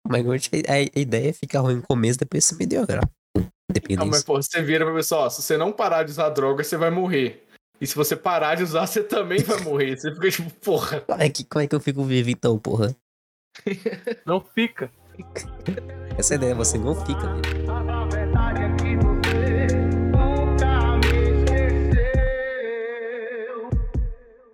Mas 0.08 0.50
a, 0.68 1.00
ideia 1.00 1.30
é 1.30 1.34
ficar 1.34 1.62
ruim 1.62 1.76
no 1.76 1.82
começo, 1.82 2.20
depois 2.20 2.46
se 2.46 2.56
melhorar. 2.56 3.04
Ah, 3.04 3.42
mas, 3.42 3.52
Dependência. 3.72 4.24
porra, 4.24 4.42
você 4.42 4.62
vira 4.62 4.86
pra 4.86 4.94
pessoa, 4.94 5.26
ó, 5.26 5.30
se 5.30 5.42
você 5.42 5.58
não 5.58 5.72
parar 5.72 6.04
de 6.04 6.12
usar 6.12 6.30
droga, 6.30 6.64
você 6.64 6.78
vai 6.78 6.90
morrer. 6.90 7.46
E 7.80 7.88
se 7.88 7.96
você 7.96 8.16
parar 8.16 8.56
de 8.56 8.64
usar, 8.64 8.88
você 8.88 9.04
também 9.04 9.42
vai 9.44 9.60
morrer. 9.62 9.98
Você 9.98 10.14
fica 10.14 10.32
tipo, 10.32 10.50
porra. 10.62 11.02
Como 11.02 11.22
é, 11.22 11.30
que, 11.30 11.44
como 11.44 11.64
é 11.64 11.68
que 11.68 11.76
eu 11.76 11.80
fico 11.80 12.04
vivo 12.04 12.30
então, 12.30 12.58
porra? 12.58 12.96
Não 14.26 14.42
fica. 14.42 14.92
Essa 16.18 16.36
ideia, 16.36 16.56
você 16.56 16.78
não 16.78 16.96
fica 16.96 17.36
vivo. 17.36 17.72
A 17.72 18.06
verdade 18.06 18.62
é 18.64 18.76
que 18.76 18.96
você 18.98 19.68
nunca 20.12 20.98
me 20.98 21.34
esqueceu. 21.44 22.10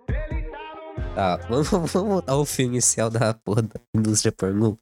Ele 0.08 0.42
tá 1.14 1.36
vamos, 1.48 1.68
vamos 1.70 1.92
voltar 1.92 2.32
ao 2.32 2.44
fim 2.44 2.64
inicial 2.64 3.10
da 3.10 3.34
porra 3.34 3.62
da 3.62 3.80
indústria 3.94 4.32
pornô. 4.32 4.78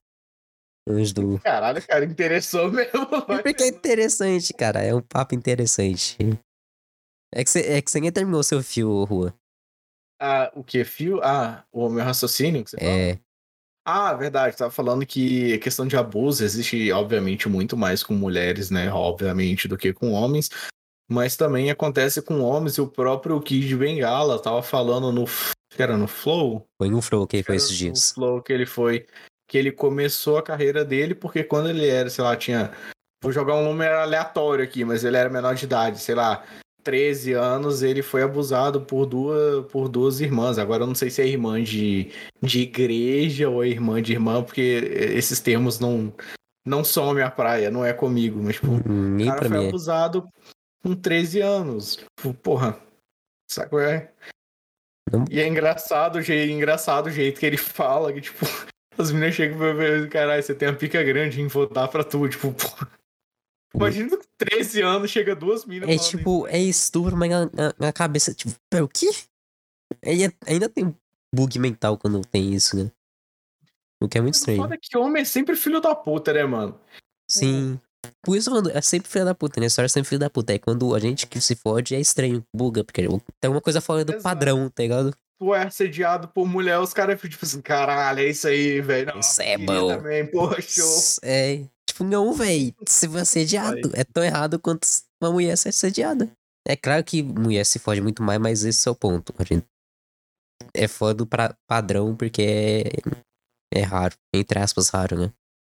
Antes 0.88 1.12
do. 1.12 1.38
Caralho, 1.40 1.86
cara, 1.86 2.04
interessou 2.04 2.70
mesmo. 2.70 3.06
Porque 3.42 3.62
é 3.62 3.68
interessante, 3.68 4.52
cara. 4.54 4.80
É 4.82 4.94
um 4.94 5.02
papo 5.02 5.34
interessante. 5.34 6.16
É 7.32 7.44
que 7.44 7.50
você, 7.50 7.60
é 7.60 7.82
que 7.82 7.90
você 7.90 8.00
nem 8.00 8.10
terminou 8.10 8.42
seu 8.42 8.62
fio, 8.62 9.04
Rua. 9.04 9.34
Ah, 10.20 10.50
o 10.54 10.64
que? 10.64 10.84
Fio? 10.84 11.20
Ah, 11.22 11.64
o 11.72 11.88
meu 11.88 12.04
raciocínio 12.04 12.64
que 12.64 12.70
você 12.70 12.76
fala? 12.78 12.90
Ah, 13.92 14.14
verdade, 14.14 14.56
tava 14.56 14.70
falando 14.70 15.04
que 15.04 15.54
a 15.54 15.58
questão 15.58 15.84
de 15.84 15.96
abuso 15.96 16.44
existe, 16.44 16.92
obviamente, 16.92 17.48
muito 17.48 17.76
mais 17.76 18.04
com 18.04 18.14
mulheres, 18.14 18.70
né? 18.70 18.88
Obviamente, 18.92 19.66
do 19.66 19.76
que 19.76 19.92
com 19.92 20.12
homens. 20.12 20.48
Mas 21.10 21.36
também 21.36 21.72
acontece 21.72 22.22
com 22.22 22.40
homens 22.40 22.76
e 22.76 22.80
o 22.80 22.86
próprio 22.86 23.40
Kid 23.40 23.76
Bengala 23.76 24.40
tava 24.40 24.62
falando 24.62 25.10
no. 25.10 25.24
que 25.74 25.82
era 25.82 25.96
no 25.96 26.06
Flow? 26.06 26.64
Foi 26.78 26.88
no 26.88 27.02
Flow 27.02 27.26
que 27.26 27.38
ele 27.38 27.42
foi 27.42 27.56
esses 27.56 27.72
no 27.72 27.76
dias. 27.76 28.12
Flow 28.12 28.40
que 28.40 28.52
ele 28.52 28.64
foi. 28.64 29.08
Que 29.48 29.58
ele 29.58 29.72
começou 29.72 30.38
a 30.38 30.42
carreira 30.42 30.84
dele 30.84 31.12
porque 31.12 31.42
quando 31.42 31.68
ele 31.68 31.88
era, 31.88 32.08
sei 32.08 32.22
lá, 32.22 32.36
tinha. 32.36 32.70
Vou 33.20 33.32
jogar 33.32 33.56
um 33.56 33.64
número 33.64 33.98
aleatório 33.98 34.64
aqui, 34.64 34.84
mas 34.84 35.02
ele 35.02 35.16
era 35.16 35.28
menor 35.28 35.56
de 35.56 35.64
idade, 35.64 35.98
sei 35.98 36.14
lá, 36.14 36.44
13 36.82 37.32
anos, 37.32 37.82
ele 37.82 38.02
foi 38.02 38.22
abusado 38.22 38.80
por 38.82 39.06
duas, 39.06 39.66
por 39.70 39.88
duas 39.88 40.20
irmãs. 40.20 40.58
Agora 40.58 40.82
eu 40.82 40.86
não 40.86 40.94
sei 40.94 41.10
se 41.10 41.22
é 41.22 41.26
irmã 41.26 41.62
de, 41.62 42.10
de 42.42 42.60
igreja 42.62 43.48
ou 43.48 43.62
é 43.64 43.68
irmã 43.68 44.00
de 44.02 44.12
irmã, 44.12 44.42
porque 44.42 44.60
esses 44.60 45.40
termos 45.40 45.78
não, 45.78 46.12
não 46.66 46.82
são 46.84 47.10
a 47.10 47.14
minha 47.14 47.30
praia, 47.30 47.70
não 47.70 47.84
é 47.84 47.92
comigo, 47.92 48.40
mas 48.42 48.56
tipo, 48.56 48.68
Hum, 48.88 49.16
o 49.20 49.26
cara 49.26 49.48
foi 49.48 49.58
mim. 49.58 49.64
é. 49.64 49.68
abusado 49.68 50.28
com 50.82 50.94
13 50.94 51.40
anos. 51.40 51.96
Tipo, 52.18 52.34
Porra, 52.34 52.78
sabe 53.50 53.70
qual 53.70 53.82
é? 53.82 54.12
Não. 55.12 55.24
E 55.30 55.40
é 55.40 55.46
engraçado, 55.48 56.16
o 56.16 56.22
jeito, 56.22 56.52
engraçado 56.52 57.06
o 57.06 57.10
jeito 57.10 57.40
que 57.40 57.46
ele 57.46 57.56
fala, 57.56 58.12
que 58.12 58.20
tipo, 58.20 58.44
as 58.96 59.10
meninas 59.10 59.34
chegam 59.34 59.58
pra 59.58 59.72
ver, 59.72 60.08
caralho, 60.08 60.42
você 60.42 60.54
tem 60.54 60.68
a 60.68 60.72
pica 60.74 61.02
grande 61.02 61.40
em 61.40 61.46
votar 61.48 61.88
pra 61.88 62.04
tu, 62.04 62.28
tipo, 62.28 62.52
porra. 62.52 62.88
Imagina 63.74 64.16
que 64.16 64.26
13 64.36 64.82
anos 64.82 65.10
chega 65.10 65.34
duas 65.34 65.64
minas 65.64 65.88
É 65.88 65.96
tipo, 65.96 66.46
é 66.48 66.58
estupro, 66.58 67.16
mas 67.16 67.30
na, 67.30 67.44
na- 67.46 67.74
na 67.78 67.92
cabeça, 67.92 68.34
tipo, 68.34 68.52
pera, 68.68 68.84
o 68.84 68.88
quê? 68.88 69.10
Aí 70.04 70.24
é- 70.24 70.32
ainda 70.46 70.68
tem 70.68 70.94
bug 71.34 71.58
mental 71.58 71.96
quando 71.96 72.20
tem 72.22 72.52
isso, 72.52 72.76
né? 72.76 72.90
O 74.02 74.08
que 74.08 74.18
é 74.18 74.20
muito 74.20 74.34
estranho. 74.34 74.62
Foda 74.62 74.76
que 74.80 74.96
homem 74.96 75.22
é 75.22 75.24
sempre 75.24 75.54
filho 75.54 75.80
da 75.80 75.94
puta, 75.94 76.32
né, 76.32 76.44
mano? 76.44 76.80
Sim. 77.30 77.78
Por 78.22 78.36
isso, 78.36 78.50
mano, 78.50 78.70
é 78.70 78.80
sempre 78.80 79.08
filho 79.10 79.24
da 79.26 79.34
puta, 79.34 79.60
né? 79.60 79.66
A 79.66 79.68
história 79.68 79.86
é 79.86 79.88
sempre 79.88 80.08
filho 80.08 80.18
da 80.20 80.30
puta. 80.30 80.54
É 80.54 80.58
quando 80.58 80.94
a 80.94 80.98
gente 80.98 81.26
que 81.26 81.40
se 81.40 81.54
fode 81.54 81.94
é 81.94 82.00
estranho, 82.00 82.42
buga, 82.54 82.82
porque 82.82 83.06
tem 83.38 83.50
uma 83.50 83.60
coisa 83.60 83.80
fora 83.80 84.04
do 84.04 84.12
Exato. 84.12 84.22
padrão, 84.22 84.70
tá 84.70 84.82
ligado? 84.82 85.14
Tu 85.38 85.54
é 85.54 85.62
assediado 85.64 86.28
por 86.28 86.46
mulher, 86.46 86.78
os 86.80 86.92
caras 86.92 87.16
ficam 87.20 87.30
tipo 87.30 87.44
assim, 87.44 87.60
caralho, 87.62 88.20
é 88.20 88.28
isso 88.28 88.46
aí, 88.48 88.80
velho. 88.80 89.18
Isso 89.18 89.40
é 89.40 89.56
bom. 89.56 89.88
Também, 89.96 90.28
show. 90.60 90.98
É. 91.22 91.64
Não, 92.04 92.32
véi. 92.32 92.74
Se 92.86 93.06
você 93.06 93.18
é 93.18 93.22
assediado, 93.22 93.90
é 93.94 94.04
tão 94.04 94.22
errado 94.24 94.58
quanto 94.58 94.86
uma 95.22 95.32
mulher 95.32 95.56
ser 95.56 95.68
assediada. 95.70 96.30
É 96.66 96.76
claro 96.76 97.02
que 97.04 97.22
mulher 97.22 97.64
se 97.64 97.78
fode 97.78 98.00
muito 98.00 98.22
mais, 98.22 98.38
mas 98.40 98.64
esse 98.64 98.86
é 98.88 98.90
o 98.90 98.94
ponto. 98.94 99.34
A 99.38 99.44
gente 99.44 99.64
é 100.74 100.86
fora 100.86 101.14
do 101.14 101.26
pra- 101.26 101.56
padrão 101.66 102.14
porque 102.16 102.42
é, 102.42 103.78
é 103.78 103.82
raro. 103.82 104.14
Entre 104.34 104.58
aspas, 104.58 104.88
raro, 104.88 105.18
né? 105.18 105.32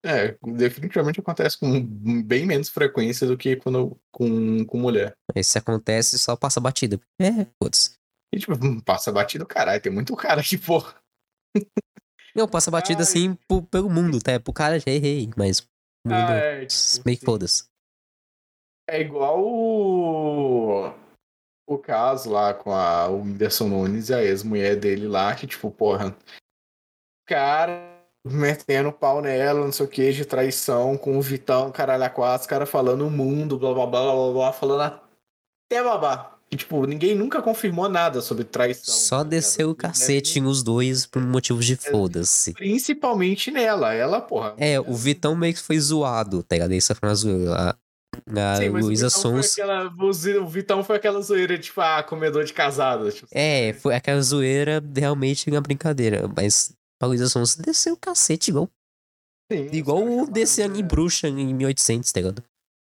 É, 0.03 0.36
definitivamente 0.43 1.19
acontece 1.19 1.59
com 1.59 1.80
bem 2.24 2.45
menos 2.45 2.69
frequência 2.69 3.28
do 3.28 3.38
que 3.38 3.55
quando 3.57 3.95
com, 4.11 4.65
com 4.65 4.80
mulher. 4.80 5.13
Aí 5.36 5.43
se 5.43 5.57
acontece, 5.59 6.17
só 6.17 6.36
passa 6.36 6.59
batida. 6.59 6.99
É, 7.22 7.45
foda-se. 7.61 7.93
E 8.34 8.39
tipo, 8.39 8.53
passa 8.84 9.11
batido, 9.11 9.45
caralho, 9.45 9.82
tem 9.82 9.91
muito 9.91 10.15
cara 10.15 10.41
que, 10.41 10.57
porra. 10.57 10.95
Não, 12.36 12.47
passa 12.47 12.72
batida 12.72 13.03
assim 13.03 13.36
pro- 13.47 13.61
pelo 13.61 13.89
mundo, 13.89 14.19
tá? 14.19 14.32
É 14.32 14.39
pro 14.39 14.53
cara, 14.53 14.78
hey, 14.88 14.97
hey, 15.05 15.30
mas 15.38 15.67
o 16.06 16.10
mundo 16.10 16.32
Ah, 16.32 16.36
é, 16.36 16.68
meio 17.06 17.18
que 17.18 17.26
foda-se. 17.26 17.66
É 18.88 18.99
igual 18.99 19.41
o, 19.41 20.93
o 21.68 21.78
caso 21.78 22.30
lá 22.30 22.54
com 22.54 22.72
a, 22.72 23.08
o 23.08 23.22
Whindersson 23.22 23.68
Nunes 23.68 24.10
e 24.10 24.14
a 24.14 24.24
ex-mulher 24.24 24.76
dele 24.76 25.08
lá, 25.08 25.34
que, 25.36 25.47
tipo, 25.47 25.72
porra, 25.72 26.10
o 26.10 27.26
cara 27.26 27.91
metendo 28.26 28.91
pau 28.91 29.22
nela, 29.22 29.62
não 29.62 29.72
sei 29.72 29.86
o 29.86 29.89
que, 29.89 30.12
de 30.12 30.26
traição 30.26 30.97
com 30.97 31.18
o 31.18 31.22
Vitão, 31.22 31.72
caralho, 31.72 32.04
a 32.04 32.10
quatro, 32.10 32.41
os 32.41 32.47
caras 32.47 32.70
falando 32.70 33.08
o 33.08 33.12
mundo, 33.12 33.58
blá 33.58 33.74
blá 33.74 33.86
blá 33.88 34.14
blá 34.14 34.34
blá, 34.34 34.54
falando 34.54 34.82
até 34.82 35.84
babá. 35.84 36.41
E, 36.54 36.58
tipo, 36.58 36.86
ninguém 36.86 37.16
nunca 37.16 37.41
confirmou 37.41 37.88
nada 37.88 38.22
sobre 38.22 38.43
traição. 38.43 38.93
Só 38.93 39.18
tá 39.20 39.24
desceu 39.30 39.70
o 39.70 39.72
ligado? 39.72 39.82
cacete 39.91 40.41
nos 40.41 40.62
dois 40.62 41.06
por 41.06 41.22
motivos 41.22 41.66
de 41.66 41.78
foda-se. 41.78 42.54
Principalmente 42.54 43.49
nela, 43.52 43.93
ela, 43.93 44.20
porra. 44.20 44.54
É, 44.58 44.78
o 44.80 44.93
Vitão 44.93 45.34
meio 45.36 45.54
que 45.54 45.62
foi 45.62 45.80
zoado, 45.80 46.43
tá 46.43 46.56
ligado? 46.56 46.74
Isso 46.74 46.93
foi 46.93 47.08
uma 47.10 47.16
zoeira. 47.16 47.54
A, 48.38 48.56
Sim, 48.58 48.68
Luísa 48.70 49.10
Sons. 49.10 49.54
aquela- 49.54 49.89
o 50.41 50.47
Vitão 50.47 50.84
foi 50.84 50.97
aquela 50.97 51.22
zoeira, 51.22 51.58
tipo, 51.58 51.80
ah, 51.80 52.04
comedor 52.04 52.43
de 52.43 52.52
casada. 52.52 53.10
Tipo, 53.10 53.28
É, 53.32 53.72
foi 53.74 53.95
aquela 53.95 54.22
zoeira 54.22 54.84
realmente 54.93 55.49
uma 55.49 55.62
brincadeira. 55.62 56.30
Mas 56.36 56.74
a 57.02 57.06
Luísa 57.06 57.30
Sons 57.30 57.56
desceu 57.56 57.93
o 57.93 57.97
cacete 57.97 58.52
igual, 58.52 58.70
sim, 59.49 59.68
os 59.68 59.74
igual 59.74 59.99
o 59.99 60.10
chamaram 60.10 60.26
descendo 60.34 60.74
de- 60.74 60.82
em 60.82 60.86
bruxa 60.86 61.30
em 61.30 61.54
1800, 61.54 62.12
tá 62.12 62.20
ligado? 62.20 62.43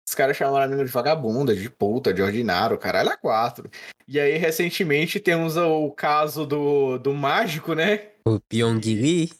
Os 0.08 0.14
caras 0.14 0.38
chamaram 0.38 0.66
a 0.66 0.68
menina 0.68 0.86
de 0.86 0.92
vagabunda, 0.92 1.56
de 1.56 1.70
puta, 1.70 2.14
de 2.14 2.22
ordinário, 2.22 2.78
caralho, 2.78 3.10
a 3.10 3.18
quatro. 3.18 3.70
E 4.08 4.20
aí, 4.20 4.38
recentemente, 4.38 5.20
temos 5.20 5.58
o 5.58 5.90
caso 5.92 6.46
do, 6.46 6.98
do 7.00 7.14
mágico, 7.14 7.74
né? 7.74 8.10
O 8.28 8.40
Pyong 8.40 8.80
Lee, 8.84 9.32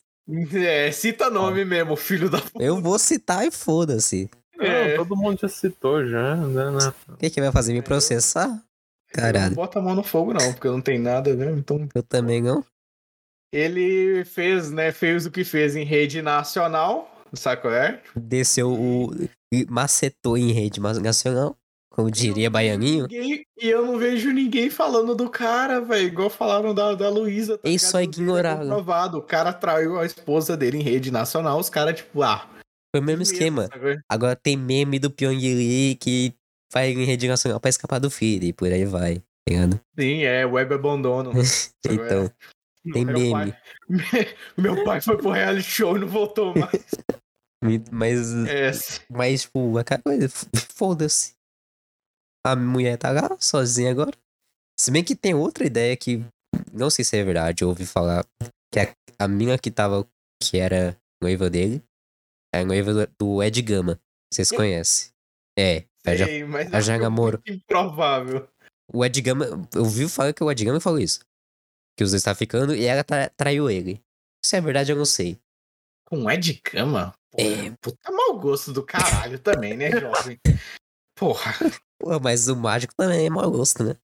É, 0.54 0.92
cita 0.92 1.30
nome 1.30 1.64
mesmo, 1.66 1.96
filho 1.96 2.30
da 2.30 2.42
puta. 2.42 2.64
eu 2.64 2.82
vou 2.82 2.98
citar 2.98 3.46
e 3.46 3.52
foda-se. 3.52 4.30
É. 4.60 4.98
Não, 4.98 5.06
todo 5.06 5.16
mundo 5.16 5.40
já 5.40 5.48
citou 5.48 6.04
já, 6.08 6.36
né? 6.36 6.64
O 7.10 7.18
que, 7.18 7.30
que 7.30 7.42
vai 7.42 7.52
fazer? 7.52 7.74
Me 7.74 7.82
processar? 7.84 8.48
Não 8.48 8.62
Caralho, 9.14 9.56
bota 9.56 9.80
a 9.80 9.82
mão 9.82 9.96
no 9.96 10.04
fogo, 10.04 10.34
não, 10.34 10.52
porque 10.54 10.68
não 10.68 10.82
tem 10.82 10.98
nada, 10.98 11.36
né? 11.36 11.52
Então, 11.52 11.88
eu 11.94 12.02
também 12.04 12.42
não. 12.42 12.66
ele 13.54 14.26
fez, 14.26 14.72
né? 14.72 14.92
Fez 14.92 15.26
o 15.26 15.32
que 15.32 15.44
fez 15.44 15.76
em 15.76 15.84
rede 15.86 16.22
nacional, 16.22 17.24
sabe 17.34 17.62
qual 17.62 17.74
é? 17.74 18.02
Desceu 18.16 18.72
o. 18.72 19.12
macetou 19.70 20.36
em 20.38 20.52
rede 20.52 20.80
nacional, 20.80 21.56
como 21.92 22.10
diria 22.10 22.50
Baianinho. 22.50 23.08
E 23.10 23.46
eu 23.62 23.86
não 23.86 23.98
vejo 23.98 24.32
ninguém 24.34 24.70
falando 24.70 25.16
do 25.16 25.30
cara, 25.30 25.80
velho. 25.80 26.08
Igual 26.08 26.30
falaram 26.30 26.74
da, 26.74 26.96
da 26.96 27.10
Luísa. 27.10 27.58
tá 27.58 27.70
Inclusive, 27.70 28.24
é 28.32 28.56
comprovado. 28.70 29.18
O 29.20 29.22
cara 29.22 29.54
traiu 29.54 29.98
a 30.00 30.06
esposa 30.06 30.58
dele 30.58 30.78
em 30.80 30.82
rede 30.84 31.12
nacional. 31.12 31.60
Os 31.60 31.70
caras, 31.70 31.96
tipo, 31.96 32.22
ah. 32.22 32.50
Foi 32.94 33.02
o 33.02 33.04
mesmo 33.04 33.22
esquema. 33.24 33.70
Agora 34.10 34.36
tem 34.36 34.58
meme 34.58 35.00
do 35.00 35.10
Pyong 35.12 35.38
Lee 35.40 35.96
que 35.96 36.34
vai 36.74 36.92
em 36.92 37.06
rede 37.06 37.28
nacional 37.28 37.60
pra 37.60 37.70
escapar 37.70 38.00
do 38.00 38.10
filho 38.10 38.46
e 38.46 38.54
por 38.54 38.72
aí 38.72 38.86
vai, 38.86 39.16
tá 39.20 39.24
ligado? 39.50 39.80
Sim, 40.00 40.24
é, 40.24 40.46
web 40.46 40.74
abandono. 40.74 41.32
Sabe 41.46 41.98
qual 41.98 42.02
é? 42.02 42.06
Então, 42.06 42.32
tem 42.94 43.06
Meu 43.06 43.20
meme. 43.20 43.32
pai- 43.32 43.58
Meu 44.58 44.84
pai 44.84 45.02
foi 45.02 45.18
pro 45.18 45.32
reality 45.32 45.70
show 45.70 45.96
e 45.96 46.00
não 46.02 46.08
voltou 46.08 46.54
mais. 46.58 46.72
Mas, 47.92 48.34
É, 48.48 48.72
mas 49.10 49.42
tipo, 49.44 49.78
aquela 49.78 50.02
coisa, 50.02 50.28
foda-se. 50.76 51.34
A 52.46 52.56
mulher 52.56 52.98
tá 52.98 53.12
lá, 53.12 53.36
sozinha 53.40 53.92
agora. 53.92 54.16
Se 54.80 54.92
bem 54.92 55.04
que 55.04 55.16
tem 55.16 55.34
outra 55.34 55.66
ideia 55.66 55.96
que, 55.98 56.24
não 56.72 56.90
sei 56.90 57.04
se 57.04 57.18
é 57.18 57.24
verdade, 57.24 57.64
eu 57.64 57.70
ouvi 57.70 57.86
falar, 57.86 58.26
que 58.72 58.80
a, 58.80 58.94
a 59.18 59.28
mina 59.28 59.58
que 59.58 59.72
tava, 59.72 60.08
que 60.44 60.58
era 60.60 60.96
noiva 61.22 61.50
dele, 61.50 61.82
é 62.54 62.60
a 62.60 62.66
noiva 62.66 63.08
do- 63.18 63.42
Ed 63.42 63.62
Gama. 63.62 64.00
Vocês 64.32 64.52
conhecem? 64.52 65.12
É, 65.58 65.86
já- 66.16 66.26
sei, 66.26 66.44
mas 66.44 66.68
ela 66.68 66.82
já 66.82 66.98
namorou. 67.00 67.42
muito 67.48 67.64
improvável. 67.64 68.48
o 68.94 69.04
Ed 69.04 69.20
Gama, 69.22 69.46
eu 69.74 69.82
ouvi 69.84 70.08
falar 70.08 70.34
que 70.34 70.44
o 70.44 70.52
Ed 70.52 70.64
Gama 70.64 70.80
falou 70.80 71.00
isso. 71.00 71.22
Que 71.98 72.04
os 72.04 72.12
dois 72.12 72.20
estavam 72.22 72.38
ficando 72.38 72.76
e 72.76 72.84
ela 72.86 73.04
tra- 73.04 73.30
traiu 73.30 73.70
ele. 73.70 74.02
Se 74.46 74.58
é 74.58 74.62
verdade, 74.62 74.92
eu 74.92 74.98
não 74.98 75.06
sei. 75.06 75.40
Com 76.06 76.30
Ed 76.30 76.62
Gama? 76.72 77.14
Porra, 77.32 77.48
É. 77.68 77.72
Puta 77.82 78.12
mau 78.12 78.40
gosto 78.40 78.72
do 78.72 78.84
caralho 78.86 79.40
também, 79.40 79.76
né, 79.76 79.92
jovem? 79.92 80.40
Porra. 81.18 81.54
Pô, 82.00 82.20
mas 82.20 82.48
o 82.48 82.56
mágico 82.56 82.94
também 82.96 83.26
é 83.26 83.30
mau 83.30 83.50
gosto, 83.50 83.84
né? 83.84 83.96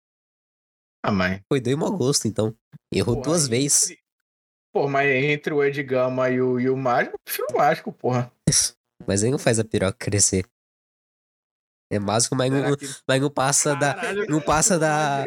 Ah, 1.05 1.11
mãe. 1.13 1.43
Foi 1.51 1.61
dois 1.61 1.77
mau 1.77 1.97
gosto, 1.97 2.27
então. 2.29 2.55
Errou 2.93 3.17
Porra, 3.17 3.25
duas 3.27 3.45
entre- 3.47 3.59
vezes. 3.59 3.97
Pô, 4.73 4.89
mas 4.89 5.09
entre 5.11 5.53
o 5.53 5.65
Ed 5.65 5.83
Gama 5.83 6.31
e 6.31 6.41
o, 6.41 6.61
e 6.61 6.71
o 6.71 6.77
Mágico, 6.77 7.17
eu 7.17 7.21
prefiro 7.25 7.47
o 7.51 7.57
Mágico, 7.57 7.93
porra. 7.93 8.31
Mas 9.07 9.23
ele 9.23 9.33
não 9.33 9.39
faz 9.39 9.59
a 9.59 9.65
piroca 9.65 9.97
crescer. 9.99 10.47
É 11.91 11.99
mágico, 11.99 12.37
mas 12.37 12.53
não, 12.53 12.77
que- 12.77 12.87
mas 13.09 13.21
não 13.21 13.31
passa 13.31 13.75
da. 13.75 13.95
Caralho, 13.95 14.27
Não 14.29 14.41
passa 14.41 14.79
da. 14.79 15.25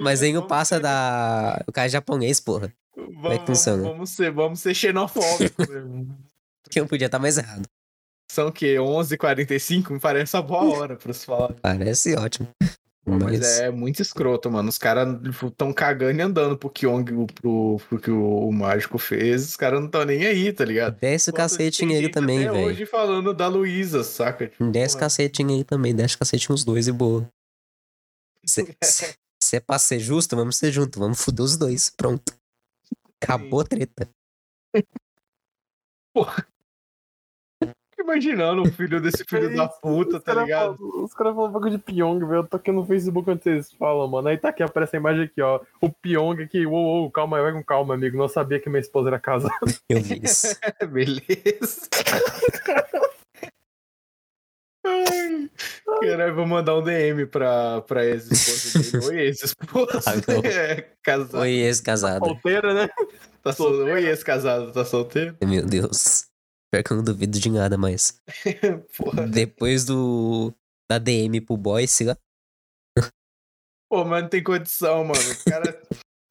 Mas 0.00 0.22
aí 0.22 0.32
não 0.32 0.40
Vamos 0.42 0.48
passa 0.48 0.78
da. 0.80 1.62
O 1.66 1.72
cara 1.72 1.86
é 1.88 1.90
japonês, 1.90 2.40
porra. 2.40 2.72
Vamos, 2.96 3.38
que 3.38 3.46
funciona? 3.46 3.82
Vamos 3.82 4.10
ser, 4.10 4.30
vamos 4.32 4.60
ser 4.60 4.74
xenofóbicos. 4.74 5.66
mesmo. 5.68 6.18
Que 6.70 6.80
eu 6.80 6.86
podia 6.86 7.06
estar 7.06 7.18
mais 7.18 7.36
errado. 7.36 7.66
São 8.30 8.48
o 8.48 8.52
quê? 8.52 8.76
11h45? 8.76 9.90
Me 9.90 10.00
parece 10.00 10.34
uma 10.36 10.42
boa 10.42 10.78
hora 10.78 10.96
pra 10.96 11.12
se 11.12 11.26
falar. 11.26 11.52
Parece 11.60 12.14
ótimo. 12.14 12.48
Mas 13.04 13.20
Mas. 13.20 13.58
é 13.60 13.70
muito 13.70 14.00
escroto, 14.00 14.50
mano. 14.50 14.68
Os 14.70 14.78
caras 14.78 15.08
tão 15.56 15.72
cagando 15.72 16.18
e 16.18 16.22
andando 16.22 16.56
pro 16.56 16.70
Kyong, 16.70 17.04
pro, 17.34 17.76
pro 17.88 17.98
que 18.00 18.10
o, 18.10 18.48
o 18.48 18.52
mágico 18.52 18.96
fez. 18.96 19.44
Os 19.48 19.56
caras 19.56 19.80
não 19.82 19.88
tão 19.88 20.04
nem 20.04 20.24
aí, 20.24 20.50
tá 20.52 20.64
ligado? 20.64 20.98
Desce 20.98 21.28
o 21.28 21.32
cacete 21.32 21.84
nele 21.84 22.08
também, 22.08 22.38
velho. 22.38 22.54
hoje 22.68 22.86
falando 22.86 23.34
da 23.34 23.48
Luísa, 23.48 24.02
saca? 24.04 24.46
Tipo, 24.46 24.70
Desce 24.70 24.94
porra. 24.94 25.06
cacete 25.06 25.42
nele 25.44 25.64
também. 25.64 25.94
Desce 25.94 26.16
cacete 26.16 26.48
nos 26.48 26.64
dois 26.64 26.86
e 26.88 26.92
boa. 26.92 27.28
Se, 28.46 28.74
se, 28.82 29.14
se 29.42 29.56
é 29.56 29.60
pra 29.60 29.78
ser 29.78 29.98
justo, 29.98 30.36
vamos 30.36 30.56
ser 30.56 30.70
junto. 30.72 30.98
Vamos 30.98 31.20
foder 31.22 31.44
os 31.44 31.56
dois. 31.56 31.90
Pronto. 31.90 32.32
Acabou 33.22 33.60
a 33.60 33.64
treta. 33.64 34.08
Fico 37.94 38.02
imaginando 38.10 38.62
o 38.62 38.72
filho 38.72 39.00
desse 39.00 39.22
filho 39.24 39.54
da 39.54 39.68
puta, 39.68 40.18
tá 40.18 40.34
ligado? 40.34 40.76
falam- 40.76 41.04
Os 41.04 41.14
caras 41.14 41.34
falam 41.34 41.52
bagulho 41.52 41.72
de 41.72 41.78
Pyong, 41.78 42.18
velho. 42.20 42.40
Eu 42.40 42.48
tô 42.48 42.56
aqui 42.56 42.72
no 42.72 42.84
Facebook 42.84 43.24
quando 43.26 43.42
vocês 43.42 43.70
falam, 43.72 44.08
mano. 44.08 44.28
Aí 44.28 44.36
tá 44.38 44.48
aqui, 44.48 44.62
aparece 44.62 44.96
a 44.96 44.98
imagem 44.98 45.24
aqui, 45.24 45.40
ó. 45.42 45.60
O 45.80 45.90
Pyong 45.90 46.42
aqui. 46.42 46.66
Uou, 46.66 47.02
uou, 47.02 47.10
calma 47.10 47.36
aí, 47.36 47.42
vai 47.44 47.52
com 47.52 47.62
calma, 47.62 47.94
amigo. 47.94 48.16
Não 48.18 48.28
sabia 48.28 48.58
que 48.58 48.68
minha 48.68 48.80
esposa 48.80 49.08
era 49.10 49.20
casada. 49.20 49.54
Eu 49.88 50.00
vi 50.02 50.20
isso. 50.24 50.56
Beleza. 50.90 51.88
Ai, 54.84 55.50
Caralho, 56.00 56.34
vou 56.34 56.46
mandar 56.46 56.76
um 56.76 56.82
DM 56.82 57.26
pra, 57.26 57.80
pra 57.82 58.04
ex-esposa. 58.04 59.06
Oi, 59.08 59.20
ex-esposa. 59.20 60.00
Ah. 60.06 60.12
É, 60.48 60.90
casado. 61.02 61.40
Oi, 61.40 61.50
ex-casado. 61.50 62.24
Solteira, 62.24 62.74
né? 62.74 62.88
Tá 63.42 63.52
sol... 63.52 63.72
Oi, 63.84 64.06
ex-casado, 64.06 64.72
tá 64.72 64.84
solteiro? 64.84 65.36
Meu 65.44 65.64
Deus. 65.64 66.26
Pior 66.72 66.82
que 66.82 66.92
eu 66.92 66.96
não 66.96 67.04
duvido 67.04 67.38
de 67.38 67.50
nada 67.50 67.76
mais. 67.76 68.20
Porra. 68.96 69.26
Depois 69.26 69.84
do. 69.84 70.54
Da 70.90 70.98
DM 70.98 71.40
pro 71.40 71.56
boy, 71.56 71.86
se 71.86 72.04
lá. 72.04 72.16
Pô, 73.90 74.04
mas 74.04 74.22
não 74.22 74.28
tem 74.30 74.42
condição, 74.42 75.04
mano. 75.04 75.20
O 75.20 75.50
cara. 75.50 75.82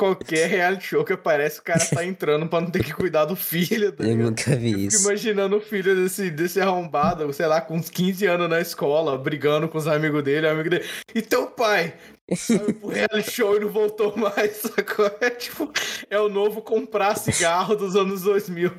Qualquer 0.01 0.47
reality 0.49 0.83
show 0.87 1.05
que 1.05 1.13
aparece, 1.13 1.59
o 1.59 1.63
cara 1.63 1.85
tá 1.85 2.03
entrando 2.03 2.47
pra 2.47 2.59
não 2.59 2.71
ter 2.71 2.83
que 2.83 2.91
cuidar 2.91 3.25
do 3.25 3.35
filho. 3.35 3.91
Tá 3.91 4.03
Eu 4.03 4.09
ligado? 4.09 4.29
nunca 4.29 4.55
vi 4.55 4.73
Fico 4.73 4.87
isso. 4.87 5.03
imaginando 5.07 5.57
o 5.57 5.61
filho 5.61 5.95
desse, 5.95 6.31
desse 6.31 6.59
arrombado, 6.59 7.31
sei 7.31 7.45
lá, 7.45 7.61
com 7.61 7.75
uns 7.75 7.87
15 7.89 8.25
anos 8.25 8.49
na 8.49 8.59
escola, 8.59 9.15
brigando 9.15 9.69
com 9.69 9.77
os 9.77 9.87
amigos 9.87 10.23
dele, 10.23 10.47
amigo 10.47 10.71
dele. 10.71 10.85
E 11.13 11.21
teu 11.21 11.45
pai? 11.47 11.93
Foi 12.35 12.73
pro 12.73 12.89
reality 12.89 13.29
show 13.31 13.55
e 13.55 13.59
não 13.59 13.69
voltou 13.69 14.17
mais, 14.17 14.57
sacou? 14.75 15.05
É 15.21 15.29
tipo, 15.29 15.71
é 16.09 16.19
o 16.19 16.29
novo 16.29 16.63
comprar 16.63 17.15
cigarro 17.15 17.75
dos 17.75 17.95
anos 17.95 18.23
2000. 18.23 18.71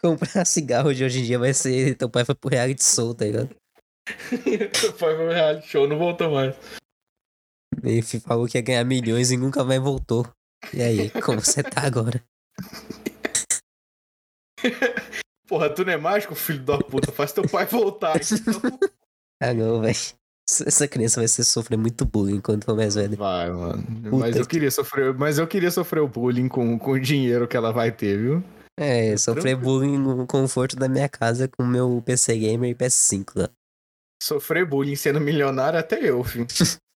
Comprar 0.00 0.46
cigarro 0.46 0.94
de 0.94 1.04
hoje 1.04 1.20
em 1.20 1.24
dia 1.24 1.38
vai 1.38 1.52
ser. 1.52 1.96
Teu 1.96 2.08
pai 2.08 2.24
foi 2.24 2.34
pro 2.34 2.48
reality 2.50 2.82
soul, 2.82 3.14
tá 3.14 3.26
ligado? 3.26 3.50
Teu 4.30 4.92
pai 4.94 5.14
foi 5.14 5.14
pro 5.16 5.28
reality 5.28 5.68
show, 5.68 5.86
não 5.86 5.98
voltou 5.98 6.30
mais. 6.30 6.54
Ele 7.82 8.02
falou 8.02 8.46
que 8.46 8.58
ia 8.58 8.62
ganhar 8.62 8.84
milhões 8.84 9.30
e 9.30 9.36
nunca 9.36 9.64
mais 9.64 9.80
voltou. 9.80 10.26
E 10.74 10.82
aí, 10.82 11.10
como 11.22 11.40
você 11.40 11.62
tá 11.62 11.82
agora? 11.82 12.22
Porra, 15.48 15.70
tu 15.70 15.84
não 15.84 15.92
é 15.92 15.96
mágico, 15.96 16.34
filho 16.34 16.62
da 16.64 16.78
puta? 16.78 17.10
Faz 17.10 17.32
teu 17.32 17.48
pai 17.48 17.66
voltar. 17.66 18.16
Então... 18.16 18.60
Ah, 19.42 19.54
não, 19.54 19.80
velho. 19.80 19.96
Essa 20.66 20.86
criança 20.86 21.18
vai 21.20 21.26
ser 21.28 21.44
sofrer 21.44 21.78
muito 21.78 22.04
bullying 22.04 22.36
enquanto 22.36 22.66
for 22.66 22.76
mais 22.76 22.94
velha. 22.94 23.16
Vai, 23.16 23.50
mano. 23.50 23.82
Puta 24.02 24.16
Mas 24.18 24.36
eu 24.36 24.42
que- 24.42 24.48
queria 24.50 24.70
sofrer, 24.70 25.14
mas 25.14 25.38
eu 25.38 25.46
queria 25.46 25.70
sofrer 25.70 26.00
o 26.00 26.08
bullying 26.08 26.46
com, 26.46 26.78
com 26.78 26.90
o 26.90 27.00
dinheiro 27.00 27.48
que 27.48 27.56
ela 27.56 27.72
vai 27.72 27.90
ter, 27.90 28.18
viu? 28.18 28.44
É, 28.78 29.16
sofrer 29.16 29.56
bullying 29.56 29.96
no 29.96 30.26
conforto 30.26 30.76
da 30.76 30.88
minha 30.90 31.08
casa 31.08 31.48
com 31.48 31.64
meu 31.64 32.02
PC 32.04 32.36
Gamer 32.36 32.70
e 32.70 32.74
PS5 32.74 33.30
lá. 33.34 33.48
Sofrer 34.22 34.66
bullying 34.66 34.94
sendo 34.96 35.20
milionário 35.22 35.78
até 35.78 35.98
eu, 36.06 36.22
filho. 36.22 36.46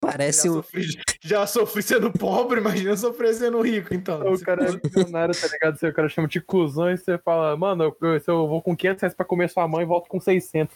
Parece 0.00 0.46
já, 0.46 0.50
um. 0.52 0.54
sofri, 0.54 0.86
já 1.20 1.46
sofri 1.46 1.82
sendo 1.82 2.12
pobre, 2.12 2.60
imagina 2.60 2.96
sofrer 2.96 3.34
sendo 3.34 3.60
rico, 3.60 3.92
então. 3.92 4.32
O 4.32 4.40
cara 4.40 4.64
é 4.66 4.72
milionário, 4.72 5.34
tá 5.38 5.48
ligado? 5.48 5.76
Se 5.78 5.86
o 5.88 5.92
cara 5.92 6.08
chama 6.08 6.28
de 6.28 6.40
cuzão 6.40 6.90
e 6.90 6.96
você 6.96 7.18
fala, 7.18 7.56
mano, 7.56 7.84
eu, 7.84 7.96
eu- 8.08 8.20
se 8.20 8.30
eu 8.30 8.46
vou 8.46 8.62
com 8.62 8.76
500 8.76 9.02
reais 9.02 9.14
pra 9.14 9.26
comer 9.26 9.50
sua 9.50 9.66
mãe, 9.66 9.84
volto 9.84 10.08
com 10.08 10.20
600. 10.20 10.74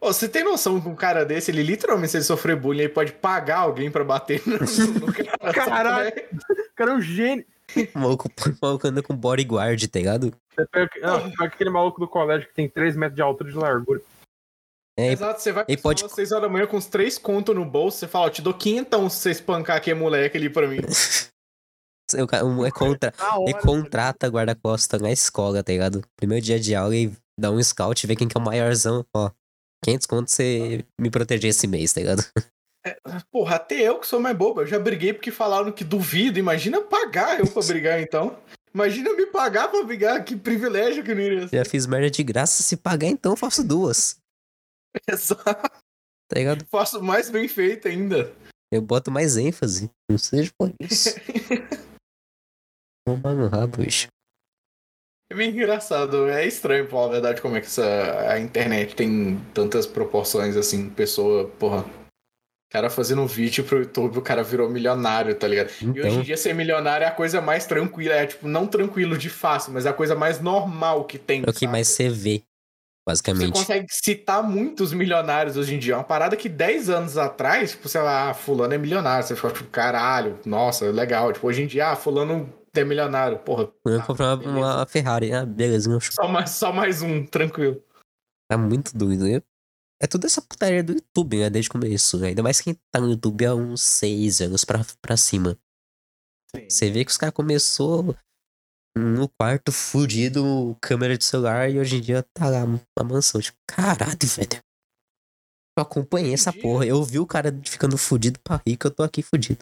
Ô, 0.00 0.12
você 0.12 0.28
tem 0.28 0.42
noção 0.44 0.80
que 0.80 0.88
um 0.88 0.94
cara 0.96 1.24
desse, 1.24 1.50
ele 1.50 1.62
literalmente, 1.62 2.10
se 2.10 2.16
ele 2.18 2.24
sofrer 2.24 2.56
bullying, 2.56 2.80
ele 2.80 2.88
pode 2.88 3.12
pagar 3.12 3.58
alguém 3.58 3.90
pra 3.90 4.02
bater 4.04 4.42
no, 4.46 4.58
no 4.58 5.12
cara. 5.12 5.52
Caralho! 5.54 6.08
sabe? 6.10 6.26
O 6.70 6.74
cara 6.74 6.90
é 6.90 6.94
um 6.94 7.00
gênio. 7.00 7.44
O 7.94 7.98
maluco, 7.98 8.28
o 8.28 8.56
maluco 8.60 8.86
anda 8.88 9.02
com 9.02 9.16
bodyguard, 9.16 9.82
tá 9.88 9.98
ligado? 9.98 10.34
Você 10.54 10.66
pega, 10.66 10.90
não, 11.00 11.20
você 11.20 11.30
pega 11.30 11.44
aquele 11.44 11.70
maluco 11.70 12.00
do 12.00 12.08
colégio 12.08 12.48
que 12.48 12.54
tem 12.54 12.68
3 12.68 12.96
metros 12.96 13.14
de 13.16 13.22
altura 13.22 13.48
e 13.48 13.52
de 13.52 13.58
largura. 13.58 14.02
É, 14.98 15.08
Exato, 15.12 15.40
você 15.40 15.52
vai 15.52 15.64
pra 15.64 15.76
pode- 15.78 16.04
às 16.04 16.12
6 16.12 16.32
horas 16.32 16.42
da 16.42 16.48
manhã 16.52 16.66
com 16.66 16.76
os 16.76 16.86
três 16.86 17.16
contos 17.18 17.54
no 17.54 17.64
bolso, 17.64 17.98
você 17.98 18.08
fala, 18.08 18.26
ó, 18.26 18.30
te 18.30 18.42
dou 18.42 18.52
quinhentão 18.52 19.08
se 19.08 19.16
você 19.16 19.30
espancar 19.30 19.76
aquele 19.78 19.98
moleque 19.98 20.36
ali 20.36 20.50
pra 20.50 20.68
mim. 20.68 20.78
é 22.14 22.70
contra. 22.72 23.14
Na 23.18 23.36
Ele 23.40 23.54
hora, 23.54 23.62
contrata 23.62 24.28
guarda-costa 24.28 24.98
na 24.98 25.10
escola, 25.10 25.62
tá 25.62 25.72
ligado? 25.72 26.02
Primeiro 26.16 26.44
dia 26.44 26.60
de 26.60 26.74
aula 26.74 26.94
e 26.94 27.10
dá 27.40 27.50
um 27.50 27.62
scout, 27.62 28.06
vê 28.06 28.14
quem 28.14 28.28
que 28.28 28.36
é 28.36 28.40
o 28.40 28.44
maiorzão. 28.44 29.04
Ó, 29.16 29.30
500 29.84 30.06
contos 30.06 30.34
você 30.34 30.84
me 31.00 31.10
proteger 31.10 31.50
esse 31.50 31.66
mês, 31.66 31.92
tá 31.92 32.00
ligado? 32.00 32.22
Porra, 33.32 33.56
até 33.56 33.76
eu 33.76 33.98
que 33.98 34.06
sou 34.06 34.20
mais 34.20 34.36
bobo, 34.36 34.60
eu 34.60 34.66
já 34.66 34.78
briguei 34.78 35.12
porque 35.14 35.30
falaram 35.30 35.72
que 35.72 35.84
duvido. 35.84 36.38
Imagina 36.38 36.80
pagar 36.82 37.38
eu 37.40 37.46
pra 37.46 37.62
brigar, 37.62 38.00
então. 38.00 38.36
Imagina 38.74 39.14
me 39.14 39.26
pagar 39.26 39.68
pra 39.68 39.82
brigar, 39.82 40.24
que 40.24 40.34
privilégio 40.34 41.04
que 41.04 41.14
não 41.14 41.20
iria 41.22 41.46
ser. 41.48 41.56
Já 41.58 41.64
fiz 41.64 41.86
merda 41.86 42.10
de 42.10 42.22
graça, 42.22 42.62
se 42.62 42.76
pagar 42.76 43.06
então 43.06 43.32
eu 43.32 43.36
faço 43.36 43.62
duas, 43.62 44.16
Exato. 45.08 45.44
tá 46.28 46.34
ligado? 46.34 46.64
Faço 46.70 47.02
mais 47.02 47.30
bem 47.30 47.48
feito 47.48 47.88
ainda. 47.88 48.32
Eu 48.72 48.80
boto 48.80 49.10
mais 49.10 49.36
ênfase. 49.36 49.90
Não 50.10 50.16
seja 50.18 50.50
por 50.58 50.72
isso. 50.80 51.10
Tomar 53.06 53.34
no 53.34 53.48
rabo, 53.48 53.78
bicho. 53.78 54.08
É 55.30 55.34
bem 55.34 55.50
engraçado, 55.50 56.28
é 56.28 56.46
estranho, 56.46 56.86
falar 56.86 57.06
a 57.06 57.12
verdade, 57.12 57.40
como 57.40 57.56
é 57.56 57.60
que 57.60 57.66
essa, 57.66 58.30
a 58.30 58.38
internet 58.38 58.94
tem 58.94 59.38
tantas 59.54 59.86
proporções 59.86 60.56
assim, 60.58 60.90
pessoa, 60.90 61.48
porra. 61.58 61.86
Cara 62.70 62.90
fazendo 62.90 63.26
vídeo 63.26 63.64
pro 63.64 63.78
YouTube, 63.80 64.18
o 64.18 64.22
cara 64.22 64.42
virou 64.42 64.68
milionário, 64.68 65.34
tá 65.34 65.48
ligado? 65.48 65.70
E 65.80 65.86
hoje 65.86 65.88
em 65.88 66.10
Então, 66.10 66.22
dia 66.22 66.36
ser 66.36 66.54
milionário 66.54 67.04
é 67.04 67.08
a 67.08 67.12
coisa 67.14 67.40
mais 67.40 67.66
tranquila, 67.66 68.14
é 68.14 68.26
tipo, 68.26 68.46
não 68.46 68.66
tranquilo 68.66 69.16
de 69.16 69.30
fácil, 69.30 69.72
mas 69.72 69.86
é 69.86 69.88
a 69.88 69.94
coisa 69.94 70.14
mais 70.14 70.38
normal 70.40 71.04
que 71.04 71.18
tem. 71.18 71.42
é 71.46 71.50
o 71.50 71.52
que 71.52 71.66
mais 71.66 71.88
você 71.88 72.10
vê, 72.10 72.42
Você 73.04 73.10
basicamente. 73.10 73.52
consegue 73.52 73.86
citar 73.90 74.42
muitos 74.44 74.92
milionários 74.92 75.56
hoje 75.56 75.74
em 75.74 75.78
dia. 75.78 75.94
É 75.94 75.96
uma 75.96 76.04
parada 76.04 76.36
que 76.36 76.48
10 76.48 76.88
anos 76.88 77.18
atrás, 77.18 77.72
tipo, 77.72 77.88
sei 77.88 78.00
lá, 78.00 78.30
ah, 78.30 78.34
fulano 78.34 78.72
é 78.74 78.78
milionário. 78.78 79.26
Você 79.26 79.34
fica 79.34 79.50
tipo, 79.50 79.68
caralho, 79.70 80.38
nossa, 80.46 80.88
legal. 80.90 81.32
Tipo, 81.32 81.48
hoje 81.48 81.62
em 81.62 81.66
dia, 81.66 81.88
ah, 81.90 81.96
fulano 81.96 82.52
é 82.74 82.84
milionário. 82.84 83.38
Porra, 83.40 83.68
Eu 83.84 83.98
tá, 83.98 84.06
comprei 84.06 84.26
uma, 84.26 84.36
beleza. 84.36 84.58
uma 84.58 84.86
Ferrari. 84.86 85.32
Ah, 85.32 85.44
beleza, 85.44 85.98
Só 86.00 86.28
mais, 86.28 86.50
só 86.50 86.72
mais 86.72 87.02
um, 87.02 87.26
tranquilo. 87.26 87.82
Tá 88.48 88.56
muito 88.56 88.96
doido. 88.96 89.24
né? 89.24 89.42
É 90.00 90.06
tudo 90.06 90.26
essa 90.26 90.40
putaria 90.40 90.82
do 90.84 90.92
YouTube, 90.92 91.38
né? 91.38 91.50
Desde 91.50 91.68
o 91.70 91.72
começo. 91.72 92.18
né? 92.20 92.28
Ainda 92.28 92.42
mais 92.42 92.60
quem 92.60 92.76
tá 92.92 93.00
no 93.00 93.10
YouTube 93.10 93.44
há 93.46 93.54
uns 93.54 93.82
seis 93.82 94.40
anos 94.40 94.64
pra, 94.64 94.80
pra 95.00 95.16
cima. 95.16 95.58
Você 96.68 96.90
vê 96.90 97.04
que 97.04 97.10
os 97.10 97.16
caras 97.16 97.34
começou 97.34 98.14
no 98.96 99.28
quarto 99.28 99.72
fudido, 99.72 100.76
câmera 100.80 101.16
de 101.16 101.24
celular, 101.24 101.70
e 101.70 101.78
hoje 101.78 101.96
em 101.96 102.00
dia 102.00 102.24
tá 102.34 102.48
lá 102.48 102.64
na 102.66 103.04
mansão. 103.04 103.40
Tipo, 103.40 103.58
caralho, 103.66 104.18
velho. 104.22 104.62
Eu 105.78 105.82
acompanhei 105.82 106.34
essa 106.34 106.52
porra. 106.52 106.86
Eu 106.86 107.02
vi 107.02 107.18
o 107.18 107.26
cara 107.26 107.50
ficando 107.64 107.96
fudido 107.96 108.38
pra 108.40 108.60
rico, 108.66 108.86
eu 108.86 108.90
tô 108.90 109.02
aqui 109.02 109.22
fudido. 109.22 109.60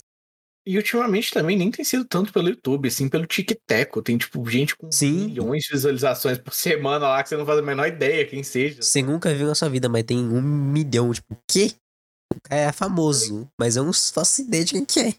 E 0.66 0.76
ultimamente 0.76 1.32
também 1.32 1.56
nem 1.56 1.70
tem 1.70 1.84
sido 1.84 2.04
tanto 2.04 2.32
pelo 2.32 2.48
YouTube, 2.48 2.88
assim, 2.88 3.08
pelo 3.08 3.26
TikTok. 3.26 4.02
Tem, 4.02 4.18
tipo, 4.18 4.44
gente 4.48 4.76
com 4.76 4.90
Sim. 4.92 5.26
milhões 5.26 5.62
de 5.62 5.70
visualizações 5.72 6.38
por 6.38 6.52
semana 6.52 7.08
lá 7.08 7.22
que 7.22 7.28
você 7.28 7.36
não 7.36 7.46
faz 7.46 7.58
a 7.58 7.62
menor 7.62 7.88
ideia 7.88 8.26
quem 8.26 8.42
seja. 8.42 8.82
Você 8.82 9.02
nunca 9.02 9.32
viu 9.34 9.46
na 9.46 9.54
sua 9.54 9.68
vida, 9.68 9.88
mas 9.88 10.04
tem 10.04 10.18
um 10.18 10.42
milhão. 10.42 11.12
Tipo, 11.12 11.34
o 11.34 11.38
quê? 11.48 11.72
O 12.34 12.40
cara 12.42 12.60
é 12.60 12.72
famoso, 12.72 13.48
mas 13.58 13.76
eu 13.76 13.84
não 13.84 13.92
faço 13.92 14.42
ideia 14.42 14.64
de 14.64 14.72
quem 14.72 14.84
que 14.84 15.00
é. 15.00 15.12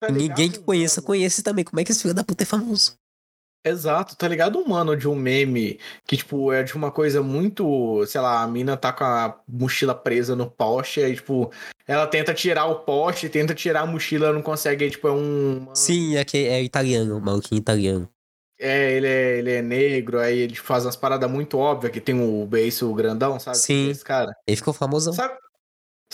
Tá 0.00 0.10
Ninguém 0.10 0.50
que 0.50 0.58
conheça, 0.58 1.00
conhece 1.00 1.42
também. 1.42 1.64
Como 1.64 1.80
é 1.80 1.84
que 1.84 1.92
esse 1.92 2.02
filho 2.02 2.12
da 2.12 2.24
puta 2.24 2.42
é 2.42 2.46
famoso? 2.46 2.96
Exato, 3.66 4.14
tá 4.14 4.28
ligado 4.28 4.60
um 4.60 4.68
mano 4.68 4.96
de 4.96 5.08
um 5.08 5.16
meme 5.16 5.80
que, 6.06 6.16
tipo, 6.16 6.52
é 6.52 6.62
de 6.62 6.72
uma 6.76 6.92
coisa 6.92 7.20
muito, 7.20 8.06
sei 8.06 8.20
lá, 8.20 8.42
a 8.42 8.46
mina 8.46 8.76
tá 8.76 8.92
com 8.92 9.02
a 9.02 9.40
mochila 9.48 9.92
presa 9.92 10.36
no 10.36 10.48
poste, 10.48 11.00
aí, 11.00 11.16
tipo, 11.16 11.50
ela 11.84 12.06
tenta 12.06 12.32
tirar 12.32 12.66
o 12.66 12.76
poste, 12.76 13.28
tenta 13.28 13.56
tirar 13.56 13.80
a 13.80 13.86
mochila, 13.86 14.32
não 14.32 14.40
consegue, 14.40 14.84
aí, 14.84 14.90
tipo, 14.92 15.08
é 15.08 15.12
um... 15.12 15.66
Sim, 15.74 16.16
é, 16.16 16.24
que 16.24 16.46
é 16.46 16.62
italiano, 16.62 17.20
maluquinho 17.20 17.58
italiano. 17.58 18.08
É, 18.56 18.92
ele 18.92 19.06
é, 19.08 19.38
ele 19.38 19.50
é 19.50 19.62
negro, 19.62 20.20
aí 20.20 20.38
ele 20.38 20.54
faz 20.54 20.84
umas 20.86 20.94
paradas 20.94 21.28
muito 21.28 21.58
óbvias, 21.58 21.92
que 21.92 22.00
tem 22.00 22.14
o 22.18 22.46
beiço 22.46 22.94
grandão, 22.94 23.40
sabe? 23.40 23.58
Sim. 23.58 23.90
Esse 23.90 24.04
cara. 24.04 24.32
Ele 24.46 24.56
ficou 24.56 24.72
famosão. 24.72 25.12
Sabe, 25.12 25.34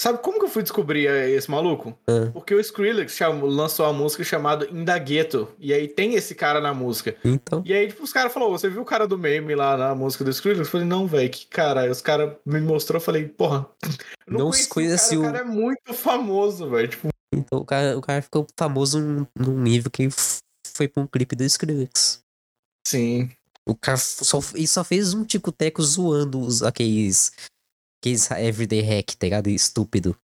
sabe 0.02 0.18
como 0.18 0.38
que 0.38 0.44
eu 0.44 0.48
fui 0.48 0.62
descobrir 0.62 1.06
eh, 1.06 1.30
esse 1.30 1.50
maluco? 1.50 1.96
Ah. 2.08 2.30
Porque 2.32 2.54
o 2.54 2.60
Skrillex 2.60 3.18
lançou 3.42 3.86
a 3.86 3.92
música 3.92 4.24
chamada 4.24 4.68
Indagueto, 4.70 5.48
e 5.58 5.72
aí 5.72 5.86
tem 5.88 6.14
esse 6.14 6.34
cara 6.34 6.60
na 6.60 6.74
música. 6.74 7.16
Então, 7.24 7.62
E 7.64 7.72
aí, 7.72 7.88
tipo, 7.88 8.02
os 8.02 8.12
caras 8.12 8.32
falaram, 8.32 8.52
você 8.52 8.68
viu 8.68 8.82
o 8.82 8.84
cara 8.84 9.06
do 9.06 9.16
meme 9.18 9.54
lá 9.54 9.76
na 9.76 9.94
música 9.94 10.24
do 10.24 10.30
Skrillex? 10.30 10.66
Eu 10.66 10.70
falei, 10.70 10.86
não, 10.86 11.06
velho, 11.06 11.30
que 11.30 11.46
cara. 11.46 11.82
Aí 11.82 11.90
os 11.90 12.00
caras 12.02 12.34
me 12.44 12.60
mostrou, 12.60 12.96
eu 13.00 13.04
falei, 13.04 13.26
porra. 13.28 13.66
eu 14.26 14.38
Não 14.38 14.50
conheci 14.50 14.68
conheci 14.68 15.16
o 15.16 15.20
o- 15.20 15.22
cara, 15.22 15.38
o 15.38 15.40
cara 15.40 15.48
é 15.48 15.54
muito 15.54 15.94
famoso, 15.94 16.68
velho. 16.70 16.88
Tipo, 16.88 17.08
então 17.34 17.58
o, 17.60 17.64
cara, 17.64 17.96
o 17.96 18.00
cara 18.00 18.20
ficou 18.20 18.46
famoso 18.58 19.00
num, 19.00 19.26
num 19.38 19.58
nível 19.60 19.90
que 19.90 20.08
foi 20.74 20.86
pra 20.88 21.02
um 21.02 21.06
clipe 21.06 21.34
do 21.36 21.44
Skrillex. 21.44 22.20
sim. 22.86 23.30
O 23.64 23.76
cara 23.76 23.96
só, 23.96 24.40
ele 24.54 24.66
só 24.66 24.82
fez 24.82 25.14
um 25.14 25.24
tico-teco 25.24 25.80
zoando 25.80 26.40
os, 26.40 26.64
aqueles, 26.64 27.30
aqueles 28.02 28.28
everyday 28.32 28.80
hack, 28.80 29.14
tá 29.14 29.26
ligado? 29.26 29.48
Estúpido. 29.48 30.18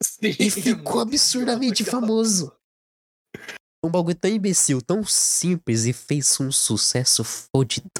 sim 0.00 0.34
E 0.38 0.48
ficou 0.48 1.00
absurdamente 1.00 1.82
famoso. 1.84 2.52
Um 3.84 3.90
bagulho 3.90 4.14
tão 4.14 4.30
imbecil, 4.30 4.80
tão 4.80 5.04
simples 5.04 5.84
e 5.84 5.92
fez 5.92 6.40
um 6.40 6.52
sucesso 6.52 7.24
fodido. 7.24 7.90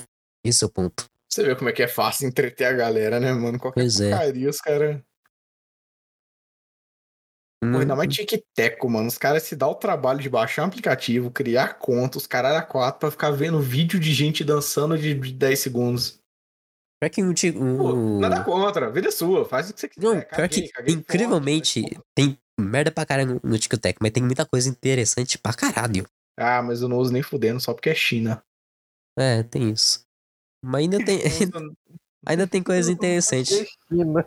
Esse 0.44 0.64
é 0.64 0.66
o 0.66 0.70
ponto. 0.70 1.08
Você 1.28 1.42
vê 1.42 1.56
como 1.56 1.68
é 1.68 1.72
que 1.72 1.82
é 1.82 1.88
fácil 1.88 2.26
entreter 2.28 2.66
a 2.66 2.72
galera, 2.72 3.20
né, 3.20 3.32
mano? 3.32 3.58
Qualquer 3.58 3.80
Pois 3.80 4.00
é. 4.00 4.10
porcaria, 4.10 4.48
os 4.48 4.60
caras. 4.60 5.02
Pô, 7.60 7.78
ainda 7.78 7.96
mais 7.96 8.14
tic-teco, 8.14 8.88
mano. 8.88 9.08
Os 9.08 9.18
caras 9.18 9.42
se 9.42 9.56
dão 9.56 9.70
o 9.70 9.74
trabalho 9.74 10.20
de 10.20 10.30
baixar 10.30 10.62
um 10.62 10.66
aplicativo, 10.66 11.30
criar 11.30 11.74
conta, 11.74 12.16
os 12.16 12.26
caras 12.26 12.56
a 12.56 12.62
quatro 12.62 13.00
pra 13.00 13.10
ficar 13.10 13.30
vendo 13.32 13.60
vídeo 13.60 13.98
de 13.98 14.14
gente 14.14 14.44
dançando 14.44 14.96
de 14.96 15.14
10 15.14 15.58
segundos. 15.58 16.20
Pior 17.00 17.10
que 17.10 17.22
um, 17.22 17.30
um- 17.30 17.76
Pô, 17.76 18.20
nada 18.20 18.42
contra, 18.42 18.90
vida 18.90 19.08
é 19.08 19.10
sua, 19.10 19.44
faz 19.44 19.68
o 19.68 19.74
que 19.74 19.80
você 19.80 19.88
quiser. 19.88 20.06
Não, 20.06 20.20
pior 20.22 20.48
que, 20.48 20.70
incrivelmente, 20.88 21.84
tem 22.14 22.38
merda 22.58 22.90
pra 22.90 23.04
caralho 23.04 23.38
no, 23.44 23.58
TikTok, 23.58 23.98
mas 24.00 24.10
tem 24.12 24.22
muita 24.22 24.46
coisa 24.46 24.68
interessante 24.68 25.38
pra 25.38 25.52
caralho. 25.52 26.08
Ah, 26.38 26.62
mas 26.62 26.80
eu 26.80 26.88
não 26.88 26.96
uso 26.98 27.12
nem 27.12 27.22
fudendo, 27.22 27.60
só 27.60 27.74
porque 27.74 27.90
é 27.90 27.94
China. 27.94 28.42
É, 29.18 29.42
tem 29.42 29.70
isso. 29.70 30.04
Mas 30.64 30.82
ainda 30.82 30.98
tem, 31.04 31.20
ainda 32.26 32.46
tem 32.46 32.62
coisa 32.62 32.90
interessante. 32.90 33.66
China. 33.88 34.26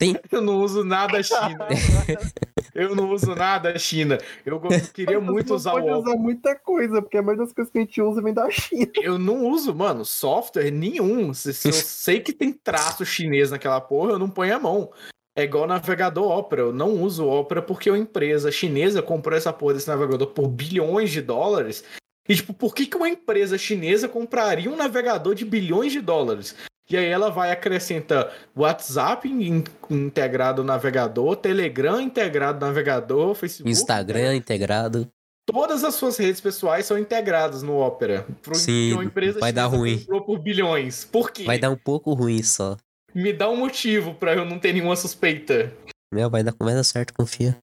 Eu 0.32 0.40
não 0.40 0.60
uso 0.60 0.84
nada 0.84 1.22
China. 1.22 1.68
Eu 2.74 2.94
não 2.94 3.10
uso 3.10 3.34
nada 3.34 3.78
China. 3.78 4.18
Eu 4.46 4.60
queria 4.94 5.20
muito 5.20 5.54
usar 5.54 5.72
não 5.72 5.80
pode 5.80 5.90
o 5.92 5.98
usar 5.98 6.16
muita 6.16 6.54
coisa, 6.54 7.02
porque 7.02 7.18
a 7.18 7.22
maioria 7.22 7.44
das 7.44 7.52
coisas 7.52 7.70
que 7.70 7.78
a 7.78 7.82
gente 7.82 8.00
usa 8.00 8.22
vem 8.22 8.32
da 8.32 8.48
China. 8.50 8.92
Eu 8.96 9.18
não 9.18 9.46
uso, 9.46 9.74
mano, 9.74 10.04
software 10.04 10.70
nenhum. 10.70 11.34
Se, 11.34 11.52
se 11.52 11.68
eu 11.68 11.72
sei 11.74 12.20
que 12.20 12.32
tem 12.32 12.52
traço 12.52 13.04
chinês 13.04 13.50
naquela 13.50 13.80
porra, 13.80 14.12
eu 14.12 14.18
não 14.18 14.30
ponho 14.30 14.56
a 14.56 14.58
mão. 14.58 14.90
É 15.36 15.42
igual 15.42 15.66
navegador 15.66 16.30
Opera. 16.30 16.62
Eu 16.62 16.72
não 16.72 17.02
uso 17.02 17.26
Opera 17.26 17.60
porque 17.60 17.90
uma 17.90 17.98
empresa 17.98 18.50
chinesa 18.50 19.02
comprou 19.02 19.36
essa 19.36 19.52
porra 19.52 19.74
desse 19.74 19.88
navegador 19.88 20.28
por 20.28 20.48
bilhões 20.48 21.10
de 21.10 21.20
dólares. 21.20 21.84
E, 22.28 22.36
tipo, 22.36 22.54
por 22.54 22.74
que, 22.74 22.86
que 22.86 22.96
uma 22.96 23.08
empresa 23.08 23.58
chinesa 23.58 24.08
compraria 24.08 24.70
um 24.70 24.76
navegador 24.76 25.34
de 25.34 25.44
bilhões 25.44 25.92
de 25.92 26.00
dólares? 26.00 26.54
E 26.90 26.96
aí 26.96 27.06
ela 27.06 27.30
vai 27.30 27.52
acrescentar 27.52 28.32
WhatsApp 28.56 29.28
in- 29.28 29.62
integrado 29.88 30.62
no 30.62 30.66
navegador, 30.68 31.36
Telegram 31.36 32.00
integrado 32.00 32.58
no 32.60 32.66
navegador, 32.66 33.34
Facebook. 33.34 33.70
Instagram 33.70 34.34
integrado. 34.34 35.08
Todas 35.46 35.82
as 35.84 35.94
suas 35.94 36.16
redes 36.16 36.40
pessoais 36.40 36.86
são 36.86 36.98
integradas 36.98 37.62
no 37.62 37.78
Opera. 37.78 38.26
Pro- 38.42 38.54
Sim, 38.54 38.94
vai 39.38 39.52
dar 39.52 39.66
ruim. 39.66 40.04
por 40.26 40.38
bilhões. 40.38 41.04
Por 41.04 41.30
quê? 41.30 41.44
Vai 41.44 41.58
dar 41.58 41.70
um 41.70 41.76
pouco 41.76 42.12
ruim 42.12 42.42
só. 42.42 42.76
Me 43.14 43.32
dá 43.32 43.48
um 43.48 43.56
motivo 43.56 44.14
pra 44.14 44.34
eu 44.34 44.44
não 44.44 44.58
ter 44.58 44.72
nenhuma 44.72 44.94
suspeita. 44.96 45.72
Não, 46.12 46.28
vai 46.30 46.42
dar, 46.44 46.54
vai 46.60 46.74
dar 46.74 46.84
certo, 46.84 47.12
confia. 47.14 47.56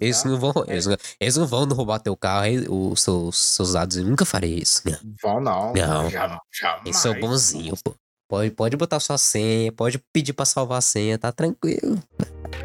Eles 0.00 0.24
não 0.24 0.38
vão, 0.38 0.52
eles, 0.66 0.86
não- 0.86 0.96
eles 1.20 1.36
não 1.36 1.46
vão 1.46 1.64
roubar 1.68 1.98
teu 1.98 2.16
carro, 2.16 2.92
os 2.92 3.02
seus, 3.02 3.36
seus 3.38 3.72
dados. 3.72 3.96
Eu 3.96 4.04
nunca 4.04 4.24
farei 4.24 4.54
isso. 4.54 4.82
Não. 4.84 4.98
Vão 5.22 5.40
não. 5.40 5.72
Não. 5.72 6.10
Jamais. 6.10 6.42
Eu 6.86 6.92
sou 6.94 7.14
bonzinho, 7.18 7.74
pô. 7.82 7.94
Pode, 8.30 8.50
pode 8.50 8.76
botar 8.76 9.00
sua 9.00 9.16
senha, 9.16 9.72
pode 9.72 9.98
pedir 10.12 10.34
pra 10.34 10.44
salvar 10.44 10.78
a 10.78 10.82
senha, 10.82 11.18
tá 11.18 11.32
tranquilo. 11.32 11.98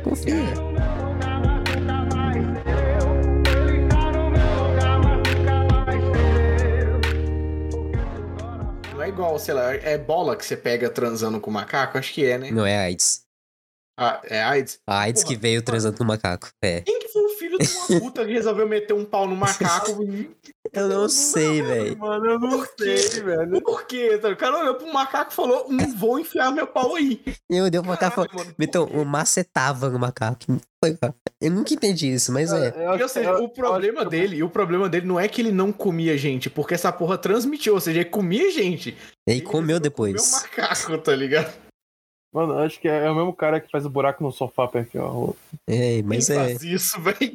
Confia. 0.03 0.33
Não 8.93 9.01
é 9.01 9.09
igual, 9.09 9.37
sei 9.39 9.53
lá, 9.53 9.73
é 9.73 9.97
bola 9.97 10.35
que 10.35 10.45
você 10.45 10.55
pega 10.55 10.89
transando 10.89 11.39
com 11.39 11.49
macaco? 11.51 11.97
Acho 11.97 12.13
que 12.13 12.25
é, 12.25 12.37
né? 12.37 12.51
Não 12.51 12.65
é 12.65 12.77
AIDS. 12.77 13.22
Ah, 13.97 14.21
é 14.25 14.41
AIDS? 14.41 14.79
A 14.87 15.01
AIDS 15.01 15.23
Porra, 15.23 15.35
que 15.35 15.41
veio 15.41 15.61
transando 15.61 15.97
com 15.97 16.03
o 16.03 16.07
macaco. 16.07 16.49
É. 16.63 16.81
Quem 16.81 16.99
que 16.99 17.09
foi 17.09 17.21
o 17.25 17.29
filho 17.29 17.57
de 17.59 17.67
uma 17.93 17.99
puta 17.99 18.25
que 18.25 18.31
resolveu 18.33 18.67
meter 18.67 18.93
um 18.93 19.05
pau 19.05 19.27
no 19.27 19.35
macaco. 19.35 19.91
Eu 20.73 20.87
não 20.87 21.07
sei, 21.07 21.61
velho. 21.61 21.97
Mano, 21.99 22.25
eu 22.25 22.39
não 22.39 22.65
sei, 22.79 22.95
velho. 23.21 23.61
Por 23.61 23.85
quê? 23.85 24.19
O 24.23 24.35
cara 24.35 24.57
olhou 24.57 24.73
pro 24.73 24.91
macaco 24.91 25.31
e 25.31 25.35
falou: 25.35 25.67
Hum, 25.69 25.77
vou 25.95 26.17
enfiar 26.17 26.51
meu 26.51 26.65
pau 26.65 26.95
aí. 26.95 27.21
Eu 27.47 27.69
deu 27.69 27.83
pra 27.83 27.91
macaco. 27.91 28.25
Então, 28.59 28.85
o 28.85 29.05
macetava 29.05 29.89
no 29.91 29.99
macaco. 29.99 30.39
Eu 31.39 31.51
nunca 31.51 31.75
entendi 31.75 32.11
isso, 32.11 32.31
mas 32.31 32.51
é. 32.51 32.73
Eu 32.75 32.89
acho- 32.91 33.03
Ou 33.03 33.09
seja, 33.09 33.29
eu- 33.29 33.43
o 33.43 33.49
problema 33.49 33.99
eu 33.99 34.01
acho 34.01 34.09
que- 34.09 34.15
dele, 34.17 34.41
o 34.41 34.49
problema 34.49 34.89
dele 34.89 35.05
não 35.05 35.19
é 35.19 35.27
que 35.27 35.41
ele 35.41 35.51
não 35.51 35.71
comia 35.71 36.17
gente, 36.17 36.49
porque 36.49 36.73
essa 36.73 36.91
porra 36.91 37.19
transmitiu, 37.19 37.75
ou 37.75 37.79
seja, 37.79 37.99
ele 37.99 38.09
comia 38.09 38.49
gente. 38.51 38.97
E 39.29 39.41
comeu 39.41 39.77
resolveu 39.77 39.79
depois. 39.79 40.15
Comer 40.15 40.27
o 40.27 40.41
macaco, 40.41 40.97
tá 40.97 41.15
ligado? 41.15 41.53
Mano, 42.33 42.57
acho 42.59 42.79
que 42.79 42.87
é 42.87 43.09
o 43.09 43.15
mesmo 43.15 43.33
cara 43.33 43.59
que 43.61 43.69
faz 43.69 43.85
o 43.85 43.89
buraco 43.89 44.23
no 44.23 44.31
sofá 44.31 44.67
pra 44.67 44.81
enfiar 44.81 45.05
o 45.05 45.27
outro. 45.27 45.39
É, 45.67 46.01
mas 46.01 46.27
Quem 46.27 46.35
é. 46.35 46.39
faz 46.39 46.63
isso, 46.63 46.99
velho? 47.01 47.33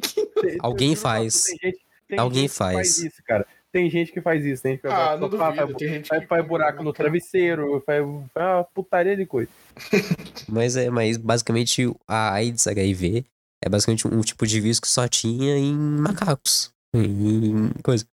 Alguém 0.59 0.95
faz. 0.95 1.43
Tem 1.45 1.57
gente, 1.61 1.79
tem 2.07 2.19
Alguém 2.19 2.41
gente 2.41 2.51
que 2.51 2.55
faz. 2.57 2.75
faz 2.75 2.97
isso, 2.97 3.23
cara. 3.25 3.47
Tem 3.71 3.89
gente 3.89 4.11
que 4.11 4.19
faz 4.19 4.43
isso. 4.43 4.63
Tem 4.63 4.73
gente 4.73 4.81
que 4.81 4.87
Ah, 4.87 4.91
faz 5.09 5.19
não 5.21 5.29
sofá, 5.31 5.45
duvido. 5.51 5.65
faz, 5.67 5.77
Tem 5.77 5.87
gente 5.89 6.07
faz, 6.07 6.21
que 6.21 6.27
faz 6.27 6.45
buraco 6.45 6.83
no 6.83 6.91
travesseiro, 6.91 7.81
faz, 7.85 8.03
faz 8.33 8.47
uma 8.55 8.63
putaria 8.65 9.15
de 9.15 9.25
coisa. 9.25 9.49
Mas 10.49 10.75
é, 10.75 10.89
mas 10.89 11.15
basicamente 11.15 11.93
a 12.07 12.33
AIDS 12.33 12.65
HIV 12.67 13.23
é 13.63 13.69
basicamente 13.69 14.07
um 14.07 14.19
tipo 14.21 14.45
de 14.47 14.59
vírus 14.59 14.79
que 14.79 14.87
só 14.87 15.07
tinha 15.07 15.55
em 15.57 15.73
macacos. 15.75 16.71
Em 16.93 17.69
coisa. 17.83 18.05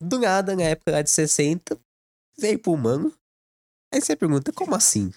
Do 0.00 0.18
nada, 0.18 0.54
na 0.54 0.62
época 0.64 0.92
lá 0.92 1.02
de 1.02 1.08
60, 1.10 1.76
veio 2.38 2.58
pro 2.58 2.72
humano. 2.72 3.12
Aí 3.92 4.00
você 4.00 4.14
pergunta, 4.14 4.52
como 4.52 4.74
assim? 4.74 5.10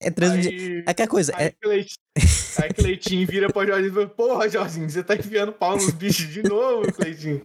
É 0.00 0.10
transmitido. 0.10 0.54
Aí, 0.62 0.84
É 0.86 0.90
aquela 0.90 1.08
coisa, 1.08 1.32
aí, 1.36 1.46
é, 1.46 2.72
Cleitinho, 2.72 3.20
aí 3.20 3.26
vira 3.26 3.52
pra 3.52 3.66
Jorginho 3.66 3.90
e 3.90 3.94
fala: 3.94 4.08
Porra, 4.08 4.48
Jorginho, 4.48 4.90
você 4.90 5.02
tá 5.02 5.14
enfiando 5.16 5.52
pau 5.52 5.76
nos 5.76 5.90
bichos 5.90 6.28
de 6.28 6.42
novo, 6.42 6.92
Cleitinho. 6.92 7.42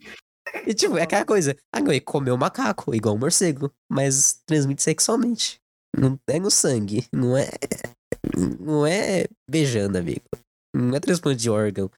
e, 0.65 0.73
tipo, 0.73 0.97
é 0.97 1.03
aquela 1.03 1.25
coisa. 1.25 1.55
Ah, 1.73 1.79
não, 1.79 1.91
ele 1.91 2.01
comeu 2.01 2.37
macaco, 2.37 2.93
igual 2.93 3.15
um 3.15 3.19
morcego, 3.19 3.71
mas 3.91 4.41
transmite 4.45 4.81
sexualmente. 4.83 5.59
Não 5.97 6.19
é 6.27 6.39
no 6.39 6.51
sangue, 6.51 7.07
não 7.13 7.37
é. 7.37 7.49
Não 8.59 8.85
é 8.85 9.25
beijando, 9.49 9.97
amigo. 9.97 10.25
Não 10.75 10.95
é 10.95 10.99
transplante 10.99 11.41
de 11.41 11.49
órgão. 11.49 11.89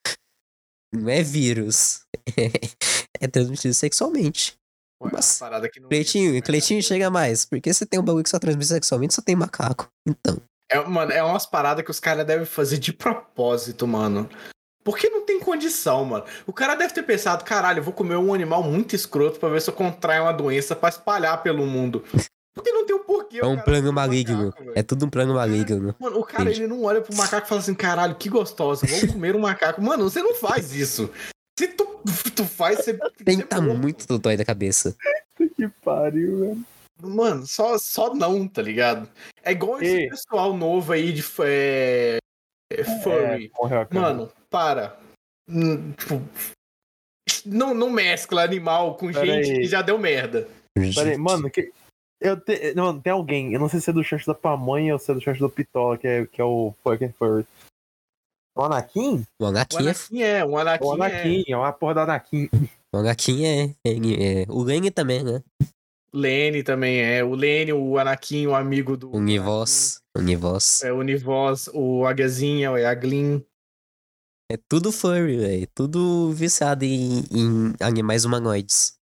Não 0.93 1.09
é 1.09 1.21
vírus. 1.23 2.01
É, 3.21 3.27
transmitido 3.27 3.73
sexualmente. 3.73 4.55
Ué, 5.01 5.09
Mas, 5.13 5.39
Cleitinho, 5.87 6.33
né? 6.33 6.41
Cleitinho 6.41 6.83
chega 6.83 7.09
mais. 7.09 7.45
Porque 7.45 7.73
você 7.73 7.85
tem 7.85 7.99
um 7.99 8.03
bagulho 8.03 8.23
que 8.23 8.29
só 8.29 8.39
transmite 8.39 8.67
sexualmente, 8.67 9.13
só 9.13 9.21
tem 9.21 9.35
macaco. 9.35 9.87
Então. 10.07 10.37
É, 10.69 10.79
mano, 10.83 11.11
é 11.11 11.23
umas 11.23 11.45
paradas 11.45 11.83
que 11.83 11.91
os 11.91 11.99
caras 11.99 12.25
devem 12.25 12.45
fazer 12.45 12.77
de 12.77 12.93
propósito, 12.93 13.87
mano. 13.87 14.29
Porque 14.83 15.09
não 15.09 15.25
tem 15.25 15.39
condição, 15.39 16.05
mano. 16.05 16.25
O 16.45 16.53
cara 16.53 16.75
deve 16.75 16.93
ter 16.93 17.03
pensado, 17.03 17.43
caralho, 17.43 17.79
eu 17.79 17.83
vou 17.83 17.93
comer 17.93 18.15
um 18.15 18.33
animal 18.33 18.63
muito 18.63 18.95
escroto 18.95 19.39
pra 19.39 19.49
ver 19.49 19.61
se 19.61 19.69
eu 19.69 19.73
contraio 19.73 20.23
uma 20.23 20.33
doença 20.33 20.75
pra 20.75 20.89
espalhar 20.89 21.41
pelo 21.41 21.65
mundo. 21.65 22.03
Porque 22.53 22.71
não 22.71 22.85
tem 22.85 22.95
o 22.95 22.99
porquê. 22.99 23.39
É 23.39 23.45
um 23.45 23.57
plano 23.57 23.93
maligno. 23.93 24.47
macaco. 24.47 24.71
É 24.75 24.83
tudo 24.83 25.05
um 25.05 25.09
plano 25.09 25.33
maligno. 25.33 25.95
Mano, 25.99 26.19
o 26.19 26.23
cara 26.23 26.43
Entendi. 26.43 26.63
ele 26.63 26.67
não 26.67 26.83
olha 26.83 27.01
pro 27.01 27.15
macaco 27.15 27.45
e 27.45 27.49
fala 27.49 27.61
assim, 27.61 27.73
caralho, 27.73 28.15
que 28.15 28.29
gostosa, 28.29 28.85
vou 28.85 29.13
comer 29.13 29.35
um 29.35 29.39
macaco. 29.39 29.81
Mano, 29.81 30.09
você 30.09 30.21
não 30.21 30.35
faz 30.35 30.73
isso. 30.73 31.09
Se 31.59 31.67
tu, 31.67 32.01
tu 32.33 32.45
faz, 32.45 32.77
você 32.77 32.93
Tem 33.25 33.35
você 33.35 33.43
que 33.43 33.49
tá 33.49 33.57
é 33.57 33.59
morto. 33.59 33.81
muito 33.81 34.17
dói 34.17 34.37
da 34.37 34.45
cabeça. 34.45 34.95
Que 35.35 35.67
pariu, 35.83 36.39
velho. 36.39 36.63
Mano, 37.01 37.45
só, 37.45 37.77
só 37.77 38.15
não, 38.15 38.47
tá 38.47 38.61
ligado? 38.61 39.09
É 39.43 39.51
igual 39.51 39.81
esse 39.81 40.07
pessoal 40.09 40.55
novo 40.55 40.93
aí 40.93 41.11
de 41.11 41.21
é, 41.41 42.17
é, 42.71 42.83
furry. 43.03 43.51
É, 43.61 43.75
a 43.75 43.85
cara. 43.85 43.87
Mano, 43.91 44.31
para. 44.49 44.97
Hum, 45.49 45.91
Tipo, 45.97 46.21
não, 47.45 47.73
não 47.73 47.89
mescla 47.89 48.41
animal 48.41 48.95
com 48.95 49.11
Pera 49.11 49.25
gente 49.25 49.51
aí. 49.51 49.57
que 49.59 49.65
já 49.65 49.81
deu 49.81 49.97
merda. 49.99 50.47
Pera 50.73 51.09
aí, 51.09 51.17
mano, 51.17 51.51
que... 51.51 51.73
Eu 52.21 52.39
te... 52.39 52.73
Mano, 52.73 53.01
tem 53.01 53.11
alguém, 53.11 53.53
eu 53.53 53.59
não 53.59 53.67
sei 53.67 53.81
se 53.81 53.89
é 53.89 53.93
do 53.93 54.01
chat 54.03 54.25
da 54.25 54.33
Pamonha 54.33 54.93
ou 54.93 54.99
se 54.99 55.11
é 55.11 55.13
do 55.13 55.19
chat 55.19 55.37
do 55.37 55.49
Pitola, 55.49 55.97
que 55.97 56.07
é, 56.07 56.25
que 56.25 56.39
é 56.39 56.43
o 56.45 56.73
fucking 56.83 57.11
first. 57.19 57.49
O 58.59 58.63
Anakin? 58.65 59.25
O 59.39 59.43
O 59.43 59.47
Anakin 59.47 59.77
é. 59.77 59.81
Anakin 59.89 60.21
é, 60.21 60.45
o 60.45 60.57
Anakin, 60.57 60.85
O 60.85 60.91
Anakin, 60.91 61.43
é 61.47 61.55
uma 61.57 61.71
porra 61.71 61.93
do 61.93 61.99
Anakin. 62.01 62.49
O 62.91 62.97
Anakin 62.97 63.45
é. 63.45 63.63
é- 63.85 64.41
é- 64.41 64.45
O 64.49 64.63
Lenny 64.63 64.91
também, 64.91 65.23
né? 65.23 65.41
é. 65.61 65.65
Lene 66.11 66.63
também 66.63 66.99
é. 66.99 67.23
O 67.23 67.35
Lene, 67.35 67.71
o 67.71 67.97
Anakin, 67.97 68.47
o 68.47 68.55
amigo 68.55 68.97
do. 68.97 69.15
O 69.15 69.21
Nivoz. 69.21 70.01
O 70.17 70.21
Nivoz. 70.21 70.81
É 70.83 70.91
o 70.91 70.97
Univoz, 70.97 71.69
o 71.73 72.05
Agazinha, 72.05 72.69
é 72.77 72.85
a 72.85 72.95
Glyn. 72.95 73.41
É 74.51 74.57
tudo 74.67 74.91
furry, 74.91 75.37
velho. 75.37 75.67
Tudo 75.75 76.31
viciado 76.33 76.83
em, 76.83 77.19
em 77.31 77.73
animais 77.79 78.25
humanoides. 78.25 78.95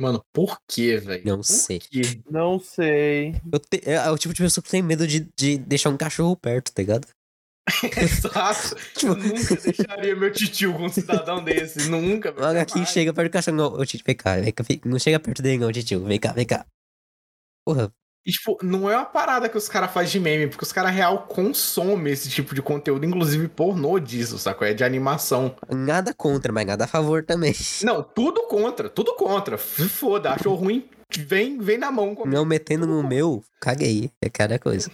Mano, 0.00 0.22
por 0.32 0.58
quê, 0.68 0.96
velho? 0.98 1.22
Não 1.26 1.36
Por 1.38 1.44
sei. 1.44 1.78
quê? 1.78 2.02
Não 2.30 2.58
sei. 2.58 3.34
Eu 3.52 3.58
te- 3.60 3.82
é, 3.88 3.92
é 3.94 4.10
o 4.10 4.18
tipo 4.18 4.34
de 4.34 4.42
pessoa 4.42 4.62
que 4.64 4.70
tem 4.70 4.82
medo 4.82 5.06
de, 5.06 5.20
de 5.36 5.58
deixar 5.58 5.90
um 5.90 5.96
cachorro 5.96 6.36
perto, 6.36 6.72
tá 6.72 6.82
ligado? 6.82 7.06
Exato. 7.96 8.76
Tipo- 8.94 9.12
Eu 9.12 9.16
nunca 9.16 9.56
deixaria 9.56 10.14
meu 10.16 10.32
titio 10.32 10.72
com 10.74 10.84
um 10.84 10.88
cidadão 10.88 11.42
desse. 11.42 11.88
Nunca, 11.90 12.30
O 12.30 12.34
velho. 12.34 12.46
Anakin 12.46 12.72
jamais. 12.74 12.90
chega 12.90 13.12
perto 13.12 13.28
do 13.30 13.32
cachorro. 13.32 13.56
Não, 13.56 13.66
ô, 13.72 13.84
Tito, 13.84 14.04
vem 14.06 14.14
cá, 14.16 14.36
vem 14.36 14.52
cá. 14.52 14.64
Não 14.84 14.98
chega 14.98 15.18
perto 15.20 15.42
dele, 15.42 15.58
não, 15.58 15.72
tio. 15.72 16.04
Vem 16.04 16.18
cá, 16.20 16.32
vem 16.32 16.46
cá. 16.46 16.64
Porra, 17.66 17.90
E, 18.24 18.30
tipo, 18.30 18.56
não 18.62 18.88
é 18.90 18.96
uma 18.96 19.04
parada 19.04 19.48
que 19.48 19.56
os 19.58 19.68
caras 19.68 19.90
fazem 19.92 20.12
de 20.12 20.20
meme, 20.20 20.46
porque 20.48 20.64
os 20.64 20.72
caras 20.72 20.92
real 20.94 21.26
consomem 21.26 22.12
esse 22.12 22.28
tipo 22.30 22.54
de 22.54 22.62
conteúdo, 22.62 23.04
inclusive 23.04 23.48
pornô 23.48 23.98
disso, 23.98 24.38
saco? 24.38 24.64
É 24.64 24.72
de 24.72 24.84
animação. 24.84 25.54
nada 25.68 26.14
contra, 26.14 26.52
mas 26.52 26.66
nada 26.66 26.84
a 26.84 26.88
favor 26.88 27.24
também. 27.24 27.54
Não, 27.82 28.02
tudo 28.02 28.42
contra, 28.48 28.88
tudo 28.88 29.14
contra. 29.16 29.58
Foda, 29.58 30.32
achou 30.32 30.54
ruim, 30.54 30.88
vem, 31.16 31.58
vem 31.58 31.78
na 31.78 31.90
mão. 31.90 32.16
Não 32.24 32.44
metendo 32.44 32.86
no 32.86 33.02
meu, 33.02 33.42
caguei. 33.60 34.10
É 34.22 34.28
cada 34.30 34.58
coisa. 34.58 34.90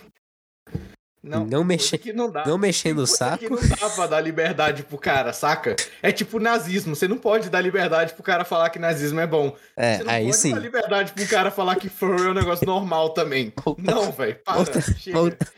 Não 1.22 1.62
mexe- 1.64 1.96
que 1.98 2.12
não 2.12 2.30
dá. 2.30 2.44
Não 2.46 2.58
mexendo 2.58 2.98
o 2.98 3.06
saco. 3.06 3.38
que 3.38 3.48
não 3.48 3.56
dá 3.68 3.88
pra 3.90 4.06
dar 4.08 4.20
liberdade 4.20 4.82
pro 4.82 4.98
cara, 4.98 5.32
saca? 5.32 5.76
É 6.02 6.10
tipo 6.10 6.40
nazismo. 6.40 6.96
Você 6.96 7.06
não 7.06 7.16
pode 7.16 7.48
dar 7.48 7.60
liberdade 7.60 8.12
pro 8.14 8.22
cara 8.22 8.44
falar 8.44 8.70
que 8.70 8.78
nazismo 8.78 9.20
é 9.20 9.26
bom. 9.26 9.56
É, 9.76 9.98
Você 9.98 10.04
não 10.04 10.12
aí 10.12 10.24
pode 10.26 10.36
sim. 10.36 10.50
dar 10.52 10.58
liberdade 10.58 11.12
pro 11.12 11.26
cara 11.28 11.50
falar 11.50 11.76
que 11.76 11.88
furry 11.88 12.26
é 12.26 12.30
um 12.30 12.34
negócio 12.34 12.66
normal 12.66 13.10
também. 13.10 13.52
Volta- 13.64 13.82
Não, 13.82 14.10
velho, 14.12 14.38
para. 14.44 14.54
volta- 14.56 14.80
chega. 14.80 15.16
volta. 15.18 15.52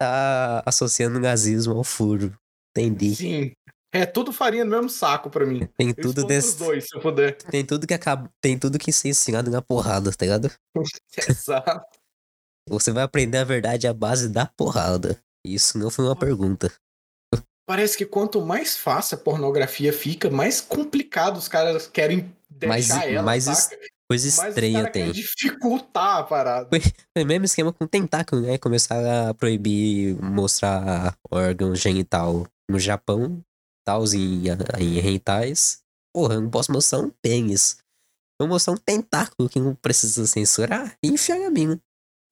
Tá 0.00 0.62
associando 0.66 1.18
nazismo 1.20 1.74
ao 1.76 1.84
furo. 1.84 2.32
Entendi. 2.76 3.14
Sim. 3.14 3.52
É 3.94 4.04
tudo 4.04 4.30
farinha 4.30 4.62
no 4.64 4.70
mesmo 4.70 4.90
saco 4.90 5.30
pra 5.30 5.46
mim. 5.46 5.66
Tem 5.78 5.94
tudo 5.94 6.24
desse. 6.26 6.58
dois, 6.58 6.84
se 6.84 6.94
eu 6.94 7.00
puder. 7.00 7.34
Tem 7.36 7.64
tudo 7.64 7.86
que 7.86 7.94
acaba. 7.94 8.28
Tem 8.42 8.58
tudo 8.58 8.78
que 8.78 8.92
ser 8.92 9.08
ensinado 9.08 9.50
na 9.50 9.62
porrada, 9.62 10.10
tá 10.12 10.26
ligado? 10.26 10.50
Exato. 11.28 11.95
Você 12.68 12.90
vai 12.92 13.04
aprender 13.04 13.38
a 13.38 13.44
verdade 13.44 13.86
à 13.86 13.92
base 13.94 14.28
da 14.28 14.46
porrada. 14.46 15.20
Isso 15.46 15.78
não 15.78 15.90
foi 15.90 16.04
uma 16.04 16.16
pergunta. 16.16 16.72
Parece 17.68 17.96
que 17.96 18.06
quanto 18.06 18.40
mais 18.44 18.76
fácil 18.76 19.16
a 19.16 19.20
pornografia 19.20 19.92
fica, 19.92 20.30
mais 20.30 20.60
complicado 20.60 21.36
os 21.36 21.48
caras 21.48 21.86
querem 21.88 22.32
Mais- 22.64 22.88
deixar 22.88 23.08
ela, 23.10 23.22
mais 23.22 23.44
saca? 23.44 23.76
Coisa 24.08 24.24
Mas 24.36 24.48
estranha 24.50 24.84
querem 24.86 24.92
tem. 24.92 25.12
dificultar 25.12 26.18
a 26.18 26.22
parada. 26.22 26.68
Foi 27.12 27.24
o 27.24 27.26
mesmo 27.26 27.44
esquema 27.44 27.72
com 27.72 27.88
tentáculo, 27.88 28.42
né? 28.42 28.56
Começar 28.56 29.28
a 29.30 29.34
proibir 29.34 30.14
mostrar 30.22 31.16
órgão 31.28 31.74
genital 31.74 32.46
no 32.70 32.78
Japão, 32.78 33.42
tal, 33.84 34.04
em, 34.14 34.44
em 34.78 35.00
rentais. 35.00 35.80
Porra, 36.14 36.34
eu 36.34 36.40
não 36.40 36.50
posso 36.50 36.70
mostrar 36.70 37.00
um 37.00 37.10
pênis. 37.20 37.78
Vou 38.40 38.48
mostrar 38.48 38.74
um 38.74 38.76
tentáculo 38.76 39.48
que 39.48 39.58
não 39.58 39.74
precisa 39.74 40.24
censurar 40.26 40.96
e 41.02 41.08
enfiar 41.08 41.44
a 41.44 41.50
mina. 41.50 41.80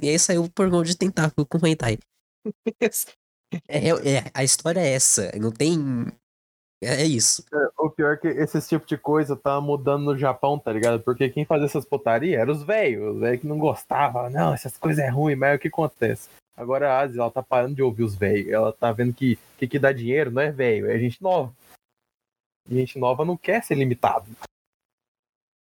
E 0.01 0.09
aí 0.09 0.19
saiu 0.19 0.45
o 0.45 0.51
pornô 0.51 0.83
de 0.83 0.97
tentáculo 0.97 1.47
com 1.47 1.67
hentai. 1.67 1.99
É, 3.69 3.89
é, 3.89 4.31
a 4.35 4.43
história 4.43 4.81
é 4.81 4.93
essa. 4.93 5.31
Não 5.41 5.53
tem. 5.53 5.79
É, 6.83 7.03
é 7.03 7.05
isso. 7.05 7.45
O 7.79 7.89
pior 7.89 8.15
é 8.15 8.17
que 8.17 8.29
esse 8.29 8.61
tipo 8.69 8.87
de 8.87 8.99
coisa 8.99 9.37
tá 9.37 9.61
mudando 9.61 10.05
no 10.05 10.19
Japão, 10.19 10.59
tá 10.59 10.73
ligado? 10.73 11.01
Porque 11.01 11.31
quem 11.31 11.45
fazia 11.45 11.67
essas 11.67 11.85
putarias 11.85 12.41
eram 12.41 12.53
os 12.53 12.63
velhos, 12.63 13.15
os 13.15 13.21
velhos 13.21 13.41
que 13.41 13.47
não 13.47 13.59
gostavam. 13.59 14.29
Não, 14.31 14.53
essas 14.53 14.77
coisas 14.77 15.05
é 15.05 15.09
ruim, 15.09 15.37
mas 15.37 15.53
é 15.53 15.57
o 15.57 15.59
que 15.59 15.69
acontece? 15.69 16.29
Agora 16.57 16.93
a 16.93 17.01
Ásia, 17.01 17.21
ela 17.21 17.31
tá 17.31 17.43
parando 17.43 17.75
de 17.75 17.83
ouvir 17.83 18.03
os 18.03 18.15
velhos. 18.15 18.53
Ela 18.53 18.73
tá 18.73 18.93
vendo 18.93 19.13
que 19.13 19.35
o 19.35 19.59
que, 19.59 19.69
que 19.69 19.79
dá 19.79 19.93
dinheiro 19.93 20.31
não 20.31 20.43
é 20.43 20.51
velho, 20.51 20.91
é 20.91 20.99
gente 20.99 21.23
nova. 21.23 21.55
E 22.69 22.75
gente 22.75 22.99
nova 22.99 23.25
não 23.25 23.37
quer 23.37 23.63
ser 23.63 23.75
limitado. 23.75 24.27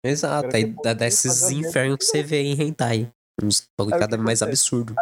Exato. 0.03 0.55
Aí 0.55 0.65
dá, 0.83 0.93
dá 0.93 1.07
esses 1.07 1.49
infernos 1.49 1.97
que 1.97 2.05
você 2.05 2.21
vê 2.21 2.41
em 2.41 2.61
hentai. 2.61 3.11
Uns 3.41 3.67
bagulho 3.77 3.99
cada 3.99 4.17
mais 4.17 4.41
absurdo. 4.41 4.95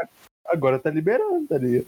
Agora 0.45 0.79
tá 0.79 0.89
liberando, 0.89 1.47
tá 1.47 1.57
ligado? 1.57 1.87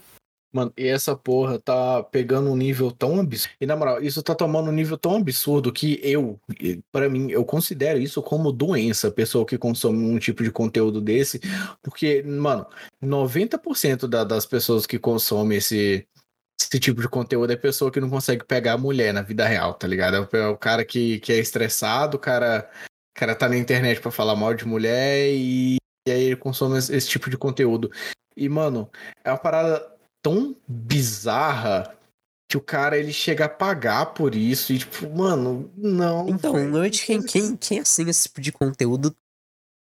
Mano, 0.52 0.72
e 0.76 0.86
essa 0.86 1.14
porra 1.14 1.58
tá 1.58 2.02
pegando 2.04 2.50
um 2.50 2.56
nível 2.56 2.90
tão 2.90 3.20
absurdo. 3.20 3.54
E 3.60 3.66
na 3.66 3.76
moral, 3.76 4.02
isso 4.02 4.22
tá 4.22 4.34
tomando 4.34 4.70
um 4.70 4.72
nível 4.72 4.96
tão 4.96 5.16
absurdo 5.16 5.72
que 5.72 6.00
eu, 6.02 6.40
pra 6.90 7.10
mim, 7.10 7.30
eu 7.30 7.44
considero 7.44 7.98
isso 7.98 8.22
como 8.22 8.50
doença, 8.50 9.10
pessoa 9.10 9.44
que 9.44 9.58
consome 9.58 9.98
um 9.98 10.18
tipo 10.18 10.42
de 10.42 10.50
conteúdo 10.50 11.00
desse. 11.00 11.40
Porque, 11.82 12.22
mano, 12.22 12.66
90% 13.02 14.06
da, 14.06 14.24
das 14.24 14.46
pessoas 14.46 14.86
que 14.86 14.98
consomem 14.98 15.58
esse, 15.58 16.06
esse 16.58 16.80
tipo 16.80 17.02
de 17.02 17.08
conteúdo 17.08 17.52
é 17.52 17.56
pessoa 17.56 17.90
que 17.90 18.00
não 18.00 18.08
consegue 18.08 18.44
pegar 18.44 18.74
a 18.74 18.78
mulher 18.78 19.12
na 19.12 19.20
vida 19.20 19.46
real, 19.46 19.74
tá 19.74 19.86
ligado? 19.86 20.26
É 20.32 20.48
o, 20.48 20.56
cara 20.56 20.84
que, 20.86 21.20
que 21.20 21.32
é 21.32 21.38
estressado, 21.38 22.16
o 22.16 22.20
cara, 22.20 22.70
o 23.14 23.20
cara 23.20 23.34
tá 23.34 23.46
na 23.46 23.58
internet 23.58 24.00
pra 24.00 24.10
falar 24.10 24.34
mal 24.34 24.54
de 24.54 24.66
mulher 24.66 25.28
e, 25.28 25.76
e 26.06 26.10
aí 26.10 26.22
ele 26.22 26.36
consome 26.36 26.78
esse, 26.78 27.08
tipo 27.08 27.28
de 27.28 27.36
conteúdo. 27.36 27.90
E, 28.36 28.48
mano, 28.48 28.88
é 29.24 29.30
uma 29.30 29.38
parada 29.38 29.84
tão 30.22 30.56
bizarra 30.68 31.96
que 32.48 32.56
o 32.56 32.60
cara 32.60 32.96
ele 32.96 33.12
chega 33.12 33.46
a 33.46 33.48
pagar 33.48 34.14
por 34.14 34.34
isso 34.34 34.72
e, 34.72 34.78
tipo, 34.78 35.10
mano, 35.10 35.70
não. 35.76 36.28
Então, 36.28 36.52
normalmente 36.52 37.04
quem, 37.04 37.20
quem, 37.20 37.56
quem 37.56 37.80
assina 37.80 38.10
esse 38.10 38.28
tipo 38.28 38.40
de 38.40 38.52
conteúdo 38.52 39.14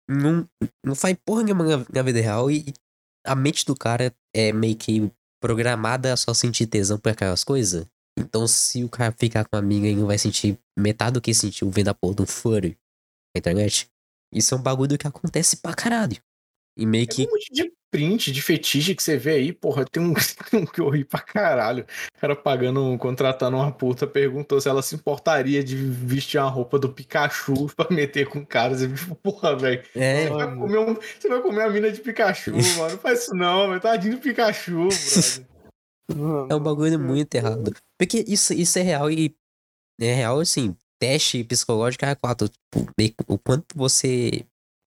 não, 0.10 0.48
não 0.86 0.96
faz 0.96 1.18
porra 1.26 1.44
nenhuma 1.44 1.86
na, 1.94 2.02
vida 2.02 2.22
real 2.22 2.50
e 2.50 2.74
a 3.26 3.36
mente 3.36 3.66
do 3.66 3.76
cara 3.76 4.14
é 4.34 4.54
meio 4.54 4.78
que 4.78 5.12
programada 5.42 6.14
a 6.14 6.18
só 6.18 6.34
sentir 6.34 6.68
tesão 6.68 6.98
por 6.98 7.12
aquelas 7.12 7.44
coisas. 7.44 7.86
Então, 8.18 8.48
se 8.48 8.84
o 8.84 8.90
cara 8.90 9.12
ficar 9.12 9.44
com 9.46 9.56
a 9.56 9.60
amiga 9.60 9.88
e 9.88 9.96
não 9.96 10.08
vai 10.08 10.18
sentir 10.18 10.58
metade 10.78 11.14
do 11.14 11.22
que 11.22 11.34
sentiu 11.34 11.70
vendo 11.70 11.90
a 11.90 11.94
porra 11.94 12.16
do 12.16 12.26
furry 12.26 12.78
na 13.36 13.40
internet, 13.40 13.90
isso 14.34 14.54
é 14.54 14.58
um 14.58 14.62
bagulho 14.62 14.98
que 14.98 15.08
acontece 15.08 15.58
pra 15.58 15.74
caralho. 15.74 16.18
E 16.78 16.86
meio 16.86 17.06
Tem 17.08 17.16
que 17.16 17.28
um 17.28 17.32
monte 17.36 17.54
de 17.54 17.72
print, 17.92 18.32
de 18.32 18.42
fetiche 18.42 18.96
que 18.96 19.04
você 19.04 19.16
vê 19.16 19.34
aí, 19.36 19.54
porra, 19.54 19.86
tem 19.86 20.02
um, 20.02 20.14
um 20.54 20.66
que 20.66 20.82
eu 20.82 20.90
ri 20.90 21.06
pra 21.06 21.20
caralho. 21.20 21.86
O 22.18 22.20
cara 22.20 22.36
pagando, 22.36 22.98
contratando 22.98 23.58
uma 23.58 23.72
puta, 23.72 24.08
perguntou 24.08 24.60
se 24.60 24.68
ela 24.68 24.82
se 24.82 24.96
importaria 24.96 25.64
de 25.64 25.76
vestir 25.76 26.40
uma 26.40 26.50
roupa 26.50 26.80
do 26.80 26.92
Pikachu 26.92 27.68
pra 27.78 27.88
meter 27.92 28.28
com 28.28 28.44
caras. 28.44 28.82
E 28.82 28.92
tipo, 28.92 29.14
porra, 29.16 29.56
velho. 29.56 29.84
é, 29.96 30.24
Você, 30.24 30.30
vai 30.34 30.56
comer 30.56 30.78
um- 30.80 30.96
você 30.96 31.30
vai 31.30 31.42
comer 31.44 31.62
a 31.62 31.70
mina 31.70 31.92
de 31.92 32.02
Pikachu, 32.02 32.52
mano. 32.80 32.92
Não 32.94 32.98
faz 33.00 33.22
isso 33.24 33.36
não, 33.36 33.70
velho. 33.70 33.80
Tadinho 33.80 34.16
do 34.16 34.22
Pikachu, 34.22 34.88
brother. 34.90 35.48
É 36.50 36.56
um 36.56 36.60
bagulho 36.60 37.00
muito 37.00 37.34
errado. 37.36 37.72
Porque 38.00 38.26
isso, 38.28 38.54
isso 38.54 38.78
é 38.80 38.82
real 38.82 39.10
e. 39.12 39.36
É 40.02 40.12
real, 40.14 40.40
assim. 40.40 40.76
Teste 41.04 41.44
psicológico 41.44 42.06
é 42.06 42.16
quatro. 42.16 42.48
Tipo, 42.48 42.90
meio 42.98 43.10
que 43.10 43.26
o 43.28 43.38
quanto 43.38 43.76
você 43.76 44.48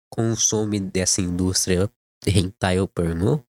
consome 0.09 0.79
dessa 0.79 1.19
indústria 1.19 1.91
hentai 2.25 2.79
ou 2.79 2.87
pornô, 2.87 3.43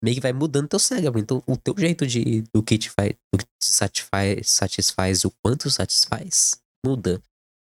meio 0.00 0.14
que 0.14 0.20
vai 0.20 0.32
mudando 0.32 0.68
teu 0.68 0.78
cérebro. 0.78 1.18
Então, 1.18 1.42
o 1.48 1.56
teu 1.56 1.74
jeito 1.76 2.06
de. 2.06 2.42
do 2.54 2.62
que 2.62 2.78
te 2.78 2.90
faz. 2.90 3.10
do 3.34 3.38
que 3.38 3.44
te 3.44 3.66
satisfaz, 3.66 4.48
satisfaz 4.48 5.24
o 5.24 5.32
quanto 5.44 5.68
satisfaz, 5.68 6.62
muda. 6.86 7.20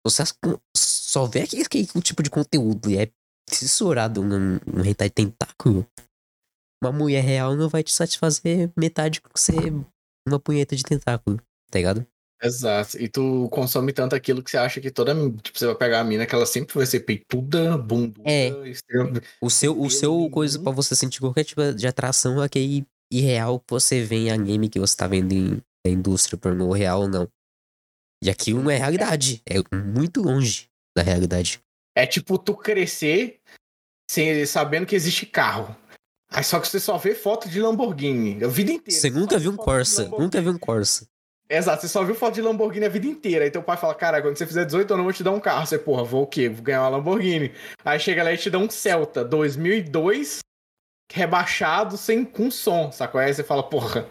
Você 0.06 0.22
só 0.78 1.26
vê 1.26 1.42
aquele, 1.42 1.64
aquele 1.64 1.88
tipo 2.04 2.22
de 2.22 2.30
conteúdo 2.30 2.92
e 2.92 2.98
é 3.00 3.12
fissurado 3.50 4.22
num 4.22 4.86
hentai 4.86 5.10
tentáculo. 5.10 5.90
Uma 6.84 6.92
mulher 6.92 7.24
real 7.24 7.56
não 7.56 7.68
vai 7.68 7.82
te 7.82 7.92
satisfazer 7.92 8.72
metade 8.78 9.22
que 9.22 9.30
você 9.36 9.54
uma 10.28 10.40
punheta 10.40 10.76
de 10.76 10.84
tentáculo, 10.84 11.38
tá 11.72 11.80
ligado? 11.80 12.06
Exato. 12.44 12.98
E 13.02 13.08
tu 13.08 13.48
consome 13.50 13.94
tanto 13.94 14.16
aquilo 14.16 14.44
que 14.44 14.52
você 14.52 14.58
acha 14.58 14.82
que 14.82 14.92
toda. 14.92 15.14
Tipo, 15.42 15.58
você 15.58 15.66
vai 15.68 15.76
pegar 15.76 16.02
a 16.02 16.04
mina 16.04 16.26
que 16.26 16.36
ela 16.36 16.46
sempre 16.46 16.76
vai 16.76 16.86
ser 16.86 17.00
peituda, 17.02 17.78
bunduda, 17.78 18.30
É. 18.30 18.50
extrema- 18.68 19.22
O 19.42 19.50
seu, 19.50 19.80
o 19.80 19.90
seu 19.90 20.30
coisa 20.30 20.60
pra 20.60 20.72
você 20.72 20.96
sentir 20.96 21.22
qualquer 21.22 21.46
tipo 21.46 21.74
de 21.74 21.88
atração 21.88 22.42
é 22.42 22.46
aquele 22.46 22.86
irreal 23.12 23.60
que 23.60 23.70
você 23.70 24.04
vê 24.04 24.16
em 24.28 24.32
anime 24.32 24.68
que 24.70 24.80
você 24.80 24.96
tá 24.98 25.08
vendo 25.08 25.32
em, 25.32 25.62
na 25.86 25.92
indústria 25.92 26.38
pornô 26.38 26.72
real 26.74 27.02
ou 27.04 27.08
não. 27.08 27.28
E 28.22 28.30
aquilo 28.30 28.62
não 28.62 28.72
é 28.72 28.78
realidade. 28.78 29.42
É 29.46 29.56
muito 29.76 30.22
longe 30.22 30.68
da 30.98 31.04
realidade. 31.04 31.60
É 31.96 32.06
tipo 32.06 32.38
tu 32.38 32.56
crescer 32.56 33.40
sem, 34.10 34.46
sabendo 34.46 34.86
que 34.86 34.96
existe 34.96 35.26
carro. 35.26 35.76
Aí 36.30 36.44
só 36.44 36.60
que 36.60 36.68
você 36.68 36.80
só 36.80 36.98
vê 36.98 37.14
foto 37.14 37.48
de 37.48 37.62
Lamborghini 37.62 38.44
a 38.44 38.48
vida 38.48 38.72
inteira. 38.72 39.00
Você 39.00 39.10
nunca 39.10 39.38
viu 39.38 39.52
um 39.52 39.56
Corsa. 39.56 40.10
Nunca 40.10 40.42
viu 40.42 40.52
um 40.52 40.58
Corsa. 40.58 41.08
Exato, 41.54 41.84
você 41.84 41.88
só 41.88 42.04
viu 42.04 42.16
foto 42.16 42.34
de 42.34 42.42
Lamborghini 42.42 42.86
a 42.86 42.90
vida 42.90 43.06
inteira. 43.06 43.46
Aí 43.46 43.52
teu 43.52 43.62
pai 43.62 43.78
fala: 43.78 43.94
Cara, 43.94 44.22
quando 44.24 44.36
você 44.36 44.48
fizer 44.48 44.66
18 44.66 44.92
anos, 44.92 45.02
eu 45.02 45.04
vou 45.04 45.14
te 45.14 45.24
dar 45.24 45.32
um 45.32 45.40
carro. 45.40 45.68
Você, 45.68 45.78
porra, 45.78 46.04
vou 46.04 46.24
o 46.24 46.28
quê? 46.28 46.50
Vou 46.50 46.64
ganhar 46.64 46.82
uma 46.82 46.90
Lamborghini. 46.90 47.54
Aí 47.86 48.00
chega 48.00 48.24
lá 48.24 48.34
e 48.34 48.38
te 48.38 48.50
dá 48.50 48.58
um 48.58 48.68
Celta 48.68 49.24
2002, 49.24 50.40
rebaixado, 51.12 51.96
sem, 51.96 52.26
com 52.26 52.50
som, 52.50 52.92
sacou? 52.92 53.22
Aí 53.22 53.32
você 53.32 53.44
fala: 53.44 53.62
Porra, 53.62 54.10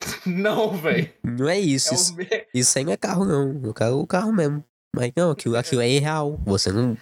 não, 0.24 0.72
velho. 0.72 1.12
Não 1.22 1.48
é 1.50 1.58
isso. 1.60 1.92
É 1.92 1.96
Isso, 1.96 2.16
isso 2.54 2.78
aí 2.78 2.84
não 2.84 2.92
é 2.92 2.96
carro, 2.96 3.26
não. 3.26 3.60
Eu 3.62 3.74
quero 3.74 3.98
o 3.98 4.06
carro 4.06 4.32
mesmo. 4.32 4.64
Mas 4.96 5.12
não, 5.14 5.30
aquilo, 5.32 5.56
aquilo 5.56 5.82
é 5.82 5.88
irreal. 5.88 6.40
Você 6.46 6.72
não. 6.72 6.96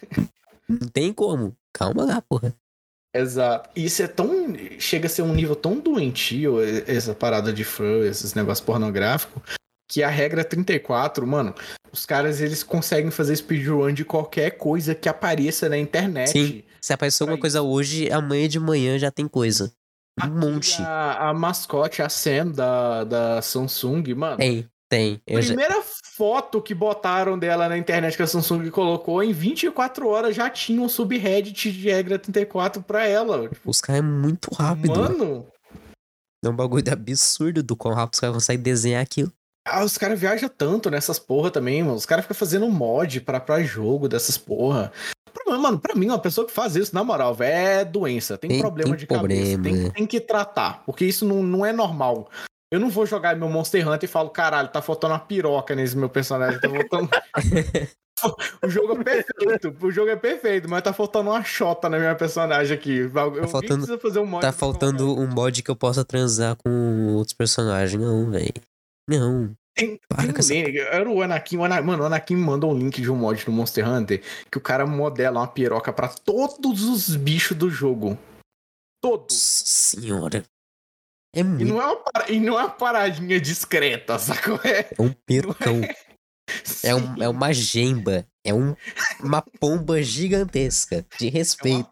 Não 0.69 0.89
tem 0.89 1.13
como. 1.13 1.57
Calma 1.73 2.05
lá, 2.05 2.21
porra. 2.21 2.53
Exato. 3.15 3.71
Isso 3.77 4.03
é 4.03 4.09
tão. 4.09 4.29
Chega 4.79 5.07
a 5.07 5.09
ser 5.09 5.23
um 5.23 5.33
nível 5.33 5.55
tão 5.55 5.79
doentio, 5.79 6.57
essa 6.87 7.15
parada 7.15 7.53
de 7.53 7.63
fur, 7.65 8.05
esses 8.05 8.35
negócios 8.35 8.65
pornográficos, 8.65 9.59
que 9.89 10.03
a 10.03 10.09
regra 10.11 10.45
34, 10.45 11.27
mano, 11.27 11.55
os 11.91 12.05
caras 12.05 12.41
eles 12.41 12.63
conseguem 12.63 13.11
fazer 13.11 13.35
speedrun 13.37 13.93
de 13.93 14.05
qualquer 14.05 14.51
coisa 14.59 14.95
que 14.95 15.09
apareça 15.09 15.69
na 15.69 15.79
internet. 15.79 16.31
Sim. 16.31 16.63
Se 16.81 16.93
aparecer 16.93 17.25
Pra 17.25 17.33
alguma 17.33 17.41
coisa 17.41 17.63
hoje, 17.63 18.11
amanhã 18.13 18.47
de 18.49 18.61
manhã 18.61 18.99
já 18.99 19.11
tem 19.11 19.27
coisa. 19.27 19.73
Um 20.23 20.29
monte. 20.29 20.81
A, 20.83 21.31
a 21.31 21.35
mascote, 21.35 22.03
a 22.03 22.09
Sam 22.09 22.49
da, 22.51 23.05
da 23.05 23.43
Samsung, 23.43 24.03
mano. 24.15 24.37
Tem, 24.37 24.69
tem. 24.91 25.21
Eu 25.27 25.41
já- 25.41 25.49
Primeira 25.55 25.83
foto 25.83 26.61
que 26.61 26.75
botaram 26.75 27.39
dela 27.39 27.69
na 27.69 27.79
internet 27.79 28.17
que 28.17 28.23
a 28.23 28.27
Samsung 28.27 28.69
colocou, 28.71 29.23
em 29.23 29.33
24 29.33 30.09
horas 30.09 30.35
já 30.35 30.51
tinha 30.51 30.83
um 30.83 30.89
subreddit 30.89 31.71
de 31.73 31.89
regra 31.89 32.19
34 32.19 32.83
pra 32.83 33.07
ela. 33.07 33.49
Tipo, 33.49 33.71
Os 33.71 33.81
caras 33.81 34.01
é 34.01 34.05
muito 34.05 34.53
rápido. 34.53 34.91
mano, 35.01 35.47
É 36.45 36.49
um 36.49 36.55
bagulho 36.57 36.93
absurdo 36.93 37.63
do 37.63 37.77
quão 37.77 37.95
rápido 37.95 38.15
os 38.15 38.21
caras 38.21 38.35
conseguem 38.35 38.63
desenhar 38.63 39.03
aquilo. 39.03 39.33
Ah, 39.71 39.85
os 39.85 39.99
caras 39.99 40.19
viajam 40.19 40.49
tanto 40.49 40.91
nessas 40.91 41.19
porra 41.19 41.51
também, 41.51 41.83
mano. 41.83 41.97
Os 41.97 42.07
caras 42.07 42.25
ficam 42.25 42.37
fazendo 42.37 42.69
mod 42.69 43.21
pra, 43.21 43.39
pra 43.41 43.63
jogo 43.63 44.09
dessas 44.09 44.39
porra. 44.39 44.93
Problema, 45.33 45.63
Mano, 45.63 45.79
pra 45.79 45.95
mim, 45.95 46.07
uma 46.07 46.19
pessoa 46.19 46.47
que 46.47 46.53
faz 46.53 46.75
isso, 46.75 46.95
na 46.95 47.05
moral, 47.05 47.35
velho, 47.35 47.53
é 47.55 47.85
doença. 47.85 48.37
Tem, 48.39 48.51
Tem- 48.51 48.61
problema 48.61 48.91
tem 48.91 48.99
de 48.99 49.07
problema, 49.07 49.57
cabeça. 49.57 49.63
Tem, 49.63 49.87
é. 49.87 49.91
tem 49.91 50.07
que 50.07 50.21
tratar. 50.21 50.83
Porque 50.85 51.05
isso 51.05 51.25
não, 51.27 51.43
não 51.43 51.65
é 51.65 51.73
normal. 51.73 52.29
Eu 52.73 52.81
não 52.81 52.91
vou 52.91 53.07
jogar 53.07 53.35
meu 53.37 53.49
Monster 53.49 53.87
Hunter 53.89 54.09
e 54.09 54.13
falo, 54.13 54.29
caralho, 54.31 54.69
tá 54.69 54.83
faltando 54.83 55.15
uma 55.15 55.21
piroca 55.21 55.75
nesse 55.75 55.97
meu 55.97 56.09
personagem. 56.09 56.61
Tá 56.61 56.69
faltando. 56.69 57.09
o 58.63 58.69
jogo 58.69 59.01
é 59.01 59.05
perfeito. 59.05 59.75
O 59.81 59.91
jogo 59.91 60.11
é 60.11 60.17
perfeito, 60.17 60.69
mas 60.69 60.83
tá 60.83 60.93
faltando 60.93 61.31
uma 61.31 61.43
chota 61.45 61.89
na 61.89 61.99
minha 61.99 62.15
personagem 62.15 62.77
aqui. 62.77 62.97
Eu 62.99 63.19
alguém 63.19 63.47
faltando- 63.47 63.75
precisa 63.87 63.99
fazer 63.99 64.19
um 64.19 64.27
mod 64.27 64.43
Tá 64.43 64.53
faltando 64.53 65.19
um 65.19 65.27
mod 65.27 65.63
que 65.63 65.71
eu 65.71 65.77
possa 65.77 66.05
transar 66.05 66.57
com 66.57 67.15
outros 67.15 67.33
personagens. 67.35 68.01
Não, 68.01 68.31
velho. 68.31 68.53
Não. 69.09 69.55
Tem, 69.79 70.01
Para 70.09 70.23
tem 70.25 70.33
um 70.35 70.39
essa- 70.39 70.55
era 70.55 71.09
o 71.09 71.23
Anakin, 71.23 71.57
o 71.59 71.65
Ana- 71.65 71.81
mano, 71.81 72.03
o 72.03 72.07
Anakin 72.07 72.35
me 72.35 72.43
mandou 72.43 72.73
um 72.73 72.77
link 72.79 73.01
de 73.01 73.09
um 73.11 73.15
mod 73.15 73.45
do 73.45 73.53
Monster 73.53 73.89
Hunter 73.89 74.21
que 74.51 74.59
o 74.59 74.61
cara 74.61 74.85
modela 74.85 75.39
uma 75.41 75.47
piroca 75.47 75.93
pra 75.93 76.09
todos 76.09 76.83
os 76.83 77.15
bichos 77.15 77.57
do 77.57 77.71
jogo. 77.71 78.19
Todos. 79.01 79.37
Nossa 79.37 79.65
senhora. 79.67 80.45
É 81.33 81.41
E 81.41 81.45
muito. 81.45 81.65
não 81.67 81.81
é 81.81 81.87
uma, 81.87 81.97
para- 81.97 82.31
e 82.31 82.41
não 82.41 82.59
é 82.59 82.63
uma 82.65 82.71
paradinha 82.71 83.41
discreta, 83.41 84.19
sacou? 84.19 84.59
É, 84.65 84.81
É 84.99 85.01
um 85.03 85.13
percão. 85.13 85.81
É, 86.83 86.95
um, 86.95 87.15
Sim. 87.15 87.23
é 87.23 87.29
uma 87.29 87.53
gemba. 87.53 88.27
É 88.45 88.53
um, 88.55 88.75
uma 89.23 89.43
pomba 89.61 90.03
gigantesca. 90.03 91.07
De 91.19 91.29
respeito. 91.29 91.89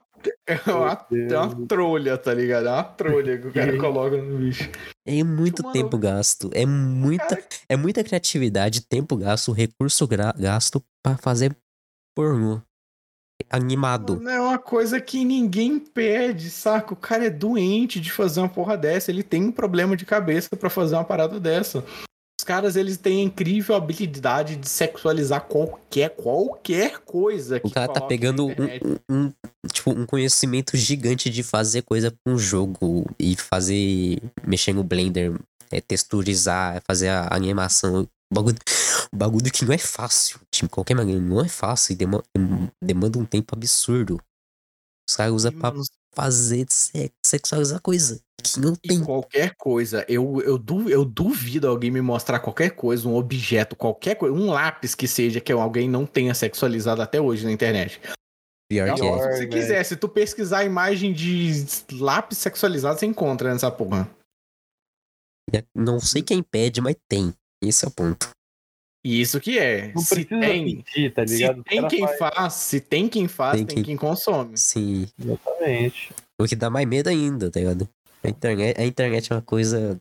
É 0.46 0.72
uma, 0.72 1.06
é 1.10 1.38
uma 1.38 1.66
trolha, 1.66 2.16
tá 2.16 2.32
ligado? 2.32 2.68
É 2.68 2.72
uma 2.72 2.84
trolha 2.84 3.38
que 3.38 3.48
o 3.48 3.52
cara 3.52 3.76
coloca 3.78 4.16
no 4.16 4.38
bicho. 4.38 4.70
É 5.04 5.22
muito 5.24 5.62
Mano, 5.62 5.72
tempo 5.72 5.98
gasto. 5.98 6.50
É 6.52 6.64
muita, 6.64 7.38
é 7.68 7.76
muita 7.76 8.04
criatividade, 8.04 8.86
tempo 8.86 9.16
gasto, 9.16 9.52
recurso 9.52 10.06
gasto 10.06 10.82
pra 11.02 11.16
fazer 11.16 11.56
pornô. 12.16 12.60
Animado. 13.50 14.18
Não 14.18 14.30
é 14.30 14.40
uma 14.40 14.58
coisa 14.58 15.00
que 15.00 15.24
ninguém 15.24 15.78
pede, 15.78 16.50
saca? 16.50 16.94
O 16.94 16.96
cara 16.96 17.26
é 17.26 17.30
doente 17.30 18.00
de 18.00 18.10
fazer 18.10 18.40
uma 18.40 18.48
porra 18.48 18.76
dessa. 18.76 19.10
Ele 19.10 19.22
tem 19.22 19.44
um 19.44 19.52
problema 19.52 19.96
de 19.96 20.06
cabeça 20.06 20.56
pra 20.56 20.70
fazer 20.70 20.94
uma 20.94 21.04
parada 21.04 21.38
dessa. 21.38 21.84
Os 22.46 22.48
caras, 22.48 22.76
eles 22.76 22.96
têm 22.96 23.22
a 23.22 23.24
incrível 23.24 23.74
habilidade 23.74 24.54
de 24.54 24.68
sexualizar 24.68 25.40
qualquer, 25.46 26.10
qualquer 26.10 27.00
coisa. 27.00 27.60
O 27.64 27.68
cara 27.68 27.92
tá 27.92 28.00
pegando 28.02 28.46
um, 28.46 28.52
um- 29.10 29.32
tipo, 29.72 29.90
um 29.90 30.06
conhecimento 30.06 30.76
gigante 30.76 31.28
de 31.28 31.42
fazer 31.42 31.82
coisa 31.82 32.12
com 32.24 32.34
um 32.34 32.38
jogo 32.38 33.04
e 33.18 33.34
fazer. 33.34 34.22
mexer 34.46 34.72
no 34.72 34.84
Blender, 34.84 35.36
é, 35.72 35.80
texturizar, 35.80 36.80
fazer 36.86 37.08
a 37.08 37.34
animação. 37.34 38.06
Bagulho, 38.32 38.56
bagulho 39.12 39.50
que 39.50 39.64
não 39.64 39.72
é 39.74 39.78
fácil. 39.78 40.38
De 40.54 40.68
qualquer 40.68 40.94
maneira, 40.94 41.20
não 41.20 41.44
é 41.44 41.48
fácil 41.48 41.94
e 41.94 41.96
dema- 41.96 42.22
demanda 42.80 43.18
um 43.18 43.24
tempo 43.24 43.56
absurdo. 43.56 44.20
Os 45.10 45.16
caras 45.16 45.32
usam 45.34 45.50
pra 45.50 45.72
fazer 46.16 46.66
se- 46.70 47.12
sexualizar 47.24 47.80
coisa 47.80 48.20
que 48.42 48.58
não 48.58 48.74
E 48.82 48.88
tem. 48.88 49.04
qualquer 49.04 49.54
coisa, 49.56 50.04
eu, 50.08 50.40
eu, 50.40 50.56
du, 50.56 50.88
eu 50.88 51.04
duvido 51.04 51.68
alguém 51.68 51.90
me 51.90 52.00
mostrar 52.00 52.38
qualquer 52.38 52.70
coisa, 52.70 53.06
um 53.08 53.14
objeto, 53.14 53.76
qualquer 53.76 54.14
coisa, 54.14 54.34
um 54.34 54.50
lápis 54.50 54.94
que 54.94 55.06
seja 55.06 55.40
que 55.40 55.52
alguém 55.52 55.88
não 55.88 56.06
tenha 56.06 56.34
sexualizado 56.34 57.02
até 57.02 57.20
hoje 57.20 57.44
na 57.44 57.52
internet. 57.52 58.00
Pior 58.68 58.94
que 58.94 59.02
é. 59.02 59.32
Se 59.32 59.38
você 59.38 59.46
quiser, 59.46 59.84
se 59.84 59.96
tu 59.96 60.08
pesquisar 60.08 60.58
a 60.58 60.64
imagem 60.64 61.12
de 61.12 61.64
lápis 61.92 62.38
sexualizado, 62.38 62.98
você 62.98 63.06
encontra 63.06 63.52
nessa 63.52 63.70
porra. 63.70 64.10
Não 65.74 66.00
sei 66.00 66.22
quem 66.22 66.42
pede, 66.42 66.80
mas 66.80 66.96
tem. 67.08 67.32
Esse 67.62 67.84
é 67.84 67.88
o 67.88 67.90
ponto. 67.90 68.30
E 69.04 69.20
isso 69.20 69.40
que 69.40 69.58
é. 69.58 69.92
Não 69.92 70.02
se 70.02 70.14
precisa 70.26 70.40
tem, 70.40 70.82
pedir, 70.82 71.12
tá 71.14 71.26
se 71.26 71.34
ligado? 71.36 71.58
Os 71.58 71.64
tem 71.64 71.88
quem 71.88 72.00
faz. 72.06 72.18
faz, 72.18 72.54
se 72.54 72.80
tem 72.80 73.08
quem 73.08 73.28
faz, 73.28 73.56
Tem 73.56 73.66
tem, 73.66 73.74
quem- 73.76 73.84
quem 73.84 73.96
consome. 73.96 74.56
Sim. 74.58 75.06
Exatamente. 75.18 76.12
O 76.40 76.44
que 76.46 76.56
dá 76.56 76.68
mais 76.68 76.86
medo 76.88 77.08
ainda, 77.08 77.50
tá 77.50 77.60
ligado? 77.60 77.88
A 78.24 78.28
internet, 78.28 78.80
a 78.80 78.84
internet 78.84 79.32
é 79.32 79.36
uma 79.36 79.42
coisa. 79.42 80.00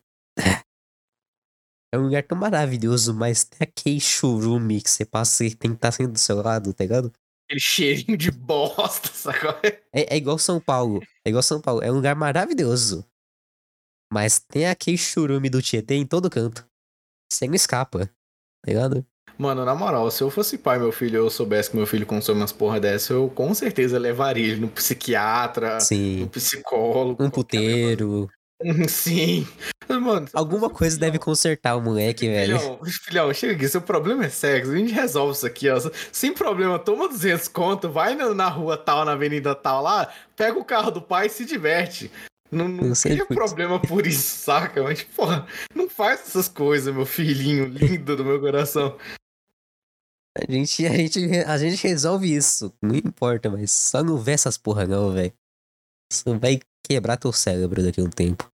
É 1.93 1.97
um 1.97 2.03
lugar 2.03 2.23
tão 2.23 2.37
maravilhoso, 2.37 3.13
mas 3.13 3.43
tem 3.43 3.59
aquele 3.61 3.99
churume 3.99 4.81
que 4.81 4.89
você 4.89 5.05
passa 5.05 5.45
e 5.45 5.55
tem 5.55 5.71
que 5.71 5.77
estar 5.77 5.91
sendo 5.91 6.13
do 6.13 6.19
seu 6.19 6.41
lado, 6.41 6.73
tá 6.73 6.83
ligado? 6.83 7.11
Aquele 7.47 7.59
cheirinho 7.61 8.17
de 8.17 8.31
bosta, 8.31 9.07
sacou? 9.13 9.51
É, 9.93 10.15
é 10.15 10.17
igual 10.17 10.37
São 10.37 10.59
Paulo. 10.59 10.99
É 11.23 11.29
igual 11.29 11.43
São 11.43 11.61
Paulo. 11.61 11.81
É 11.83 11.91
um 11.91 11.95
lugar 11.95 12.15
maravilhoso. 12.15 13.05
Mas 14.11 14.39
tem 14.39 14.65
aquele 14.67 14.97
churume 14.97 15.49
do 15.49 15.61
Tietê 15.61 15.95
em 15.95 16.05
todo 16.05 16.29
canto. 16.29 16.67
Você 17.31 17.47
não 17.47 17.55
escapa, 17.55 18.07
tá 18.07 18.13
ligado? 18.66 19.05
Mano, 19.38 19.66
na 19.66 19.76
moral, 19.76 20.09
se 20.09 20.24
eu 20.24 20.30
fosse 20.30 20.57
pai, 20.57 20.80
meu 20.80 20.91
filho, 20.91 21.18
eu 21.18 21.30
soubesse 21.30 21.70
que 21.70 21.76
meu 21.76 21.86
filho 21.86 22.05
consome 22.05 22.39
umas 22.39 22.53
porra 22.53 22.80
dessa, 22.80 23.13
eu 23.13 23.28
com 23.28 23.53
certeza 23.53 23.99
levaria 23.99 24.47
ele 24.47 24.61
no 24.61 24.70
psiquiatra, 24.70 25.76
no 25.76 25.82
Sim. 25.82 26.30
psicólogo. 26.32 27.22
Um 27.22 27.30
puteiro. 27.30 28.30
Sim. 28.88 29.45
Mano, 29.89 30.28
Alguma 30.34 30.70
coisa 30.70 30.97
deve 30.97 31.20
consertar 31.20 31.76
o 31.76 31.82
moleque, 31.82 32.28
velho. 32.28 32.57
Filhão, 32.57 32.80
filhão, 33.03 33.34
chega 33.34 33.53
aqui, 33.53 33.68
seu 33.68 33.82
problema 33.82 34.26
é 34.26 34.30
sexo, 34.30 34.72
a 34.72 34.78
gente 34.78 34.93
resolve 34.93 35.34
isso 35.34 35.45
aqui, 35.45 35.70
ó. 35.70 35.80
Sem 36.11 36.34
problema, 36.34 36.80
toma 36.80 37.07
200 37.07 37.47
conto, 37.49 37.89
vai 37.89 38.16
na 38.16 38.47
rua 38.47 38.78
tal, 38.78 39.03
na 39.03 39.11
avenida 39.11 39.53
tal 39.53 39.84
lá, 39.84 40.09
pega 40.36 40.57
o 40.57 40.66
carro 40.66 40.91
do 40.91 41.01
pai 41.01 41.28
e 41.28 41.30
se 41.30 41.45
diverte. 41.45 42.09
Não, 42.56 42.70
não 42.70 42.93
cria 42.93 43.26
problema 43.26 43.82
por 43.82 44.08
isso, 44.08 44.38
saca? 44.45 44.82
Mas, 44.82 45.03
porra, 45.03 45.45
não 45.76 45.89
faz 45.89 46.22
essas 46.22 46.47
coisas, 46.47 46.93
meu 46.93 47.06
filhinho 47.06 47.66
lindo 47.66 48.16
do 48.16 48.24
meu 48.24 48.39
coração. 48.39 48.97
A 50.38 50.51
gente, 50.51 50.86
a, 50.86 50.95
gente, 50.95 51.20
a 51.45 51.58
gente 51.58 51.86
resolve 51.86 52.34
isso. 52.34 52.74
Não 52.82 52.95
importa, 52.95 53.49
mas 53.49 53.72
só 53.72 54.03
não 54.03 54.18
vê 54.18 54.32
essas 54.32 54.58
porra, 54.58 54.86
não, 54.86 55.12
velho. 55.12 55.34
Isso 56.12 56.24
vai 56.39 56.60
quebrar 56.88 57.18
teu 57.18 57.34
cérebro 57.34 57.84
daqui 57.84 57.99
a 57.99 58.03
um 58.03 58.10
tempo. 58.10 58.49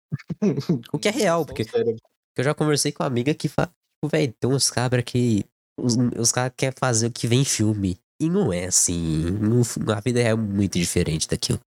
O 0.92 0.98
que 0.98 1.08
é 1.08 1.10
real, 1.10 1.44
porque 1.44 1.64
eu 2.36 2.44
já 2.44 2.54
conversei 2.54 2.92
com 2.92 3.02
uma 3.02 3.08
amiga 3.08 3.34
que 3.34 3.48
fala, 3.48 3.68
tipo, 3.68 4.10
velho, 4.10 4.32
tem 4.32 4.50
uns 4.50 4.70
cabra 4.70 5.02
que. 5.02 5.44
Os, 5.78 5.96
os 6.16 6.32
caras 6.32 6.52
querem 6.56 6.74
fazer 6.78 7.06
o 7.06 7.12
que 7.12 7.26
vem 7.26 7.42
em 7.42 7.44
filme. 7.44 7.98
E 8.20 8.28
não 8.28 8.52
é 8.52 8.66
assim. 8.66 9.30
Não, 9.30 9.62
a 9.94 10.00
vida 10.00 10.20
é 10.20 10.34
muito 10.34 10.78
diferente 10.78 11.28
daquilo. 11.28 11.60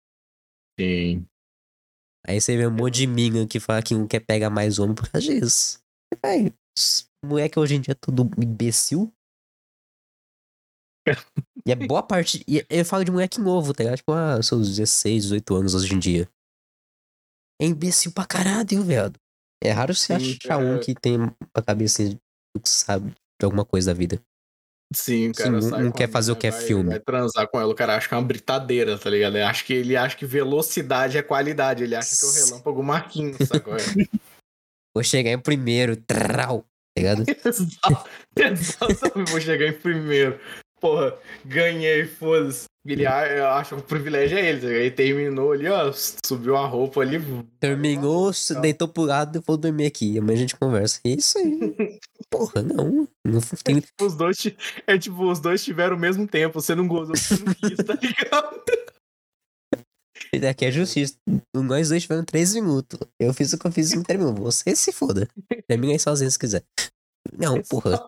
Sim. 0.79 1.25
Aí 2.27 2.39
você 2.39 2.57
vê 2.57 2.67
um 2.67 2.71
monte 2.71 2.95
de 2.95 3.07
mina 3.07 3.47
que 3.47 3.59
fala 3.59 3.81
que 3.81 3.95
um 3.95 4.07
quer 4.07 4.19
pegar 4.19 4.49
mais 4.49 4.77
homem 4.79 4.95
por 4.95 5.09
causa 5.09 5.25
disso. 5.25 5.79
Véi, 6.23 6.53
moleque 7.25 7.59
hoje 7.59 7.75
em 7.75 7.81
dia 7.81 7.93
é 7.93 7.95
tudo 7.95 8.29
imbecil. 8.41 9.11
E 11.67 11.71
é 11.71 11.75
boa 11.75 12.01
parte. 12.01 12.43
E 12.47 12.65
eu 12.69 12.85
falo 12.85 13.03
de 13.03 13.11
moleque 13.11 13.39
novo, 13.39 13.73
tá 13.73 13.83
ligado? 13.83 13.97
Tipo, 13.97 14.13
ah, 14.13 14.41
seus 14.41 14.69
16, 14.69 15.23
18 15.23 15.55
anos 15.55 15.75
hoje 15.75 15.93
em 15.93 15.99
dia. 15.99 16.27
É 17.61 17.65
imbecil 17.65 18.11
pra 18.13 18.25
caralho, 18.25 18.83
velho. 18.83 19.13
É 19.61 19.69
raro 19.71 19.93
você 19.93 20.17
Sim, 20.17 20.37
achar 20.41 20.57
um 20.57 20.75
cara. 20.75 20.79
que 20.79 20.95
tem 20.95 21.17
a 21.53 21.61
cabeça 21.61 22.03
que 22.03 22.69
sabe 22.69 23.11
de 23.11 23.45
alguma 23.45 23.65
coisa 23.65 23.93
da 23.93 23.97
vida. 23.97 24.23
Sim, 24.93 25.29
o 25.29 25.35
Sim, 25.35 25.43
cara 25.43 25.51
não- 25.83 25.91
quer 25.91 26.09
fazer 26.09 26.31
o 26.31 26.35
que 26.35 26.47
é 26.47 26.51
vai- 26.51 26.61
filme. 26.61 26.89
Vai 26.89 26.99
transar 26.99 27.47
com 27.47 27.59
ela, 27.61 27.71
o 27.71 27.75
cara 27.75 27.95
acha 27.95 28.07
que 28.07 28.13
é 28.13 28.17
uma 28.17 28.23
britadeira, 28.25 28.97
tá 28.97 29.09
ligado? 29.09 29.35
Ele 29.35 29.43
acha 29.43 29.63
que, 29.63 29.73
ele 29.73 29.95
acha 29.95 30.17
que 30.17 30.25
velocidade 30.25 31.17
é 31.17 31.21
qualidade, 31.21 31.83
ele 31.83 31.95
acha 31.95 32.15
que 32.15 32.25
é 32.25 32.27
o 32.27 32.31
relâmpago 32.31 32.83
Marquinhos, 32.83 33.37
sacou? 33.47 33.73
Vou 34.95 35.03
chegar 35.03 35.29
em 35.31 35.37
primeiro, 35.39 35.95
trau, 35.95 36.65
tá 36.95 37.01
ligado? 37.01 37.23
Exato. 37.45 38.09
Exatamente, 38.35 39.31
vou 39.31 39.39
chegar 39.39 39.67
em 39.67 39.73
primeiro. 39.73 40.39
Porra, 40.81 41.15
ganhei, 41.45 42.05
foda-se. 42.05 42.65
Ele 42.87 43.05
a- 43.05 43.57
acha 43.57 43.75
que 43.75 43.81
o 43.81 43.85
privilégio 43.85 44.37
é 44.37 44.49
ele, 44.49 44.59
tá 44.61 44.65
ligado? 44.67 44.81
ele 44.81 44.91
terminou 44.91 45.51
ali, 45.51 45.67
ó, 45.67 45.91
subiu 46.25 46.55
a 46.55 46.65
roupa 46.65 47.01
ali. 47.01 47.21
Terminou, 47.59 48.31
deitou 48.61 48.87
pro 48.87 49.03
lado 49.03 49.37
e 49.37 49.41
vou 49.45 49.57
dormir 49.57 49.85
aqui. 49.85 50.17
Amanhã 50.17 50.37
a 50.37 50.39
gente 50.39 50.55
conversa. 50.55 50.99
É 51.05 51.09
isso 51.09 51.37
aí. 51.37 51.99
Porra, 52.31 52.61
não. 52.61 53.07
Não 53.25 53.41
tem, 53.63 53.81
Os 54.01 54.15
dois, 54.15 54.37
é 54.85 54.97
tipo, 54.97 55.29
os 55.31 55.39
dois 55.39 55.63
tiveram 55.63 55.95
o 55.95 55.99
mesmo 55.99 56.27
tempo, 56.27 56.61
você 56.61 56.75
não 56.75 56.87
gozou, 56.87 57.15
você 57.15 57.35
não 57.43 57.53
quis, 57.53 57.77
tá 57.77 57.93
ligado? 57.95 58.61
Aqui 60.49 60.65
é 60.65 60.71
justiça. 60.71 61.15
Nós 61.55 61.89
dois 61.89 62.03
tivemos 62.03 62.25
três 62.25 62.53
minutos. 62.53 62.99
Eu 63.19 63.33
fiz 63.33 63.51
o 63.51 63.57
que 63.57 63.65
eu 63.65 63.71
fiz 63.71 63.91
e 63.91 63.95
não 63.95 64.03
terminou. 64.03 64.35
Você 64.35 64.75
se 64.75 64.91
foda. 64.91 65.27
Termina 65.67 65.93
aí 65.93 65.99
sozinho 65.99 66.29
se 66.29 66.37
quiser. 66.37 66.63
Não, 67.35 67.61
porra. 67.63 68.07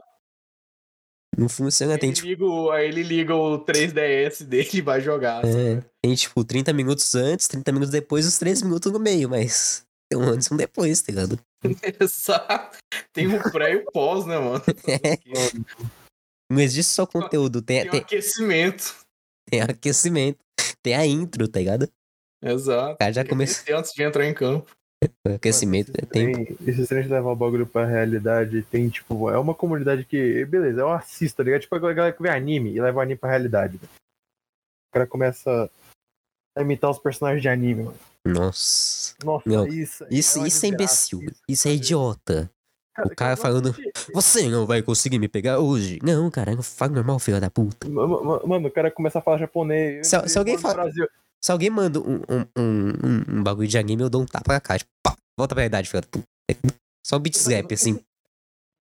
Não 1.36 1.50
funciona. 1.50 1.94
Aí 1.94 2.00
Tem 2.00 2.10
ele, 2.10 2.16
tipo. 2.16 2.28
liga 2.28 2.46
o, 2.46 2.72
aí 2.72 2.88
ele 2.88 3.04
liga 3.04 3.36
o 3.36 3.66
3DS 3.66 4.44
dele 4.44 4.70
e 4.74 4.82
vai 4.82 5.02
jogar. 5.02 5.44
É, 5.46 5.82
tem 6.04 6.14
tipo 6.14 6.44
30 6.44 6.74
minutos 6.74 7.16
antes, 7.16 7.48
30 7.48 7.72
minutos 7.72 7.92
depois, 7.92 8.28
os 8.28 8.38
3 8.38 8.62
minutos 8.62 8.92
no 8.92 9.00
meio, 9.00 9.30
mas. 9.30 9.84
Tem 10.12 10.20
um 10.20 10.24
antes 10.24 10.48
e 10.48 10.54
um 10.54 10.58
depois, 10.58 11.02
tá 11.02 11.10
ligado? 11.14 11.40
Exato. 12.02 12.78
Tem 13.14 13.28
um 13.30 13.42
pré 13.42 13.72
e 13.72 13.76
o 13.78 13.86
pós, 13.86 14.26
né, 14.26 14.38
mano? 14.38 14.62
É. 14.86 16.52
Não 16.52 16.60
existe 16.60 16.92
só 16.92 17.06
conteúdo, 17.06 17.62
tem, 17.62 17.80
Tem 17.80 17.88
um 17.88 17.92
tem, 17.92 18.02
aquecimento. 18.02 18.94
tem 19.50 19.62
aquecimento, 19.62 20.40
tem 20.84 20.96
a 20.96 21.06
intro, 21.06 21.48
tá 21.48 21.60
ligado? 21.60 21.90
Exato. 22.44 22.96
O 22.96 22.98
cara 22.98 23.14
já 23.14 23.24
começou. 23.24 23.74
Antes 23.74 23.94
de 23.94 24.04
entrar 24.04 24.26
em 24.26 24.34
campo. 24.34 24.70
Aquecimento, 25.26 25.94
Mano, 25.94 26.08
tem. 26.12 26.46
Tem, 26.46 26.58
esse 26.68 26.86
trem 26.86 27.04
de 27.04 27.10
levar 27.10 27.32
o 27.32 27.36
bagulho 27.38 27.66
pra 27.66 27.86
realidade 27.86 28.64
tem, 28.64 28.90
tipo, 28.90 29.30
é 29.30 29.40
uma 29.40 29.56
comunidade 29.56 30.04
que, 30.04 30.44
beleza, 30.44 30.82
eu 30.82 30.92
assisto, 30.92 31.38
tá 31.38 31.44
ligado? 31.44 31.62
Tipo 31.62 31.76
a 31.76 31.80
galera 31.80 32.14
que 32.14 32.22
vê 32.22 32.30
anime 32.30 32.74
e 32.76 32.82
leva 32.82 32.98
o 32.98 33.02
anime 33.02 33.18
pra 33.18 33.30
realidade. 33.30 33.78
O 33.78 34.94
cara 34.94 35.08
começa 35.08 35.72
a 36.58 36.62
imitar 36.62 36.90
os 36.92 37.00
personagens 37.00 37.42
de 37.42 37.50
anime, 37.50 37.84
mano. 37.84 37.98
Nossa. 38.26 39.16
Nossa, 39.24 39.50
Não, 39.50 39.68
isso. 39.68 40.06
Isso, 40.10 40.40
uma 40.40 40.48
isso 40.48 40.66
é 40.66 40.70
imbecil. 40.70 41.22
isso. 41.24 41.42
Isso 41.48 41.68
é 41.68 41.72
idiota. 41.72 42.52
o 43.00 43.16
cara 43.16 43.34
eu 43.34 43.38
falando-. 43.38 43.76
Você 44.14 44.48
não 44.50 44.66
vai 44.68 44.82
conseguir 44.84 45.18
me 45.18 45.28
pegar 45.28 45.60
hoje. 45.60 46.00
Não, 46.04 46.30
cara, 46.30 46.62
fala 46.62 46.92
normal, 46.92 47.18
filho 47.20 47.40
da 47.42 47.50
puta. 47.50 47.88
Ma- 47.90 48.06
ma- 48.08 48.42
Mano, 48.46 48.68
o 48.68 48.72
cara 48.72 48.92
começa 48.92 49.20
a 49.20 49.22
falar 49.22 49.38
japonês. 49.40 50.06
Se- 50.08 50.28
se 50.30 50.38
alguém 50.38 50.58
fala- 50.58 50.76
Brasil. 50.76 51.08
Se 51.44 51.52
alguém 51.52 51.72
manda 51.72 52.00
um, 52.00 52.18
um, 52.30 52.46
um, 52.56 52.90
um- 53.04 53.40
um 53.40 53.44
bagulho 53.44 53.68
de 53.68 53.78
anime, 53.78 54.04
eu 54.04 54.10
dou 54.10 54.22
um 54.22 54.26
tapa 54.26 54.54
na 54.54 54.62
cara. 54.62 54.78
Tipo, 54.80 54.92
pá, 55.02 55.18
volta 55.36 55.56
pra 55.56 55.62
realidade, 55.64 55.90
filho 55.90 56.02
da 56.02 56.08
puta. 56.08 56.28
Só 57.04 57.18
um 57.18 57.20
beat 57.20 57.36
slap, 57.36 57.72
assim. 57.72 58.00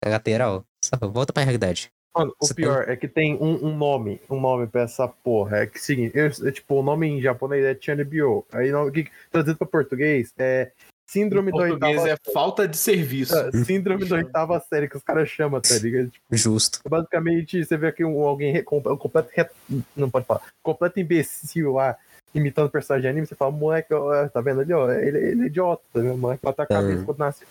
Na 0.03 0.11
lateral. 0.11 0.65
Só 0.83 0.97
volta 1.07 1.31
pra 1.31 1.43
realidade. 1.43 1.91
Mano, 2.19 2.35
o 2.39 2.45
Você 2.45 2.53
pior 2.53 2.89
é 2.89 2.95
que 2.95 3.07
tem 3.07 3.35
um, 3.35 3.67
um 3.67 3.75
nome, 3.77 4.21
um 4.29 4.39
nome 4.39 4.67
pra 4.67 4.81
essa 4.81 5.07
porra. 5.07 5.59
É 5.59 5.65
que 5.67 5.79
seguinte, 5.79 6.17
eu, 6.17 6.25
é, 6.25 6.51
tipo, 6.51 6.75
o 6.75 6.83
nome 6.83 7.07
em 7.07 7.21
japonês 7.21 7.63
é 7.63 7.77
Chanebyo. 7.79 8.45
Aí 8.51 8.73
o 8.73 8.91
que 8.91 9.09
traduzido 9.31 9.57
pra 9.57 9.67
português 9.67 10.33
é 10.37 10.71
Síndrome 11.09 11.51
da 11.51 11.57
português 11.57 11.97
oitava 12.03 12.09
é 12.09 12.31
falta 12.31 12.67
de 12.67 12.77
serviço. 12.77 13.35
Ah, 13.35 13.51
Síndrome 13.65 14.05
da 14.07 14.17
oitava 14.17 14.59
série 14.59 14.87
que 14.87 14.95
os 14.95 15.01
caras 15.01 15.27
chamam, 15.27 15.59
tá 15.59 15.75
ligado? 15.79 16.09
Tipo, 16.11 16.23
Justo. 16.37 16.79
basicamente, 16.87 17.65
você 17.65 17.75
vê 17.77 17.87
aqui 17.87 18.05
um, 18.05 18.21
alguém 18.27 18.53
re- 18.53 18.61
com- 18.61 18.77
um 18.77 18.95
completo 18.97 19.29
re- 19.33 19.49
não 19.97 20.07
pode 20.07 20.27
falar, 20.27 20.41
completo 20.61 20.99
imbecil 20.99 21.73
lá, 21.73 21.97
imitando 22.35 22.69
personagem 22.69 23.01
de 23.01 23.07
anime, 23.07 23.25
você 23.25 23.33
fala, 23.33 23.49
moleque, 23.49 23.91
ó, 23.91 24.27
tá 24.27 24.39
vendo 24.39 24.61
ali, 24.61 24.71
ó, 24.71 24.91
ele, 24.91 25.17
ele 25.17 25.43
é 25.43 25.45
idiota, 25.47 25.81
tá 25.91 25.99
vendo? 25.99 26.15
Moleque 26.15 26.43
bota 26.43 26.61
a 26.61 26.67
cabeça 26.67 27.03
quando 27.05 27.17
nasce. 27.17 27.43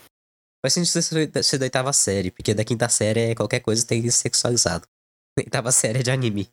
Faz 0.65 0.75
sentido 0.75 1.03
ser 1.03 1.27
da- 1.29 1.43
ser 1.43 1.59
da 1.59 1.65
oitava 1.67 1.93
série, 1.93 2.31
porque 2.31 2.55
da 2.55 2.65
quinta 2.65 2.89
série 2.89 3.21
é 3.31 3.35
qualquer 3.35 3.61
coisa 3.61 3.87
tem 3.87 4.03
que 4.03 4.11
ser 4.11 4.23
sexualizado. 4.23 4.87
Oitava 5.39 5.71
série 5.73 6.01
é 6.01 6.03
de 6.03 6.11
anime. 6.11 6.49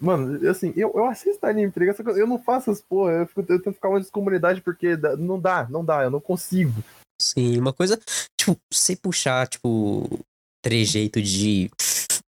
Mano, 0.00 0.48
assim, 0.50 0.72
eu, 0.76 0.92
eu 0.94 1.04
assisto 1.06 1.46
anime, 1.46 1.70
tá 1.70 1.80
ligado? 1.80 1.96
Só 1.96 2.02
que 2.02 2.10
eu 2.10 2.26
não 2.26 2.42
faço 2.42 2.70
as 2.70 2.82
porra, 2.82 3.12
eu, 3.12 3.26
fico, 3.28 3.40
eu 3.42 3.62
tento 3.62 3.72
ficar 3.74 3.88
longe 3.88 4.02
das 4.02 4.10
comunidades 4.10 4.62
porque 4.62 4.96
não 5.18 5.40
dá, 5.40 5.68
não 5.68 5.84
dá, 5.84 6.02
eu 6.02 6.10
não 6.10 6.20
consigo. 6.20 6.72
Sim, 7.20 7.58
uma 7.58 7.72
coisa. 7.72 7.98
Tipo, 8.38 8.56
você 8.72 8.96
puxar, 8.96 9.46
tipo, 9.46 10.18
trejeito 10.62 11.22
de 11.22 11.70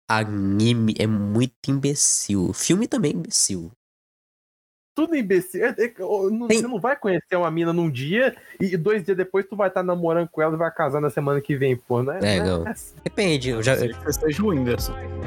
anime 0.09 0.93
é 0.99 1.07
muito 1.07 1.55
imbecil. 1.67 2.53
Filme 2.53 2.87
também 2.87 3.11
é 3.11 3.15
imbecil. 3.15 3.71
Tudo 4.97 5.15
imbecil. 5.15 5.63
É- 5.63 5.75
é- 5.77 5.93
não- 6.31 6.47
Você 6.47 6.63
não 6.63 6.79
vai 6.79 6.95
conhecer 6.97 7.35
uma 7.35 7.51
mina 7.51 7.71
num 7.71 7.87
dia 7.87 8.35
e 8.59 8.75
dois 8.75 9.03
dias 9.03 9.15
depois 9.15 9.45
tu 9.45 9.55
vai 9.55 9.67
estar 9.67 9.83
namorando 9.83 10.27
com 10.27 10.41
ela 10.41 10.55
e 10.55 10.57
vai 10.57 10.71
casar 10.73 10.99
na 10.99 11.11
semana 11.11 11.39
que 11.39 11.55
vem, 11.55 11.77
pô, 11.77 12.01
né? 12.01 12.17
É, 12.23 12.43
não. 12.43 12.63
Depende, 13.03 13.51
eu 13.51 13.61
já. 13.61 13.77
Sei 13.77 13.89
que 13.89 14.03
você 14.03 14.19
seja 14.21 14.41
o 14.43 14.47
Whindersson. 14.47 14.93
Tá 14.93 15.03
eu. 15.03 15.21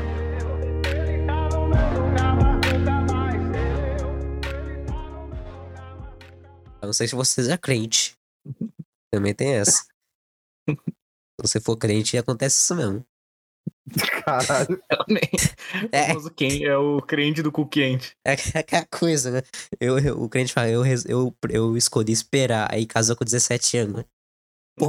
Eu 6.82 6.86
não 6.86 6.92
sei 6.92 7.06
se 7.06 7.14
você 7.14 7.42
seja 7.42 7.56
crente. 7.56 8.14
Também 9.12 9.32
tem 9.34 9.54
essa. 9.54 9.84
Se 11.40 11.48
você 11.48 11.60
for 11.60 11.76
crente, 11.76 12.18
acontece 12.18 12.56
isso 12.58 12.74
mesmo. 12.74 13.06
Caralho. 14.24 14.82
É. 15.92 16.02
O 16.04 16.06
famoso 16.08 16.30
quem 16.30 16.64
é 16.64 16.76
o 16.76 17.00
crente 17.00 17.42
do 17.42 17.50
cu 17.50 17.66
quente. 17.66 18.12
É 18.24 18.32
aquela 18.58 18.86
coisa, 18.86 19.30
né? 19.30 19.42
Eu, 19.80 19.98
eu- 19.98 20.20
o 20.22 20.28
crente 20.28 20.52
fala, 20.52 20.68
eu, 20.68 20.82
eu, 21.06 21.34
eu 21.48 21.76
escolhi 21.76 22.12
esperar, 22.12 22.68
aí 22.72 22.86
casou 22.86 23.16
com 23.16 23.24
17 23.24 23.78
anos. 23.78 24.04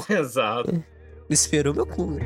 Exato. 0.09 0.83
Esperou 1.29 1.73
meu 1.73 1.85
cu. 1.85 2.17